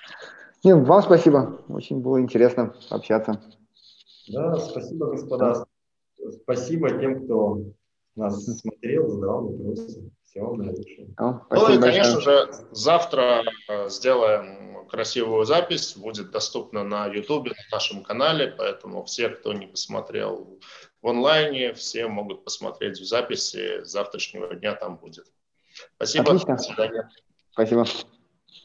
Нет, 0.63 0.87
вам 0.87 1.01
спасибо. 1.01 1.61
Очень 1.67 1.99
было 1.99 2.21
интересно 2.21 2.73
общаться. 2.89 3.41
Да, 4.29 4.57
спасибо, 4.57 5.07
господа. 5.07 5.65
Спасибо 6.43 6.89
тем, 6.91 7.25
кто 7.25 7.57
нас 8.15 8.43
смотрел, 8.45 9.09
задавал 9.09 9.47
вопросы. 9.47 10.11
Всего 10.23 10.55
наилучшего. 10.55 11.45
Ну 11.49 11.73
и, 11.73 11.79
конечно 11.79 12.21
же, 12.21 12.49
завтра 12.71 13.43
э, 13.67 13.89
сделаем 13.89 14.87
красивую 14.87 15.45
запись, 15.45 15.95
будет 15.95 16.31
доступна 16.31 16.83
на 16.83 17.07
YouTube, 17.07 17.47
на 17.47 17.55
нашем 17.71 18.03
канале, 18.03 18.53
поэтому 18.57 19.03
все, 19.03 19.29
кто 19.29 19.53
не 19.53 19.67
посмотрел 19.67 20.59
в 21.01 21.07
онлайне, 21.07 21.73
все 21.73 22.07
могут 22.07 22.43
посмотреть 22.43 22.99
в 22.99 23.05
записи, 23.05 23.83
завтрашнего 23.83 24.53
дня 24.55 24.75
там 24.75 24.97
будет. 24.97 25.25
Спасибо. 25.95 26.31
Отлично. 26.31 26.55
До 26.55 26.61
свидания. 26.61 27.09
Спасибо. 27.51 27.85